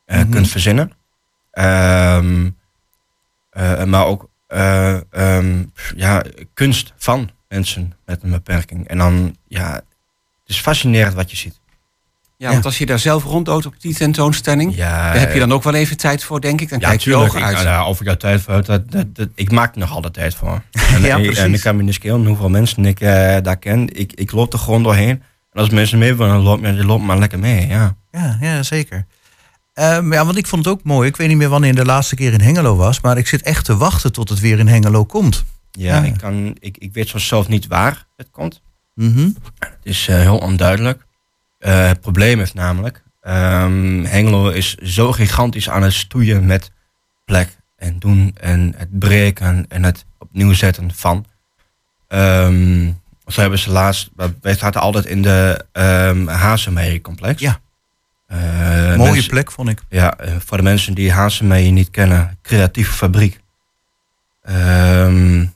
eh, 0.05 0.19
Mhm. 0.19 0.29
kunt 0.29 0.47
verzinnen. 0.49 0.91
Ehm, 1.51 2.49
eh, 3.49 3.83
maar 3.83 4.05
ook 4.05 4.29
eh, 4.47 4.95
ehm, 5.11 5.63
ja, 5.95 6.23
kunst 6.53 6.93
van 6.97 7.29
mensen 7.53 7.93
met 8.05 8.23
een 8.23 8.29
beperking. 8.31 8.87
En 8.87 8.97
dan, 8.97 9.35
ja, 9.47 9.73
het 9.73 9.83
is 10.45 10.59
fascinerend 10.59 11.13
wat 11.13 11.31
je 11.31 11.37
ziet. 11.37 11.61
Ja, 12.37 12.49
want 12.51 12.65
als 12.65 12.77
je 12.77 12.85
daar 12.85 12.99
zelf 12.99 13.23
ronddoot 13.23 13.65
op 13.65 13.75
die 13.81 13.95
tentoonstelling, 13.95 14.75
Ja, 14.75 14.89
daar 15.11 15.19
heb 15.19 15.33
je 15.33 15.39
dan 15.39 15.53
ook 15.53 15.63
wel 15.63 15.73
even 15.73 15.97
tijd 15.97 16.23
voor, 16.23 16.41
denk 16.41 16.61
ik. 16.61 16.69
Dan 16.69 16.79
ja, 16.79 16.87
kijk 16.89 17.01
je 17.01 17.09
je 17.09 17.15
ogen 17.15 17.43
uit. 17.43 17.57
Ik, 17.57 17.63
nou, 17.63 17.85
over 17.87 18.05
jouw 18.05 18.15
tijd 18.17 18.41
voor, 18.41 18.63
dat, 18.63 18.91
dat, 18.91 19.15
dat- 19.15 19.27
ik 19.35 19.51
maak 19.51 19.73
er 19.73 19.79
nog 19.79 19.91
altijd 19.91 20.13
tijd 20.13 20.35
voor. 20.35 20.61
En, 20.93 21.01
Ja, 21.01 21.15
en- 21.15 21.21
precies. 21.21 21.37
en 21.43 21.53
ik 21.53 21.61
kan 21.61 21.75
me 21.75 21.83
niet 21.83 21.93
schelen 21.93 22.25
hoeveel 22.25 22.49
mensen 22.49 22.85
ik 22.85 22.99
eh, 22.99 23.37
daar 23.41 23.57
ken. 23.57 23.99
Ik, 23.99 24.13
ik 24.13 24.31
loop 24.31 24.53
er 24.53 24.59
gewoon 24.59 24.83
doorheen. 24.83 25.09
En 25.51 25.59
als 25.59 25.69
mensen 25.69 25.99
mee 25.99 26.13
willen, 26.13 26.33
dan 26.33 26.41
loop, 26.43 26.63
ja, 26.63 26.71
die 26.71 26.85
loopt 26.85 27.03
maar 27.03 27.17
lekker 27.19 27.39
mee. 27.39 27.67
Ja. 27.67 27.95
ja, 28.11 28.37
ja, 28.41 28.63
zeker. 28.63 29.05
Ehm, 29.73 30.13
ja, 30.13 30.25
want 30.25 30.37
ik 30.37 30.47
vond 30.47 30.65
het 30.65 30.73
ook 30.73 30.83
mooi. 30.83 31.07
Ik 31.09 31.17
weet 31.17 31.27
niet 31.27 31.37
meer 31.37 31.49
wanneer 31.49 31.75
de 31.75 31.85
laatste 31.85 32.15
keer 32.15 32.33
in 32.33 32.41
Hengelo 32.41 32.75
was, 32.75 33.01
maar 33.01 33.17
ik 33.17 33.27
zit 33.27 33.41
echt 33.41 33.65
te 33.65 33.77
wachten 33.77 34.11
tot 34.11 34.29
het 34.29 34.39
weer 34.39 34.59
in 34.59 34.67
Hengelo 34.67 35.05
komt. 35.05 35.43
Ja, 35.79 35.95
Ja. 35.95 36.03
Ik, 36.03 36.17
kan, 36.17 36.55
ik, 36.59 36.77
ik 36.77 36.93
weet 36.93 37.07
zo 37.07 37.17
zelf 37.17 37.47
niet 37.47 37.67
waar 37.67 38.05
het 38.17 38.29
komt. 38.31 38.61
Mhm. 38.95 39.29
Het 39.59 39.77
is 39.83 40.07
eh, 40.07 40.15
heel 40.19 40.37
onduidelijk. 40.37 41.05
Eh, 41.59 41.87
het 41.87 42.01
probleem 42.01 42.39
is 42.39 42.53
namelijk, 42.53 43.03
ehm, 43.21 44.03
Hengelo 44.03 44.49
is 44.49 44.73
zo 44.75 45.11
gigantisch 45.11 45.69
aan 45.69 45.83
het 45.83 45.93
stoeien 45.93 46.45
met 46.45 46.71
plek 47.25 47.57
en 47.75 47.99
doen 47.99 48.31
en 48.39 48.73
het 48.77 48.99
breken 48.99 49.65
en 49.69 49.83
het 49.83 50.05
opnieuw 50.17 50.53
zetten 50.53 50.91
van. 50.95 51.25
Ehm, 52.07 52.91
zo 53.27 53.41
hebben 53.41 53.59
ze 53.59 53.71
laatst, 53.71 54.09
wij 54.41 54.55
zaten 54.55 54.81
altijd 54.81 55.05
in 55.05 55.21
de 55.21 55.65
um, 55.73 56.27
Hazemee-complex. 56.27 57.41
Ja. 57.41 57.59
Eh, 58.27 58.37
Mooie 58.95 59.11
mensen- 59.11 59.29
plek, 59.29 59.51
vond 59.51 59.69
ik. 59.69 59.81
ja, 59.89 60.17
voor 60.45 60.57
de 60.57 60.63
mensen 60.63 60.93
die 60.93 61.11
Hazemee 61.11 61.71
niet 61.71 61.89
kennen, 61.89 62.37
creatieve 62.41 62.91
fabriek. 62.93 63.41
Ehm, 64.41 65.41
eh, 65.41 65.47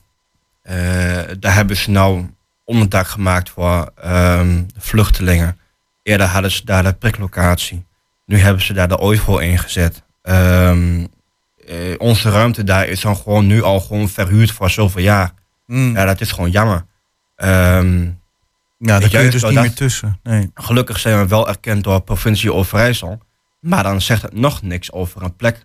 daar 1.40 1.54
hebben 1.54 1.76
ze 1.76 1.90
nou 1.90 2.30
onderdak 2.64 3.06
gemaakt 3.06 3.50
voor 3.50 3.90
ehm, 4.02 4.62
vluchtelingen. 4.76 5.58
Eerder 6.02 6.26
hadden 6.26 6.50
ze 6.50 6.64
daar 6.64 6.82
de 6.82 6.92
priklocatie. 6.92 7.86
Nu 8.26 8.38
hebben 8.38 8.62
ze 8.62 8.72
daar 8.72 8.88
de 8.88 8.98
OIVO 9.00 9.38
ingezet. 9.38 10.02
Eh, 10.22 10.76
onze 11.98 12.30
ruimte 12.30 12.64
daar 12.64 12.86
is 12.86 13.00
dan 13.00 13.16
gewoon 13.16 13.46
nu 13.46 13.62
al 13.62 13.80
gewoon 13.80 14.08
verhuurd 14.08 14.50
voor 14.52 14.70
zoveel 14.70 15.02
jaar. 15.02 15.32
Mm. 15.66 15.94
Ja, 15.96 16.04
dat 16.04 16.20
is 16.20 16.32
gewoon 16.32 16.50
jammer. 16.50 16.84
Ehm, 17.36 18.02
Ja, 18.80 18.98
daar 18.98 19.08
kun 19.08 19.22
je 19.22 19.30
dus 19.30 19.42
niet 19.42 19.54
dat- 19.54 19.62
meer 19.62 19.74
tussen. 19.74 20.18
Nee. 20.22 20.50
Gelukkig 20.54 20.98
zijn 20.98 21.18
we 21.18 21.26
wel 21.26 21.48
erkend 21.48 21.84
door 21.84 22.00
provincie 22.00 22.52
Overijssel. 22.52 23.18
Maar 23.60 23.82
dan 23.82 24.00
zegt 24.00 24.22
het 24.22 24.34
nog 24.34 24.62
niks 24.62 24.92
over 24.92 25.22
een 25.22 25.36
plek 25.36 25.64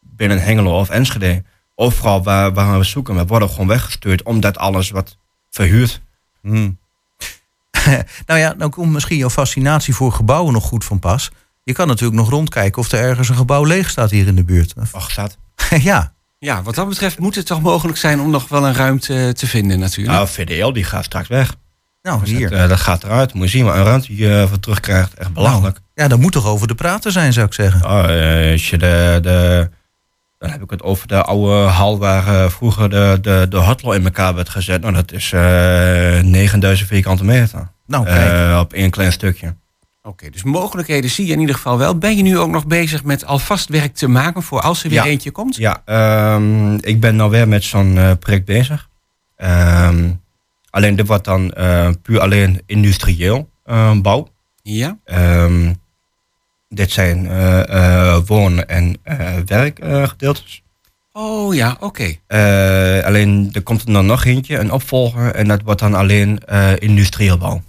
binnen 0.00 0.42
Hengelo 0.42 0.78
of 0.78 0.88
Enschede. 0.90 1.42
Overal 1.78 2.22
waar, 2.22 2.52
waar 2.52 2.78
we 2.78 2.84
zoeken, 2.84 3.16
we 3.16 3.26
worden 3.26 3.50
gewoon 3.50 3.66
weggestuurd 3.66 4.22
omdat 4.22 4.58
alles 4.58 4.90
wat 4.90 5.16
verhuurd. 5.50 6.00
Hmm. 6.42 6.78
nou 8.26 8.40
ja, 8.40 8.54
dan 8.54 8.70
komt 8.70 8.92
misschien 8.92 9.16
jouw 9.16 9.30
fascinatie 9.30 9.94
voor 9.94 10.12
gebouwen 10.12 10.52
nog 10.52 10.64
goed 10.64 10.84
van 10.84 10.98
pas. 10.98 11.30
Je 11.62 11.72
kan 11.72 11.86
natuurlijk 11.86 12.18
nog 12.18 12.30
rondkijken 12.30 12.82
of 12.82 12.92
er 12.92 12.98
ergens 12.98 13.28
een 13.28 13.36
gebouw 13.36 13.64
leeg 13.64 13.90
staat 13.90 14.10
hier 14.10 14.26
in 14.26 14.36
de 14.36 14.44
buurt. 14.44 14.74
Ach, 14.92 15.10
staat. 15.10 15.36
ja, 15.80 16.12
Ja, 16.38 16.62
wat 16.62 16.74
dat 16.74 16.88
betreft 16.88 17.18
moet 17.18 17.34
het 17.34 17.46
toch 17.46 17.60
mogelijk 17.60 17.98
zijn 17.98 18.20
om 18.20 18.30
nog 18.30 18.48
wel 18.48 18.66
een 18.66 18.74
ruimte 18.74 19.32
te 19.36 19.46
vinden 19.46 19.78
natuurlijk. 19.78 20.16
Nou, 20.16 20.28
VDL 20.28 20.72
die 20.72 20.84
gaat 20.84 21.04
straks 21.04 21.28
weg. 21.28 21.54
nou 22.02 22.20
Dus 22.20 22.30
hier. 22.30 22.50
dat, 22.50 22.58
eh, 22.58 22.68
dat 22.68 22.80
gaat 22.80 23.04
eruit. 23.04 23.34
Moet 23.34 23.44
je 23.44 23.56
zien 23.56 23.64
wat 23.64 23.76
een 23.76 23.84
ruimte 23.84 24.16
je 24.16 24.46
voor 24.48 24.60
terugkrijgt. 24.60 25.14
Echt 25.14 25.32
belachelijk. 25.32 25.74
Nou, 25.74 25.86
ja, 25.94 26.08
daar 26.08 26.18
moet 26.18 26.32
toch 26.32 26.46
over 26.46 26.66
te 26.66 26.74
praten 26.74 27.12
zijn, 27.12 27.32
zou 27.32 27.46
ik 27.46 27.54
zeggen. 27.54 27.84
Oh, 27.84 28.44
eh, 28.44 28.52
als 28.52 28.70
je 28.70 28.78
de, 28.78 29.18
de, 29.22 29.70
dan 30.38 30.50
heb 30.50 30.62
ik 30.62 30.70
het 30.70 30.82
over 30.82 31.08
de 31.08 31.22
oude 31.22 31.52
hal 31.68 31.98
waar 31.98 32.26
eh, 32.26 32.50
vroeger 32.50 32.90
de, 32.90 33.18
de, 33.20 33.46
de 33.48 33.56
hotlo 33.56 33.90
in 33.92 34.04
elkaar 34.04 34.34
werd 34.34 34.48
gezet. 34.48 34.80
Nou, 34.80 34.94
dat 34.94 35.12
is 35.12 35.32
eh 35.32 36.20
9000 36.22 36.88
vierkante 36.88 37.24
meter. 37.24 37.68
Nou, 37.86 38.04
kijk. 38.04 38.50
Eh, 38.50 38.58
op 38.60 38.72
één 38.72 38.90
klein 38.90 39.12
stukje. 39.12 39.54
Oké, 40.02 40.30
dus 40.30 40.42
mogelijkheden 40.42 41.10
zie 41.10 41.26
je 41.26 41.32
in 41.32 41.40
ieder 41.40 41.54
geval 41.54 41.78
wel. 41.78 41.98
Ben 41.98 42.16
je 42.16 42.22
nu 42.22 42.38
ook 42.38 42.50
nog 42.50 42.66
bezig 42.66 43.04
met 43.04 43.24
alvast 43.24 43.68
werk 43.68 43.94
te 43.94 44.08
maken 44.08 44.42
voor 44.42 44.60
als 44.60 44.82
er 44.84 44.90
weer 44.90 44.98
Ja. 45.04 45.04
eentje 45.04 45.30
komt? 45.30 45.56
Ja, 45.56 45.82
ehm, 45.84 46.74
ik 46.74 47.00
ben 47.00 47.16
nou 47.16 47.30
weer 47.30 47.48
met 47.48 47.64
zo'n 47.64 47.98
project 48.18 48.44
bezig. 48.44 48.88
Ehm, 49.36 50.10
alleen 50.70 50.96
dit 50.96 51.06
wordt 51.06 51.24
dan 51.24 51.54
puur 52.02 52.20
alleen 52.20 52.62
industrieel 52.66 53.50
bouw. 54.02 54.28
Ja. 54.62 54.98
Ehm, 55.04 55.72
dit 56.68 56.90
zijn 56.90 57.26
eh, 57.28 57.68
eh, 58.14 58.18
woon- 58.26 58.64
en 58.64 58.96
eh 59.02 59.34
werkgedeeltes. 59.46 60.62
Oh 61.12 61.54
ja, 61.54 61.76
oké. 61.80 62.14
Eh, 62.26 63.04
alleen 63.04 63.48
er 63.52 63.62
komt 63.62 63.82
er 63.86 63.92
dan 63.92 64.06
nog 64.06 64.24
eentje, 64.24 64.58
een 64.58 64.72
opvolger. 64.72 65.34
En 65.34 65.48
dat 65.48 65.62
wordt 65.62 65.80
dan 65.80 65.94
alleen 65.94 66.38
eh, 66.44 66.72
industrieel 66.78 67.38
bouw. 67.38 67.62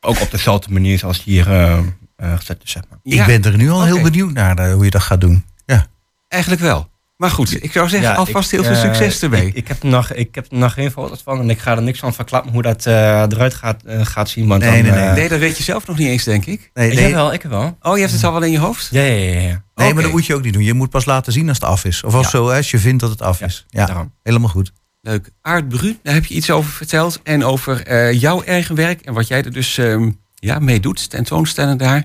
Ook 0.00 0.20
op 0.20 0.30
dezelfde 0.30 0.72
manier 0.72 0.98
zoals 0.98 1.24
hier 1.24 1.50
eh, 1.50 1.78
eh, 2.16 2.36
gezet 2.36 2.60
is, 2.64 2.70
zeg 2.70 2.82
maar. 2.90 2.98
Ja, 3.02 3.20
Ik 3.20 3.26
ben 3.42 3.52
er 3.52 3.58
nu 3.58 3.70
al 3.70 3.84
heel 3.84 4.00
benieuwd 4.02 4.32
naar 4.32 4.70
hoe 4.72 4.84
je 4.84 4.90
dat 4.90 5.02
gaat 5.02 5.20
doen. 5.20 5.44
Ja. 5.66 5.86
Eigenlijk 6.28 6.62
wel. 6.62 6.88
Maar 7.16 7.30
goed, 7.30 7.62
ik 7.64 7.72
zou 7.72 7.88
zeggen 7.88 8.08
Ja, 8.10 8.14
alvast 8.14 8.52
ik, 8.52 8.60
heel 8.60 8.72
veel 8.74 8.82
eh, 8.82 8.94
succes 8.94 9.22
ermee. 9.22 9.46
Ik, 9.46 9.54
ik, 9.54 9.68
heb 9.68 9.82
er 9.82 9.88
nog, 9.88 10.12
ik 10.12 10.34
heb 10.34 10.46
er 10.52 10.58
nog 10.58 10.72
geen 10.72 10.90
foto's 10.90 11.20
van 11.24 11.40
en 11.40 11.50
ik 11.50 11.58
ga 11.58 11.76
er 11.76 11.82
niks 11.82 11.98
van 11.98 12.14
verklappen 12.14 12.52
hoe 12.52 12.62
dat 12.62 12.86
eh, 12.86 13.20
eruit 13.22 13.54
gaat, 13.54 13.82
eh, 13.82 14.06
gaat 14.06 14.28
zien. 14.28 14.46
Want 14.46 14.62
Nee, 14.62 14.82
dan, 14.82 14.92
nee, 14.92 15.00
nee. 15.04 15.12
nee, 15.14 15.28
dat 15.28 15.38
weet 15.38 15.56
je 15.56 15.62
zelf 15.62 15.86
nog 15.86 15.98
niet 15.98 16.08
eens, 16.08 16.24
denk 16.24 16.46
ik. 16.46 16.70
Nee, 16.74 16.88
Ik 16.88 16.94
nee, 16.94 17.04
heb 17.04 17.14
wel, 17.14 17.32
ik 17.32 17.42
heb 17.42 17.50
wel. 17.50 17.76
Oh, 17.82 17.94
je 17.94 18.00
hebt 18.00 18.12
het 18.12 18.24
al 18.24 18.32
wel 18.32 18.42
in 18.42 18.50
je 18.50 18.58
hoofd? 18.58 18.88
Ja, 18.90 19.02
ja, 19.02 19.30
ja. 19.30 19.40
ja. 19.40 19.62
nee 19.74 19.94
maar 19.94 20.02
dat 20.02 20.12
moet 20.12 20.26
je 20.26 20.34
ook 20.34 20.42
niet 20.42 20.52
doen. 20.52 20.62
Je 20.64 20.74
moet 20.74 20.90
pas 20.90 21.04
laten 21.04 21.32
zien 21.32 21.48
als 21.48 21.58
het 21.58 21.66
af 21.68 21.84
is. 21.84 22.02
Of 22.04 22.14
als, 22.14 22.24
Ja. 22.24 22.30
zo, 22.30 22.50
als 22.50 22.70
je 22.70 22.78
vindt 22.78 23.00
dat 23.00 23.10
het 23.10 23.22
af 23.22 23.38
Ja, 23.38 23.46
is. 23.46 23.64
Ja, 23.68 23.86
daarom. 23.86 24.12
helemaal 24.22 24.48
goed. 24.50 24.72
Leuk. 25.00 25.30
Aard 25.42 25.68
Bru, 25.68 25.98
daar 26.02 26.14
heb 26.14 26.24
je 26.24 26.34
iets 26.34 26.50
over 26.50 26.70
verteld. 26.70 27.20
En 27.22 27.44
over 27.44 27.86
eh, 27.86 28.12
jouw 28.20 28.42
eigen 28.42 28.74
werk 28.74 29.00
en 29.00 29.14
wat 29.14 29.28
jij 29.28 29.42
er 29.44 29.52
dus 29.52 29.78
ehm, 29.78 30.10
ja, 30.34 30.58
mee 30.58 30.80
doet. 30.80 31.10
Tentoonstellen 31.10 31.78
daar. 31.78 32.04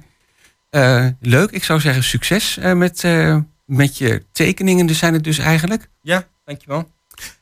Eh, 0.69 1.05
leuk. 1.19 1.51
Ik 1.51 1.63
zou 1.63 1.79
zeggen 1.79 2.03
succes 2.03 2.57
eh, 2.57 2.73
met, 2.73 3.03
eh, 3.03 3.37
met 3.69 3.97
je 3.97 4.25
tekeningen. 4.31 4.85
Dus 4.85 4.97
zijn 4.97 5.13
het 5.13 5.23
dus 5.23 5.37
eigenlijk. 5.37 5.89
Ja, 6.01 6.27
dankjewel. 6.45 6.91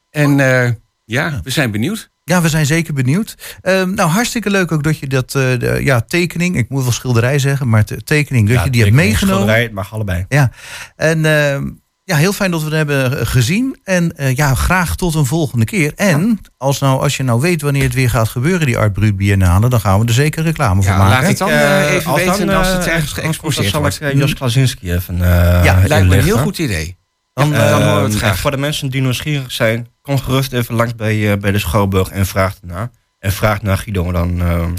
En 0.10 0.40
eh, 0.40 0.72
ja, 1.06 1.40
we 1.44 1.50
zijn 1.50 1.72
benieuwd. 1.72 2.10
Ja, 2.24 2.42
we 2.42 2.50
zijn 2.50 2.66
zeker 2.66 2.94
benieuwd. 2.94 3.58
Ehm, 3.62 3.94
nou, 3.94 4.10
hartstikke 4.10 4.50
leuk 4.50 4.72
ook 4.72 4.84
dat 4.84 4.98
je 5.00 5.08
dat 5.08 5.36
eh, 5.36 5.60
de, 5.60 5.80
ja, 5.84 6.02
tekening, 6.02 6.56
ik 6.58 6.70
moet 6.70 6.84
wel 6.84 6.92
schilderij 6.92 7.40
zeggen, 7.40 7.70
maar 7.70 7.86
de 7.86 8.04
tekening, 8.04 8.48
dat 8.48 8.58
Ja, 8.58 8.64
je 8.64 8.70
die 8.70 8.82
hebt 8.84 8.96
meegenomen. 8.96 9.36
schilderij, 9.36 9.64
het 9.64 9.72
mag 9.72 9.94
allebei. 9.94 10.26
Ja, 10.30 10.52
en 10.96 11.26
ehm, 11.26 11.70
ja, 12.08 12.16
heel 12.16 12.34
fijn 12.34 12.52
dat 12.52 12.60
we 12.60 12.66
het 12.66 12.76
hebben 12.76 13.28
gezien. 13.28 13.78
En 13.84 14.18
eh, 14.18 14.36
ja, 14.36 14.56
graag 14.56 14.96
tot 14.96 15.16
een 15.16 15.26
volgende 15.26 15.66
keer. 15.66 15.92
En 15.96 16.40
als, 16.58 16.80
nou, 16.80 17.02
als 17.02 17.18
je 17.18 17.24
nou 17.24 17.42
weet 17.42 17.62
wanneer 17.62 17.84
het 17.84 17.94
weer 17.94 18.10
gaat 18.10 18.28
gebeuren, 18.30 18.66
die 18.66 18.78
Art 18.78 18.94
Brut 18.94 19.18
Biennale, 19.18 19.70
dan 19.70 19.80
gaan 19.80 20.00
we 20.00 20.06
er 20.06 20.14
zeker 20.14 20.44
reclame 20.44 20.82
voor 20.84 20.92
Ja, 20.92 20.98
maken. 20.98 21.14
laat 21.20 21.28
het 21.28 21.38
dan 21.38 21.50
Eh, 21.50 21.88
eh, 21.88 21.94
even 21.94 22.12
als 22.12 22.22
weten 22.24 22.48
dan, 22.48 22.56
als 22.58 22.68
eh, 22.68 22.74
het 22.74 22.88
ergens 22.88 23.12
geëxposeerd 23.14 23.70
zal 23.70 23.80
wordt. 23.82 23.96
ik 23.96 24.02
eh, 24.02 24.18
Jos 24.20 24.34
Klasinski 24.34 24.94
even 24.94 25.16
eh 25.22 25.64
Ja, 25.64 25.82
lijkt 25.88 26.08
me 26.08 26.18
een 26.18 26.24
heel 26.24 26.38
goed 26.38 26.58
idee. 26.58 26.96
Dan, 27.34 27.50
Ja, 27.50 27.70
dan 27.70 27.82
eh, 27.82 27.86
horen 27.88 27.96
we 27.98 28.02
het 28.04 28.12
Ehm, 28.12 28.18
graag. 28.22 28.38
Voor 28.40 28.52
de 28.52 28.58
mensen 28.58 28.90
die 28.90 29.02
nieuwsgierig 29.02 29.52
zijn, 29.52 29.88
kom 30.02 30.20
gerust 30.20 30.54
even 30.54 30.76
langs 30.76 30.96
bij, 30.96 31.32
eh, 31.32 31.38
bij 31.38 31.52
de 31.52 31.60
Schouwburg 31.60 32.10
en 32.10 32.26
vraag 32.26 32.56
ernaar. 32.62 32.90
En 33.20 33.32
vraag 33.32 33.62
naar 33.62 33.78
Guido, 33.78 34.12
dan 34.12 34.42
ehm, 34.42 34.72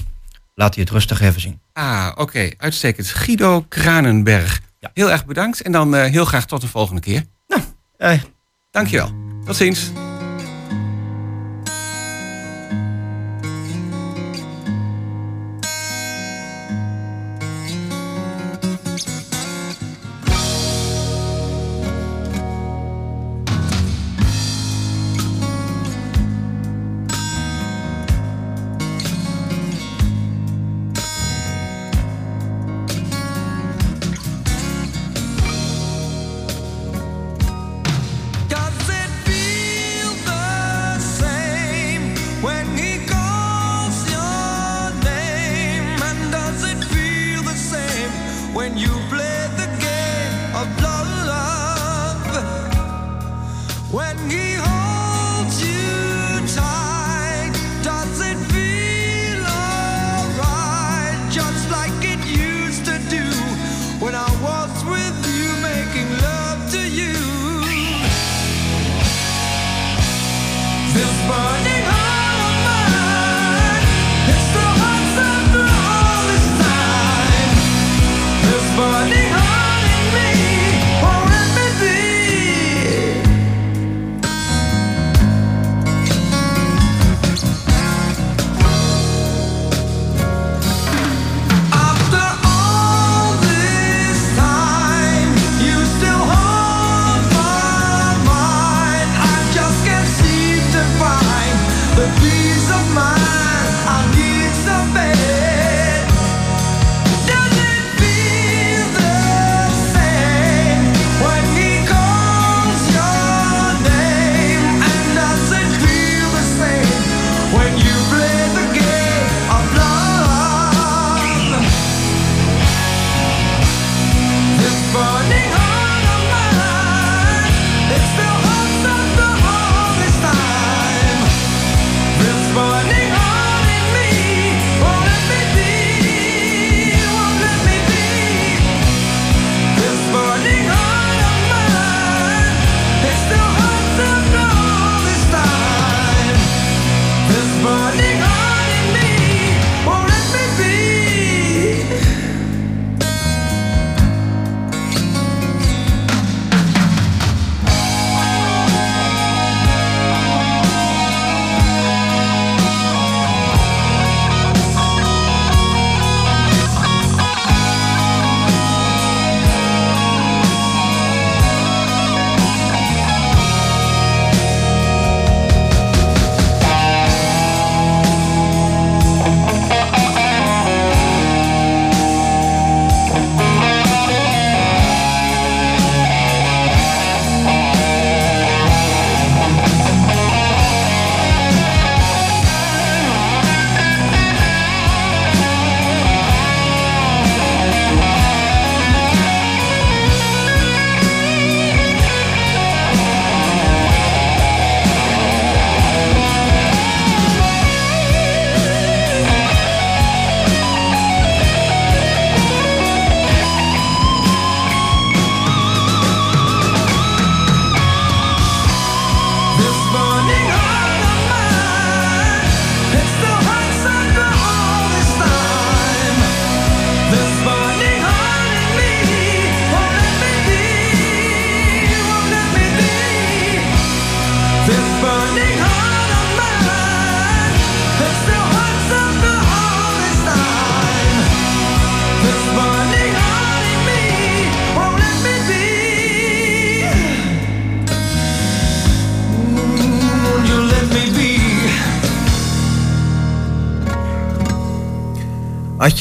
laat 0.55 0.74
hij 0.74 0.83
het 0.83 0.93
rustig 0.93 1.20
even 1.20 1.41
zien. 1.41 1.61
Ah, 1.72 2.09
oké. 2.14 2.51
Uitstekend. 2.57 3.09
Guido 3.09 3.64
Kranenberg. 3.68 4.61
Ja. 4.79 4.91
Heel 4.95 5.11
erg 5.11 5.26
bedankt. 5.26 5.61
En 5.61 5.72
dan 5.72 5.95
eh, 5.95 6.05
heel 6.11 6.24
graag 6.24 6.47
tot 6.47 6.61
de 6.61 6.68
volgende 6.68 7.01
keer. 7.01 7.24
Eh, 7.97 8.20
Dankjewel. 8.70 9.12
Tot 9.45 9.57
ziens. 9.57 9.91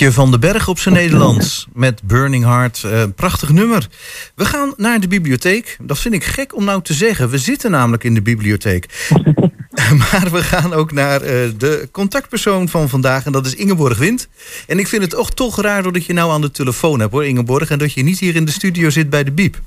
Van 0.06 0.32
den 0.32 0.40
Berg 0.40 0.68
op 0.68 0.80
zijn 0.80 0.96
Nederlands 0.96 1.68
met 1.74 2.02
Burning 2.04 2.44
Heart. 2.44 2.84
Eh, 2.84 3.04
prachtig 3.16 3.50
nummer. 3.50 3.88
We 4.36 4.46
gaan 4.46 4.74
naar 4.78 5.00
de 5.00 5.08
bibliotheek. 5.08 5.78
Dat 5.82 6.00
vind 6.00 6.14
ik 6.14 6.24
gek 6.24 6.56
om 6.56 6.64
nou 6.64 6.82
te 6.82 6.94
zeggen. 6.94 7.30
We 7.30 7.38
zitten 7.38 7.72
namelijk 7.72 8.04
in 8.04 8.14
de 8.14 8.22
bibliotheek. 8.22 9.10
maar 10.12 10.28
we 10.32 10.44
gaan 10.44 10.74
ook 10.74 10.92
naar 10.92 11.22
eh, 11.22 11.30
de 11.58 11.90
contactpersoon 11.92 12.70
van 12.70 12.90
vandaag. 12.90 13.26
En 13.26 13.32
dat 13.32 13.46
is 13.46 13.56
Ingeborg 13.56 13.98
Wind. 13.98 14.28
En 14.68 14.80
ik 14.80 14.88
vind 14.88 15.02
het 15.02 15.16
ook 15.16 15.30
toch 15.32 15.62
raar 15.62 15.92
dat 15.92 16.06
je 16.06 16.14
nou 16.14 16.32
aan 16.32 16.42
de 16.42 16.52
telefoon 16.52 17.00
hebt 17.00 17.12
hoor, 17.12 17.26
Ingeborg. 17.26 17.70
En 17.70 17.80
dat 17.80 17.94
je 17.94 18.04
niet 18.04 18.20
hier 18.20 18.36
in 18.36 18.46
de 18.46 18.52
studio 18.52 18.90
zit 18.90 19.10
bij 19.10 19.24
de 19.24 19.32
Biep. 19.32 19.60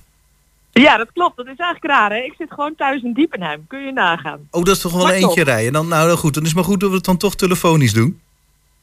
Ja, 0.72 0.96
dat 0.96 1.08
klopt. 1.12 1.36
Dat 1.36 1.46
is 1.46 1.56
eigenlijk 1.56 1.94
raar, 1.94 2.10
hè? 2.10 2.16
Ik 2.16 2.34
zit 2.38 2.50
gewoon 2.50 2.74
thuis 2.76 3.02
in 3.02 3.12
Diepenheim. 3.12 3.64
Kun 3.68 3.80
je 3.80 3.92
nagaan. 3.92 4.38
Oh, 4.50 4.64
dat 4.64 4.76
is 4.76 4.82
toch 4.82 4.92
wel 4.92 5.02
Maar 5.02 5.12
eentje 5.12 5.44
toch. 5.44 5.44
rijden. 5.44 5.72
Dan, 5.72 5.88
nou, 5.88 6.08
dan 6.08 6.16
goed, 6.16 6.34
dan 6.34 6.42
is 6.42 6.48
het 6.48 6.58
maar 6.58 6.68
goed 6.68 6.80
dat 6.80 6.90
we 6.90 6.96
het 6.96 7.04
dan 7.04 7.16
toch 7.16 7.36
telefonisch 7.36 7.92
doen. 7.92 8.20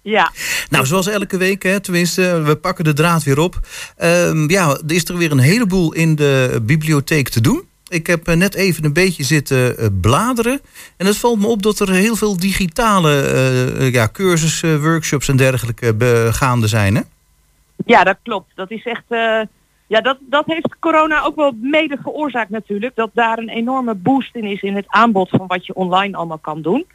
Ja. 0.09 0.31
Nou, 0.69 0.85
zoals 0.85 1.07
elke 1.07 1.37
week, 1.37 1.63
hè, 1.63 1.79
tenminste, 1.79 2.41
we 2.41 2.55
pakken 2.55 2.83
de 2.83 2.93
draad 2.93 3.23
weer 3.23 3.39
op. 3.39 3.59
Ehm, 3.97 4.49
ja, 4.49 4.69
er 4.69 4.95
is 4.95 5.05
er 5.05 5.17
weer 5.17 5.31
een 5.31 5.39
heleboel 5.39 5.93
in 5.93 6.15
de 6.15 6.59
bibliotheek 6.63 7.29
te 7.29 7.41
doen. 7.41 7.63
Ik 7.87 8.07
heb 8.07 8.27
eh, 8.27 8.35
net 8.35 8.55
even 8.55 8.85
een 8.85 8.93
beetje 8.93 9.23
zitten 9.23 9.77
eh, 9.77 9.87
bladeren. 10.01 10.61
En 10.97 11.05
het 11.05 11.17
valt 11.17 11.39
me 11.39 11.47
op 11.47 11.61
dat 11.61 11.79
er 11.79 11.91
heel 11.91 12.15
veel 12.15 12.37
digitale 12.37 13.21
eh, 13.21 13.91
ja, 13.91 14.09
cursussen, 14.11 14.81
workshops 14.81 15.27
en 15.27 15.37
dergelijke 15.37 16.29
gaande 16.31 16.67
zijn. 16.67 16.95
Hè? 16.95 17.01
Ja, 17.85 18.03
dat 18.03 18.17
klopt. 18.23 18.51
Dat 18.55 18.71
is 18.71 18.85
echt. 18.85 19.05
ja, 19.87 20.01
dat, 20.01 20.17
dat 20.19 20.45
heeft 20.45 20.75
corona 20.79 21.23
ook 21.23 21.35
wel 21.35 21.51
mede 21.61 21.97
veroorzaakt 22.01 22.49
natuurlijk. 22.49 22.95
Dat 22.95 23.09
daar 23.13 23.37
een 23.37 23.49
enorme 23.49 23.93
boost 23.95 24.35
in 24.35 24.43
is 24.43 24.61
in 24.61 24.75
het 24.75 24.87
aanbod 24.87 25.29
van 25.29 25.47
wat 25.47 25.65
je 25.65 25.75
online 25.75 26.17
allemaal 26.17 26.37
kan 26.37 26.61
doen. 26.61 26.85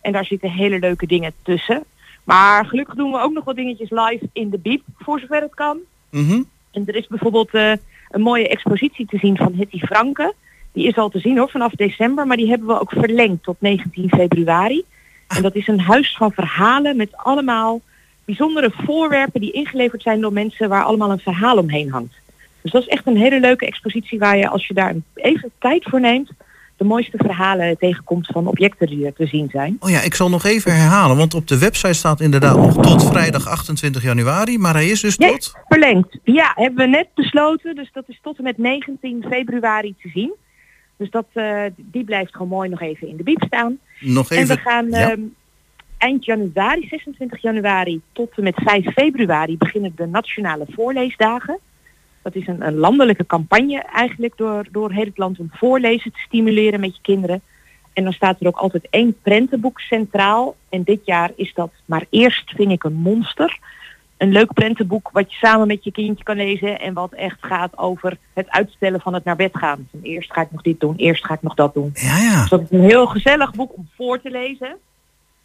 En 0.00 0.12
daar 0.12 0.24
zitten 0.24 0.50
hele 0.50 0.78
leuke 0.78 1.06
dingen 1.06 1.32
tussen. 1.42 1.84
Maar 2.26 2.66
gelukkig 2.66 2.94
doen 2.94 3.10
we 3.10 3.20
ook 3.20 3.32
nog 3.32 3.44
wat 3.44 3.56
dingetjes 3.56 3.90
live 3.90 4.28
in 4.32 4.50
de 4.50 4.58
biep, 4.58 4.82
voor 4.98 5.20
zover 5.20 5.40
het 5.40 5.54
kan. 5.54 5.78
Mhm. 6.10 6.42
En 6.70 6.82
er 6.86 6.94
is 6.94 7.06
bijvoorbeeld 7.06 7.50
eh, 7.50 7.72
een 8.10 8.20
mooie 8.20 8.48
expositie 8.48 9.06
te 9.06 9.18
zien 9.18 9.36
van 9.36 9.54
Hetty 9.54 9.78
Franke. 9.78 10.34
Die 10.72 10.86
is 10.86 10.96
al 10.96 11.08
te 11.08 11.18
zien 11.18 11.38
hoor, 11.38 11.50
vanaf 11.50 11.72
december, 11.72 12.26
maar 12.26 12.36
die 12.36 12.48
hebben 12.48 12.68
we 12.68 12.80
ook 12.80 12.90
verlengd 12.90 13.42
tot 13.42 13.56
19 13.58 14.08
februari. 14.08 14.84
En 15.26 15.42
dat 15.42 15.54
is 15.54 15.66
een 15.68 15.80
huis 15.80 16.16
van 16.16 16.32
verhalen 16.32 16.96
met 16.96 17.16
allemaal 17.16 17.80
bijzondere 18.24 18.70
voorwerpen 18.70 19.40
die 19.40 19.52
ingeleverd 19.52 20.02
zijn 20.02 20.20
door 20.20 20.32
mensen 20.32 20.68
waar 20.68 20.84
allemaal 20.84 21.10
een 21.10 21.18
verhaal 21.18 21.58
omheen 21.58 21.90
hangt. 21.90 22.14
Dus 22.60 22.72
dat 22.72 22.82
is 22.82 22.88
echt 22.88 23.06
een 23.06 23.16
hele 23.16 23.40
leuke 23.40 23.66
expositie 23.66 24.18
waar 24.18 24.36
je 24.36 24.48
als 24.48 24.66
je 24.66 24.74
daar 24.74 24.94
even 25.14 25.50
tijd 25.58 25.84
voor 25.84 26.00
neemt, 26.00 26.30
de 26.76 26.84
mooiste 26.84 27.16
verhalen 27.16 27.78
tegenkomt 27.78 28.26
van 28.26 28.46
objecten 28.46 28.86
die 28.86 29.06
er 29.06 29.12
te 29.12 29.26
zien 29.26 29.48
zijn. 29.50 29.76
Oh 29.80 29.90
ja, 29.90 30.00
ik 30.00 30.14
zal 30.14 30.28
nog 30.28 30.44
even 30.44 30.76
herhalen, 30.76 31.16
want 31.16 31.34
op 31.34 31.48
de 31.48 31.58
website 31.58 31.92
staat 31.92 32.20
inderdaad 32.20 32.56
nog 32.56 32.82
tot 32.82 33.04
vrijdag 33.04 33.48
28 33.48 34.02
januari. 34.02 34.58
Maar 34.58 34.74
hij 34.74 34.86
is 34.86 35.00
dus 35.00 35.14
Ja, 35.16 35.30
tot... 35.30 35.54
verlengd. 35.68 36.18
Ja, 36.24 36.52
hebben 36.54 36.84
we 36.84 36.90
net 36.90 37.08
besloten. 37.14 37.74
Dus 37.74 37.90
dat 37.92 38.04
is 38.06 38.18
tot 38.22 38.38
en 38.38 38.44
met 38.44 38.58
19 38.58 39.24
februari 39.28 39.94
te 40.02 40.08
zien. 40.08 40.34
Dus 40.96 41.10
dat, 41.10 41.26
eh, 41.32 41.62
die 41.76 42.04
blijft 42.04 42.32
gewoon 42.32 42.48
mooi 42.48 42.68
nog 42.68 42.80
even 42.80 43.08
in 43.08 43.16
de 43.16 43.22
biep 43.22 43.42
staan. 43.46 43.78
Nog 44.00 44.30
even... 44.30 44.42
En 44.42 44.56
we 44.56 44.70
gaan 44.70 44.90
ja. 44.90 45.10
ehm, 45.10 45.20
eind 45.98 46.24
januari, 46.24 46.86
26 46.88 47.42
januari 47.42 48.00
tot 48.12 48.32
en 48.36 48.42
met 48.42 48.54
5 48.64 48.92
februari 48.92 49.56
beginnen 49.56 49.92
de 49.96 50.06
nationale 50.06 50.66
voorleesdagen. 50.68 51.58
Dat 52.26 52.34
is 52.34 52.46
een, 52.46 52.66
een 52.66 52.76
landelijke 52.76 53.26
campagne 53.26 53.82
eigenlijk 53.82 54.36
door, 54.36 54.66
door 54.70 54.92
heel 54.92 55.04
het 55.04 55.18
land 55.18 55.38
om 55.38 55.50
voorlezen 55.52 56.12
te 56.12 56.18
stimuleren 56.18 56.80
met 56.80 56.94
je 56.96 57.02
kinderen. 57.02 57.42
En 57.92 58.04
dan 58.04 58.12
staat 58.12 58.40
er 58.40 58.46
ook 58.46 58.56
altijd 58.56 58.86
één 58.90 59.16
prentenboek 59.22 59.80
centraal. 59.80 60.56
En 60.68 60.82
dit 60.82 61.00
jaar 61.04 61.30
is 61.36 61.54
dat 61.54 61.70
Maar 61.84 62.04
eerst 62.10 62.50
ving 62.50 62.72
ik 62.72 62.84
een 62.84 62.94
monster. 62.94 63.58
Een 64.16 64.32
leuk 64.32 64.52
prentenboek 64.52 65.10
wat 65.12 65.32
je 65.32 65.36
samen 65.36 65.66
met 65.66 65.84
je 65.84 65.92
kindje 65.92 66.24
kan 66.24 66.36
lezen. 66.36 66.80
En 66.80 66.94
wat 66.94 67.12
echt 67.12 67.38
gaat 67.40 67.78
over 67.78 68.16
het 68.32 68.50
uitstellen 68.50 69.00
van 69.00 69.14
het 69.14 69.24
naar 69.24 69.36
bed 69.36 69.56
gaan. 69.56 69.88
Eerst 70.02 70.32
ga 70.32 70.40
ik 70.40 70.52
nog 70.52 70.62
dit 70.62 70.80
doen, 70.80 70.96
eerst 70.96 71.24
ga 71.24 71.34
ik 71.34 71.42
nog 71.42 71.54
dat 71.54 71.74
doen. 71.74 71.90
Ja, 71.94 72.18
ja. 72.18 72.40
Dus 72.40 72.50
dat 72.50 72.60
is 72.60 72.70
een 72.70 72.84
heel 72.84 73.06
gezellig 73.06 73.54
boek 73.54 73.76
om 73.76 73.88
voor 73.96 74.20
te 74.20 74.30
lezen. 74.30 74.76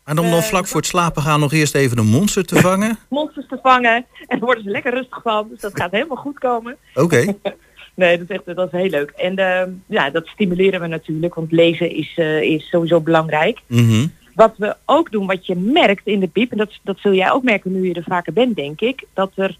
En 0.06 0.20
om 0.20 0.30
dan 0.30 0.39
Eh, 0.39 0.43
vlak 0.43 0.68
voor 0.68 0.80
het 0.80 0.89
slapen 0.89 1.22
gaan 1.22 1.39
nog 1.39 1.54
eerst 1.54 1.76
even 1.76 1.97
een 1.97 2.08
monster 2.08 2.45
te 2.45 2.56
vangen. 2.56 2.97
Monsters 3.10 3.47
te 3.47 3.60
vangen. 3.62 3.93
En 3.93 4.06
daar 4.28 4.39
worden 4.39 4.64
ze 4.64 4.70
lekker 4.70 4.93
rustig 4.93 5.22
van. 5.24 5.47
Dus 5.49 5.60
dat 5.60 5.80
gaat 5.80 5.91
helemaal 5.91 6.18
goed 6.18 6.39
komen. 6.39 6.78
Oké. 6.93 7.26
Nee, 7.95 8.18
dat 8.18 8.30
is, 8.30 8.36
echt, 8.36 8.56
dat 8.56 8.74
is 8.74 8.80
heel 8.80 8.89
leuk. 8.89 9.10
En 9.10 9.36
ehm, 9.36 9.70
ja, 9.86 10.10
dat 10.10 10.28
stimuleren 10.28 10.82
we 10.82 10.88
natuurlijk. 10.88 11.36
Want 11.36 11.52
lezen 11.52 11.95
is, 11.95 12.14
eh, 12.16 12.41
is 12.41 12.70
sowieso 12.70 13.02
belangrijk. 13.02 13.60
Mhm. 13.68 14.08
Wat 14.36 14.54
we 14.58 14.76
ook 14.86 15.12
doen, 15.12 15.28
wat 15.28 15.45
je 15.45 15.56
merkt 15.56 16.08
in 16.08 16.20
de 16.20 16.28
piep, 16.28 16.52
en 16.52 16.58
dat, 16.58 16.80
dat 16.84 16.97
zul 16.99 17.14
jij 17.14 17.32
ook 17.32 17.43
merken 17.43 17.72
nu 17.72 17.88
je 17.88 17.93
er 17.93 18.04
vaker 18.04 18.34
bent, 18.34 18.56
denk 18.56 18.82
ik, 18.82 19.06
dat 19.14 19.32
er 19.36 19.58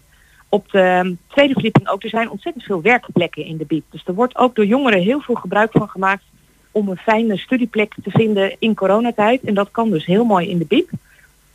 op 0.48 0.70
de 0.70 0.78
ehm, 0.78 1.14
tweede 1.28 1.52
verdieping 1.52 1.88
ook, 1.88 2.02
er 2.02 2.08
zijn 2.08 2.30
ontzettend 2.30 2.64
veel 2.64 2.82
werkplekken 2.82 3.44
in 3.44 3.56
de 3.56 3.64
biep. 3.64 3.84
Dus 3.90 4.02
er 4.06 4.14
wordt 4.14 4.36
ook 4.36 4.54
door 4.54 4.66
jongeren 4.66 5.00
heel 5.00 5.20
veel 5.20 5.34
gebruik 5.34 5.70
van 5.72 5.88
gemaakt 5.88 6.24
om 6.72 6.88
een 6.88 6.96
fijne 6.96 7.36
studieplek 7.36 7.94
te 8.02 8.10
vinden 8.10 8.56
in 8.58 8.74
coronatijd. 8.74 9.42
En 9.42 9.54
dat 9.54 9.68
kan 9.70 9.90
dus 9.90 10.04
heel 10.06 10.24
mooi 10.24 10.48
in 10.48 10.58
de 10.58 10.64
biep. 10.64 10.90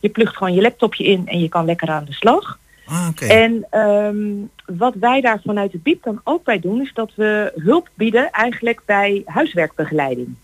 Je 0.00 0.08
plugt 0.08 0.36
gewoon 0.36 0.54
je 0.54 0.60
laptopje 0.62 1.04
in 1.04 1.22
en 1.26 1.40
je 1.40 1.48
kan 1.48 1.64
lekker 1.64 1.88
aan 1.88 2.04
de 2.04 2.12
slag. 2.12 2.58
Ah. 2.86 3.08
En 3.18 3.66
ehm, 3.70 4.16
wat 4.78 4.94
wij 4.94 5.20
daar 5.20 5.40
vanuit 5.44 5.72
de 5.72 5.78
BIEB 5.78 6.02
dan 6.02 6.20
ook 6.24 6.44
bij 6.44 6.60
doen, 6.60 6.80
is 6.80 6.90
dat 6.94 7.12
we 7.14 7.52
hulp 7.56 7.88
bieden 7.94 8.30
eigenlijk 8.30 8.82
bij 8.84 9.22
huiswerkbegeleiding. 9.24 10.34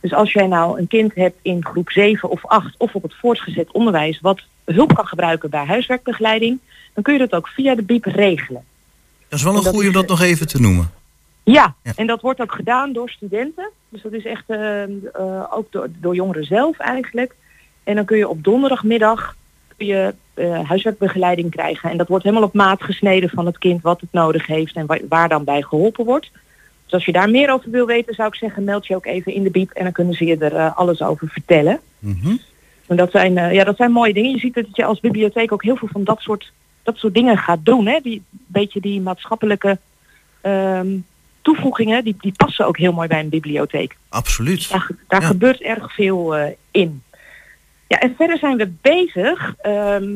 Dus 0.00 0.12
als 0.14 0.32
jij 0.32 0.46
nou 0.46 0.78
een 0.78 0.88
kind 0.88 1.14
hebt 1.14 1.38
in 1.42 1.64
groep 1.64 1.90
7 1.90 2.30
of 2.30 2.46
8 2.46 2.74
of 2.78 2.94
op 2.94 3.02
het 3.02 3.14
voortgezet 3.14 3.72
onderwijs 3.72 4.20
wat 4.20 4.40
hulp 4.64 4.94
kan 4.94 5.06
gebruiken 5.06 5.50
bij 5.50 5.64
huiswerkbegeleiding, 5.64 6.58
dan 6.94 7.02
kun 7.02 7.12
je 7.12 7.18
dat 7.18 7.32
ook 7.32 7.48
via 7.48 7.74
de 7.74 7.82
BIEB 7.82 8.04
regelen. 8.04 8.64
Dat 9.28 9.38
is 9.38 9.44
wel 9.44 9.56
een 9.56 9.62
goeie 9.62 9.86
om 9.86 9.94
dat 9.94 10.08
nog 10.08 10.20
even 10.20 10.46
te 10.46 10.60
noemen. 10.60 10.90
Ja, 11.42 11.74
Ja. 11.82 11.92
en 11.96 12.06
dat 12.06 12.20
wordt 12.20 12.40
ook 12.40 12.52
gedaan 12.52 12.92
door 12.92 13.10
studenten. 13.10 13.70
Dus 13.92 14.02
dat 14.02 14.12
is 14.12 14.24
echt 14.24 14.44
eh, 14.46 14.82
eh, 14.82 14.88
ook 15.50 15.72
door, 15.72 15.88
door 16.00 16.14
jongeren 16.14 16.44
zelf 16.44 16.78
eigenlijk. 16.78 17.34
En 17.84 17.94
dan 17.94 18.04
kun 18.04 18.16
je 18.16 18.28
op 18.28 18.44
donderdagmiddag 18.44 19.36
kun 19.76 19.86
je, 19.86 20.14
eh, 20.34 20.68
huiswerkbegeleiding 20.68 21.50
krijgen. 21.50 21.90
En 21.90 21.96
dat 21.96 22.08
wordt 22.08 22.24
helemaal 22.24 22.46
op 22.46 22.54
maat 22.54 22.82
gesneden 22.82 23.28
van 23.28 23.46
het 23.46 23.58
kind 23.58 23.82
wat 23.82 24.00
het 24.00 24.12
nodig 24.12 24.46
heeft 24.46 24.74
en 24.74 24.86
wa- 24.86 24.98
waar 25.08 25.28
dan 25.28 25.44
bij 25.44 25.62
geholpen 25.62 26.04
wordt. 26.04 26.30
Dus 26.84 26.92
als 26.92 27.04
je 27.04 27.12
daar 27.12 27.30
meer 27.30 27.52
over 27.52 27.70
wil 27.70 27.86
weten, 27.86 28.14
zou 28.14 28.28
ik 28.28 28.34
zeggen, 28.34 28.64
meld 28.64 28.86
je 28.86 28.96
ook 28.96 29.06
even 29.06 29.34
in 29.34 29.42
de 29.42 29.50
biep 29.50 29.70
en 29.70 29.82
dan 29.82 29.92
kunnen 29.92 30.14
ze 30.14 30.24
je 30.24 30.36
er 30.36 30.70
alles 30.70 31.02
over 31.02 31.28
vertellen. 31.28 31.80
Mhm. 31.98 32.36
En 32.86 32.96
dat 32.96 33.10
zijn, 33.10 33.34
ja, 33.54 33.64
dat 33.64 33.76
zijn 33.76 33.92
mooie 33.92 34.14
dingen. 34.14 34.30
Je 34.30 34.38
ziet 34.38 34.54
dat 34.54 34.66
je 34.72 34.84
als 34.84 35.00
bibliotheek 35.00 35.52
ook 35.52 35.62
heel 35.62 35.76
veel 35.76 35.88
van 35.92 36.04
dat 36.04 36.20
soort, 36.20 36.52
dat 36.82 36.96
soort 36.96 37.14
dingen 37.14 37.38
gaat 37.38 37.64
doen. 37.64 37.86
Hè? 37.86 37.98
Die 38.02 38.22
beetje 38.46 38.80
die 38.80 39.00
maatschappelijke 39.00 39.78
ehm, 40.40 40.96
toevoegingen, 41.42 42.04
die, 42.04 42.16
die 42.20 42.32
passen 42.36 42.66
ook 42.66 42.76
heel 42.78 42.92
mooi 42.92 43.08
bij 43.08 43.20
een 43.20 43.28
bibliotheek. 43.28 43.96
Absoluut. 44.08 44.70
Daar, 44.70 44.80
ge- 44.80 44.94
daar 45.08 45.20
Ja. 45.20 45.26
gebeurt 45.26 45.60
erg 45.60 45.94
veel 45.94 46.36
eh, 46.36 46.50
in. 46.70 47.02
Ja, 47.88 47.98
en 47.98 48.14
verder 48.16 48.38
zijn 48.38 48.56
we 48.56 48.68
bezig 48.80 49.54
ehm, 49.62 50.10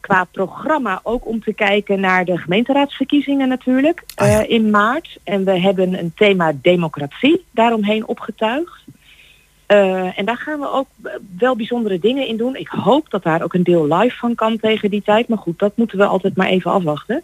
qua 0.00 0.24
programma 0.24 1.00
ook 1.02 1.26
om 1.26 1.42
te 1.42 1.52
kijken 1.54 2.00
naar 2.00 2.24
de 2.24 2.38
gemeenteraadsverkiezingen 2.38 3.48
natuurlijk 3.48 4.02
Ah, 4.14 4.28
ja. 4.28 4.42
eh, 4.44 4.50
in 4.50 4.70
maart. 4.70 5.18
En 5.24 5.44
we 5.44 5.58
hebben 5.60 5.98
een 5.98 6.12
thema 6.16 6.52
democratie 6.62 7.44
daaromheen 7.50 8.06
opgetuigd. 8.06 8.84
Eh, 9.66 10.18
en 10.18 10.24
daar 10.24 10.36
gaan 10.36 10.60
we 10.60 10.70
ook 10.70 10.86
wel 11.38 11.56
bijzondere 11.56 11.98
dingen 11.98 12.26
in 12.26 12.36
doen. 12.36 12.56
Ik 12.56 12.68
hoop 12.68 13.10
dat 13.10 13.22
daar 13.22 13.42
ook 13.42 13.54
een 13.54 13.62
deel 13.62 13.94
live 13.96 14.16
van 14.16 14.34
kan 14.34 14.58
tegen 14.58 14.90
die 14.90 15.02
tijd. 15.02 15.28
Maar 15.28 15.38
goed, 15.38 15.58
dat 15.58 15.76
moeten 15.76 15.98
we 15.98 16.04
altijd 16.04 16.36
maar 16.36 16.46
even 16.48 16.70
afwachten. 16.70 17.22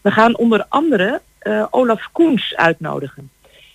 We 0.00 0.10
gaan 0.10 0.36
onder 0.36 0.66
andere 0.68 1.20
eh, 1.44 1.66
Olaf 1.70 2.08
Koens 2.12 2.54
uitnodigen. 2.56 3.30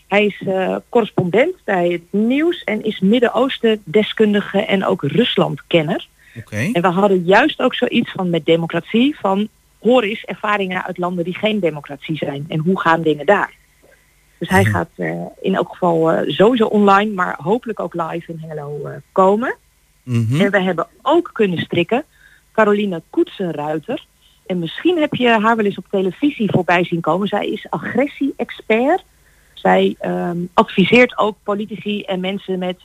Hij 0.07 0.26
is 0.26 0.41
eh, 0.47 0.76
correspondent 0.89 1.55
bij 1.63 1.89
het 1.89 2.01
nieuws 2.22 2.63
en 2.63 2.84
is 2.84 2.99
Midden-Oosten 2.99 3.82
deskundige 3.84 4.65
en 4.65 4.86
ook 4.86 5.03
Rusland-kenner. 5.03 6.07
Oké. 6.38 6.70
En 6.74 6.82
we 6.82 6.88
hadden 6.88 7.24
juist 7.24 7.61
ook 7.61 7.76
zoiets 7.76 8.11
van 8.11 8.30
met 8.30 8.45
democratie 8.45 9.20
van 9.20 9.47
hoor 9.80 10.03
eens 10.03 10.24
ervaringen 10.24 10.86
uit 10.86 10.97
landen 10.97 11.24
die 11.24 11.38
geen 11.38 11.59
democratie 11.59 12.17
zijn 12.17 12.45
en 12.47 12.59
hoe 12.59 12.80
gaan 12.80 13.01
dingen 13.01 13.26
daar. 13.26 13.53
Dus 14.38 14.49
hij 14.49 14.61
Mhm. 14.61 14.72
gaat 14.72 14.89
eh, 14.95 15.11
in 15.41 15.55
elk 15.55 15.70
geval 15.70 16.11
eh, 16.11 16.30
sowieso 16.30 16.65
online, 16.65 17.13
maar 17.13 17.38
hopelijk 17.41 17.80
ook 17.80 17.93
live 17.93 18.32
in 18.32 18.43
Hello 18.47 18.88
komen. 19.11 19.55
Mhm. 20.03 20.41
En 20.41 20.51
we 20.51 20.61
hebben 20.61 20.88
ook 21.01 21.30
kunnen 21.34 21.59
strikken 21.59 22.03
Caroline 22.51 23.01
Koetsenruiter. 23.09 24.05
En 24.50 24.60
misschien 24.60 24.97
heb 24.97 25.14
je 25.14 25.28
haar 25.28 25.56
wel 25.56 25.66
eens 25.66 25.78
op 25.78 25.86
televisie 25.89 26.52
voorbij 26.52 26.84
zien 26.84 27.02
komen. 27.02 27.28
Zij 27.28 27.47
is 27.47 27.68
agressie-expert. 27.70 29.04
Zij 29.54 29.95
ehm, 30.00 30.38
adviseert 30.54 31.18
ook 31.18 31.38
politici 31.43 32.02
en 32.02 32.20
mensen 32.20 32.60
met 32.60 32.78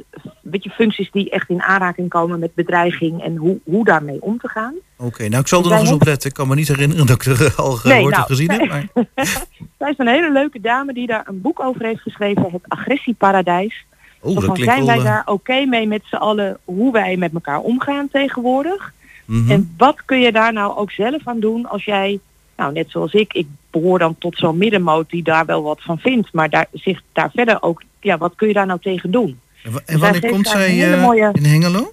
weet 0.42 0.64
je, 0.64 0.70
functies 0.70 1.10
die 1.10 1.30
echt 1.30 1.48
in 1.48 1.62
aanraking 1.62 2.08
komen 2.08 2.38
met 2.38 2.54
bedreiging 2.54 3.22
en 3.22 3.36
hoe, 3.36 3.58
hoe 3.64 3.84
daarmee 3.84 4.22
om 4.22 4.38
te 4.38 4.48
gaan. 4.48 4.74
Oké, 4.96 5.28
nou 5.28 5.40
ik 5.40 5.48
zal 5.48 5.62
er 5.62 5.70
nog 5.70 5.80
eens 5.80 5.92
op 5.92 6.04
letten. 6.04 6.28
Ik 6.28 6.34
kan 6.34 6.48
me 6.48 6.54
niet 6.54 6.68
herinneren 6.68 7.06
dat 7.06 7.16
ik 7.16 7.24
er 7.24 7.46
eh, 7.46 7.58
al 7.58 7.70
Nee, 7.70 7.78
gehoord 7.80 8.10
nou, 8.10 8.22
of 8.22 8.28
gezien 8.28 8.50
heb. 8.50 8.60
nee. 8.60 8.68
Maar... 8.68 9.04
Zij 9.78 9.90
is 9.90 9.98
een 9.98 10.08
hele 10.08 10.32
leuke 10.32 10.60
dame 10.60 10.92
die 10.92 11.06
daar 11.06 11.28
een 11.28 11.40
boek 11.40 11.60
over 11.60 11.84
heeft 11.84 12.02
geschreven, 12.02 12.42
Het 12.42 12.68
Agressieparadijs. 12.68 13.84
Oh, 14.20 14.34
dat 14.34 14.44
Van 14.44 14.54
klinkt 14.54 14.74
zijn 14.74 14.86
wij 14.86 14.98
eh, 14.98 15.04
daar 15.04 15.22
oké 15.26 15.64
mee 15.64 15.86
met 15.86 16.02
z'n 16.04 16.16
allen 16.16 16.58
hoe 16.64 16.92
wij 16.92 17.16
met 17.16 17.34
elkaar 17.34 17.60
omgaan 17.60 18.08
tegenwoordig? 18.08 18.92
Mhm. 19.24 19.50
En 19.50 19.74
wat 19.76 20.04
kun 20.04 20.20
je 20.20 20.32
daar 20.32 20.52
nou 20.52 20.76
ook 20.76 20.90
zelf 20.90 21.20
aan 21.24 21.40
doen 21.40 21.66
als 21.68 21.84
jij, 21.84 22.18
nou 22.56 22.72
net 22.72 22.90
zoals 22.90 23.12
ik, 23.12 23.32
ik 23.32 23.46
behoor 23.70 23.98
dan 23.98 24.18
tot 24.18 24.36
zo'n 24.38 24.58
middenmoot 24.58 25.10
die 25.10 25.22
daar 25.22 25.44
wel 25.46 25.62
wat 25.62 25.82
van 25.82 25.98
vindt, 25.98 26.32
maar 26.32 26.50
daar, 26.50 26.66
zich 26.72 27.02
daar 27.12 27.30
verder 27.34 27.62
ook, 27.62 27.82
ja, 28.00 28.18
wat 28.18 28.32
kun 28.36 28.48
je 28.48 28.54
daar 28.54 28.66
nou 28.66 28.80
tegen 28.80 29.10
doen? 29.10 29.38
En 29.62 29.72
Zij 29.86 29.98
wanneer 29.98 30.30
komt 30.30 30.48
zij 30.48 30.92
eh, 30.92 31.02
mooie- 31.02 31.30
in 31.32 31.44
Hengelo? 31.44 31.92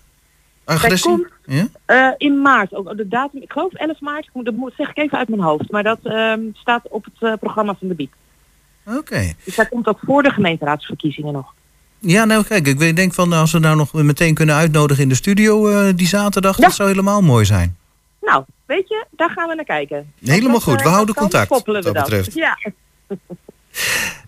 Agressie? 0.63 1.11
komt- 1.11 1.27
Ja? 1.45 1.67
Eh, 1.85 2.07
in 2.17 2.41
maart, 2.41 2.73
ook 2.75 2.97
de 2.97 3.07
datum, 3.07 3.41
ik 3.41 3.51
geloof 3.51 3.73
11 3.73 3.99
maart, 3.99 4.29
dat 4.33 4.53
moet- 4.55 4.73
zeg 4.77 4.89
ik 4.89 4.97
even 4.97 5.17
uit 5.17 5.29
mijn 5.29 5.41
hoofd, 5.41 5.71
maar 5.71 5.83
dat 5.83 5.99
ehm, 6.03 6.39
staat 6.53 6.81
op 6.89 7.03
het 7.05 7.13
eh, 7.31 7.33
programma 7.39 7.75
van 7.79 7.87
de 7.87 7.93
BIEB. 7.93 8.13
Oké. 8.85 9.33
Dus 9.43 9.55
dat 9.55 9.69
komt 9.69 9.87
ook 9.87 9.99
voor 10.05 10.23
de 10.23 10.29
gemeenteraadsverkiezingen 10.31 11.33
nog. 11.33 11.53
Ja, 12.03 12.25
nou 12.25 12.43
kijk, 12.43 12.67
ik 12.67 12.95
denk 12.95 13.13
van 13.13 13.29
nou, 13.29 13.41
als 13.41 13.51
we 13.51 13.59
nou 13.59 13.75
nog 13.75 13.93
meteen 13.93 14.33
kunnen 14.33 14.55
uitnodigen 14.55 15.03
in 15.03 15.09
de 15.09 15.15
studio 15.15 15.67
eh, 15.67 15.93
die 15.95 16.07
zaterdag, 16.07 16.57
dat 16.57 16.73
zou 16.73 16.89
helemaal 16.89 17.21
mooi 17.21 17.45
zijn. 17.45 17.77
Nou, 18.21 18.43
weet 18.65 18.87
je, 18.87 19.05
daar 19.11 19.29
gaan 19.29 19.47
we 19.47 19.55
naar 19.55 19.65
kijken. 19.65 20.11
Helemaal 20.23 20.51
Dat, 20.51 20.63
goed, 20.63 20.77
eh, 20.77 20.83
we 20.83 20.89
houden 20.89 21.15
contact 21.15 21.49
wat 21.49 21.65
dat 21.65 21.83
dat. 21.83 21.93
betreft. 21.93 22.33
Ja. 22.33 22.57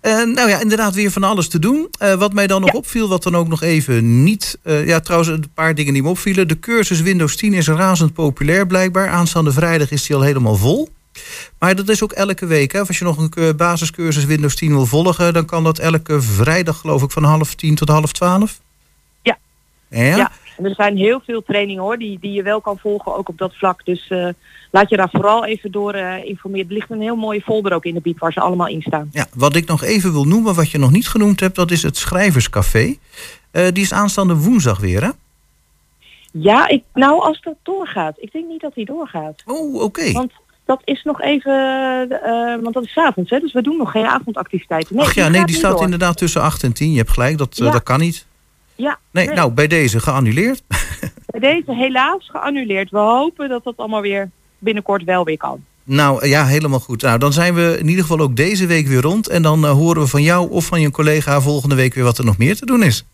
Eh, 0.02 0.24
nou 0.24 0.50
ja, 0.50 0.60
inderdaad 0.60 0.94
weer 0.94 1.12
van 1.12 1.24
alles 1.24 1.48
te 1.48 1.60
doen. 1.60 1.90
Wat 2.18 2.34
mij 2.34 2.48
dan 2.48 2.62
nog 2.62 2.74
opviel, 2.74 3.08
wat 3.10 3.24
dan 3.24 3.36
ook 3.36 3.48
nog 3.48 3.62
even 3.62 4.24
niet... 4.24 4.60
ja, 4.64 5.00
trouwens, 5.00 5.32
een 5.32 5.52
paar 5.54 5.76
dingen 5.76 5.94
die 5.94 6.04
me 6.04 6.10
opvielen. 6.10 6.48
De 6.48 6.60
cursus 6.60 7.02
Windows 7.02 7.36
10 7.36 7.54
is 7.54 7.68
razend 7.68 8.14
populair 8.14 8.68
blijkbaar. 8.68 9.10
Aanstaande 9.10 9.52
vrijdag 9.52 9.92
is 9.92 10.06
die 10.08 10.16
al 10.16 10.22
helemaal 10.22 10.56
vol. 10.56 10.90
Maar 11.60 11.76
dat 11.76 11.90
is 11.90 12.04
ook 12.04 12.12
elke 12.12 12.46
week. 12.46 12.72
Hè? 12.72 12.82
Of 12.82 12.88
als 12.88 13.00
je 13.00 13.06
nog 13.06 13.18
een 13.18 13.56
basiscursus 13.56 14.26
Windows 14.26 14.56
10 14.56 14.72
wil 14.72 14.86
volgen... 14.86 15.34
dan 15.34 15.46
kan 15.46 15.64
dat 15.64 15.80
elke 15.80 16.22
vrijdag, 16.22 16.78
geloof 16.78 17.04
ik, 17.04 17.12
van 17.12 17.24
half 17.24 17.56
tien 17.56 17.76
tot 17.76 17.90
half 17.90 18.12
twaalf. 18.12 18.60
Ja. 19.22 19.38
Ja? 19.90 20.16
Ja, 20.16 20.32
en 20.58 20.66
er 20.66 20.76
zijn 20.76 20.98
heel 20.98 21.22
veel 21.26 21.44
trainingen 21.44 21.84
hoor, 21.84 21.98
die, 21.98 22.18
die 22.22 22.32
je 22.32 22.44
wel 22.44 22.62
kan 22.62 22.78
volgen, 22.78 23.16
ook 23.16 23.30
op 23.30 23.38
dat 23.38 23.56
vlak. 23.56 23.86
Dus 23.86 24.08
eh, 24.10 24.28
laat 24.72 24.90
je 24.90 24.98
daar 24.98 25.10
vooral 25.12 25.46
even 25.46 25.72
door 25.72 25.94
eh, 25.94 26.26
informeren. 26.26 26.68
Er 26.68 26.74
ligt 26.74 26.92
een 26.92 27.02
heel 27.02 27.16
mooie 27.16 27.42
folder 27.42 27.74
ook 27.74 27.86
in 27.86 27.94
de 27.94 28.02
biep 28.02 28.20
waar 28.20 28.34
ze 28.34 28.40
allemaal 28.40 28.68
in 28.68 28.82
staan. 28.82 29.10
Ja, 29.12 29.28
wat 29.34 29.56
ik 29.56 29.68
nog 29.68 29.84
even 29.84 30.12
wil 30.12 30.26
noemen, 30.26 30.56
wat 30.56 30.72
je 30.72 30.78
nog 30.78 30.92
niet 30.92 31.08
genoemd 31.08 31.40
hebt... 31.40 31.56
dat 31.56 31.72
is 31.72 31.84
het 31.84 31.98
Schrijverscafé. 31.98 32.96
Eh, 33.52 33.68
die 33.74 33.84
is 33.84 33.94
aanstaande 33.94 34.36
woensdag 34.36 34.80
weer, 34.80 35.04
hè? 35.04 35.10
Ja, 36.32 36.68
ik, 36.68 36.84
nou 36.94 37.22
als 37.22 37.42
dat 37.42 37.56
doorgaat. 37.64 38.16
Ik 38.18 38.32
denk 38.32 38.48
niet 38.48 38.62
dat 38.62 38.74
die 38.74 38.86
doorgaat. 38.86 39.42
Oh, 39.46 39.82
oké. 39.82 40.12
Want 40.12 40.32
dat 40.66 40.82
is 40.84 41.04
nog 41.04 41.22
even, 41.22 41.54
eh, 42.24 42.62
want 42.62 42.74
dat 42.74 42.84
is 42.84 42.98
avonds, 42.98 43.30
hè, 43.30 43.40
dus 43.40 43.54
we 43.54 43.62
doen 43.62 43.78
nog 43.78 43.92
geen 43.92 44.06
avondactiviteiten. 44.06 44.96
Nee, 44.96 45.06
Ach 45.06 45.14
ja, 45.14 45.28
nee, 45.28 45.40
gaat 45.40 45.48
die 45.48 45.56
staat 45.58 45.72
door. 45.72 45.84
inderdaad 45.84 46.18
tussen 46.18 46.42
8 46.42 46.64
en 46.64 46.74
10. 46.74 46.92
Je 46.92 46.98
hebt 46.98 47.12
gelijk, 47.12 47.38
dat, 47.38 47.60
eh, 47.60 47.72
dat 47.72 47.84
kan 47.84 48.00
niet. 48.00 48.26
Ja, 48.76 49.00
Nee, 49.12 49.28
nou, 49.30 49.52
bij 49.52 49.68
deze 49.68 50.00
geannuleerd. 50.00 50.64
bij 51.26 51.40
deze 51.40 51.74
helaas 51.74 52.30
geannuleerd. 52.30 52.90
We 52.90 52.98
hopen 52.98 53.50
dat 53.50 53.64
dat 53.64 53.78
allemaal 53.78 54.02
weer 54.02 54.30
binnenkort 54.60 55.04
wel 55.04 55.24
weer 55.24 55.38
kan. 55.38 55.64
Nou 55.84 56.22
eh, 56.22 56.30
ja, 56.30 56.46
helemaal 56.46 56.80
goed. 56.80 57.02
Nou, 57.02 57.20
dan 57.20 57.34
zijn 57.34 57.54
we 57.54 57.78
in 57.80 57.88
ieder 57.88 58.02
geval 58.02 58.20
ook 58.20 58.36
deze 58.36 58.66
week 58.66 58.88
weer 58.88 59.02
rond. 59.02 59.28
En 59.28 59.42
dan 59.42 59.66
eh, 59.66 59.72
horen 59.72 60.02
we 60.02 60.08
van 60.08 60.22
jou 60.22 60.50
of 60.50 60.66
van 60.66 60.82
je 60.82 60.92
collega 60.92 61.42
volgende 61.42 61.76
week 61.76 61.94
weer 61.94 62.04
wat 62.04 62.18
er 62.18 62.26
nog 62.26 62.38
meer 62.38 62.56
te 62.56 62.66
doen 62.66 62.84
is. 62.84 63.06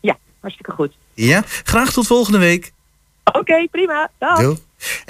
Ja, 0.00 0.18
hartstikke 0.40 0.72
goed. 0.72 0.92
Ja, 1.14 1.42
graag 1.46 1.92
tot 1.92 2.06
volgende 2.06 2.38
week. 2.38 2.72
Oké, 3.24 3.66
prima. 3.70 4.10
Dag. 4.18 4.38
Doei. 4.40 4.56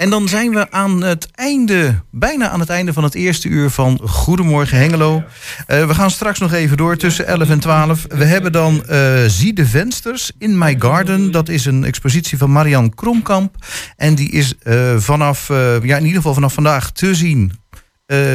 En 0.03 0.09
dan 0.09 0.27
zijn 0.27 0.51
we 0.51 0.71
aan 0.71 1.03
het 1.03 1.27
einde, 1.31 2.01
bijna 2.11 2.49
aan 2.49 2.59
het 2.59 2.69
einde 2.69 2.93
van 2.93 3.03
het 3.03 3.15
eerste 3.15 3.47
uur 3.47 3.69
van 3.69 3.99
Goedemorgen 4.03 4.77
Hengelo. 4.77 5.23
Eh, 5.67 5.87
we 5.87 5.93
gaan 5.93 6.11
straks 6.11 6.39
nog 6.39 6.53
even 6.53 6.77
door 6.77 6.97
tussen 6.97 7.27
11 7.27 7.49
en 7.49 7.59
12. 7.59 8.05
We 8.07 8.25
hebben 8.25 8.51
dan 8.51 8.85
eh 8.85 9.23
Zie 9.27 9.53
de 9.53 9.65
Vensters 9.65 10.31
in 10.37 10.57
My 10.57 10.75
Garden. 10.79 11.31
Dat 11.31 11.49
is 11.49 11.65
een 11.65 11.83
expositie 11.83 12.37
van 12.37 12.51
Marian 12.51 12.93
Kromkamp. 12.93 13.55
En 13.97 14.15
die 14.15 14.29
is 14.29 14.57
eh, 14.57 14.97
vanaf, 14.97 15.47
ja, 15.47 15.97
in 15.97 16.05
ieder 16.05 16.15
geval 16.15 16.33
vanaf 16.33 16.53
vandaag 16.53 16.91
te 16.91 17.15
zien 17.15 17.51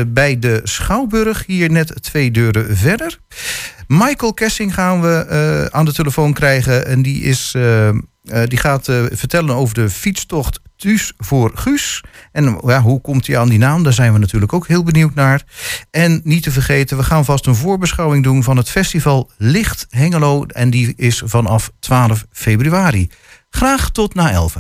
bij 0.07 0.39
de 0.39 0.61
Schouwburg. 0.65 1.47
Hier 1.47 1.71
net 1.71 2.03
twee 2.03 2.31
deuren 2.31 2.77
verder. 2.77 3.19
Michael 3.87 4.35
Kessing 4.35 4.75
gaan 4.75 5.01
we 5.01 5.69
aan 5.71 5.85
de 5.85 5.93
telefoon 5.93 6.33
krijgen. 6.33 6.87
En 6.87 7.03
die, 7.03 7.23
is, 7.23 7.55
die 8.45 8.59
gaat 8.59 8.85
vertellen 9.13 9.55
over 9.55 9.75
de 9.75 9.91
fietstocht 9.91 10.61
Thuis 10.79 11.13
voor 11.17 11.51
Guus. 11.55 12.05
En 12.33 12.61
ja, 12.67 12.81
hoe 12.81 13.01
komt 13.01 13.27
hij 13.27 13.39
aan 13.39 13.49
die 13.49 13.59
naam? 13.59 13.83
Daar 13.83 13.93
zijn 13.93 14.13
we 14.13 14.19
natuurlijk 14.19 14.53
ook 14.53 14.67
heel 14.67 14.83
benieuwd 14.83 15.15
naar. 15.15 15.43
En 15.91 16.21
niet 16.25 16.43
te 16.43 16.51
vergeten, 16.51 16.97
we 16.97 17.03
gaan 17.03 17.25
vast 17.25 17.47
een 17.47 17.55
voorbeschouwing 17.55 18.25
doen 18.25 18.43
van 18.43 18.57
het 18.57 18.71
festival 18.71 19.31
Licht 19.37 19.87
Hengelo. 19.91 20.45
En 20.45 20.71
die 20.71 20.93
is 20.97 21.23
vanaf 21.25 21.71
12 21.79 22.27
februari. 22.33 23.11
Graag 23.51 23.91
tot 23.91 24.15
na 24.15 24.31
11. 24.31 24.57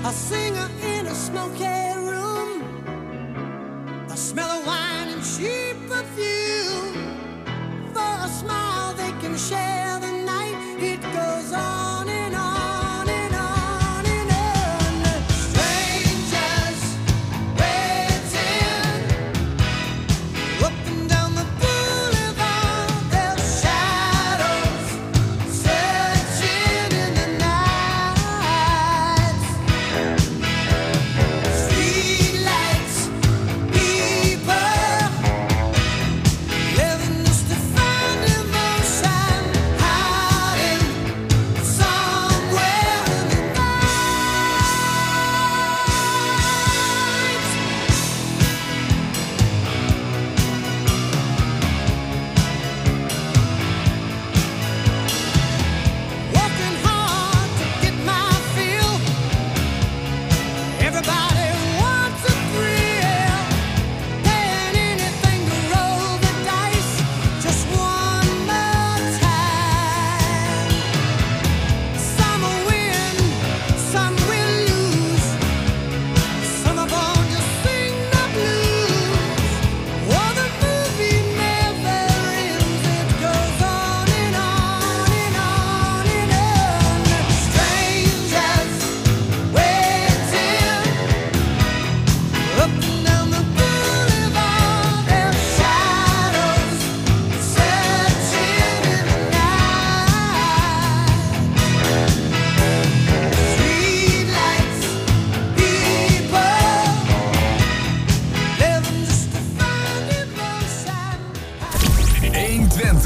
A 0.06 0.12
singer 0.12 0.70
in 0.84 1.08
a 1.08 1.16
smoky 1.16 1.66
smell 4.34 4.50
of 4.50 4.66
wine 4.66 5.10
and 5.10 5.24
cheap 5.24 5.78
perfume 5.88 7.18
for 7.94 8.14
a 8.26 8.28
smile 8.28 8.92
they 8.96 9.12
can 9.22 9.38
share. 9.38 9.93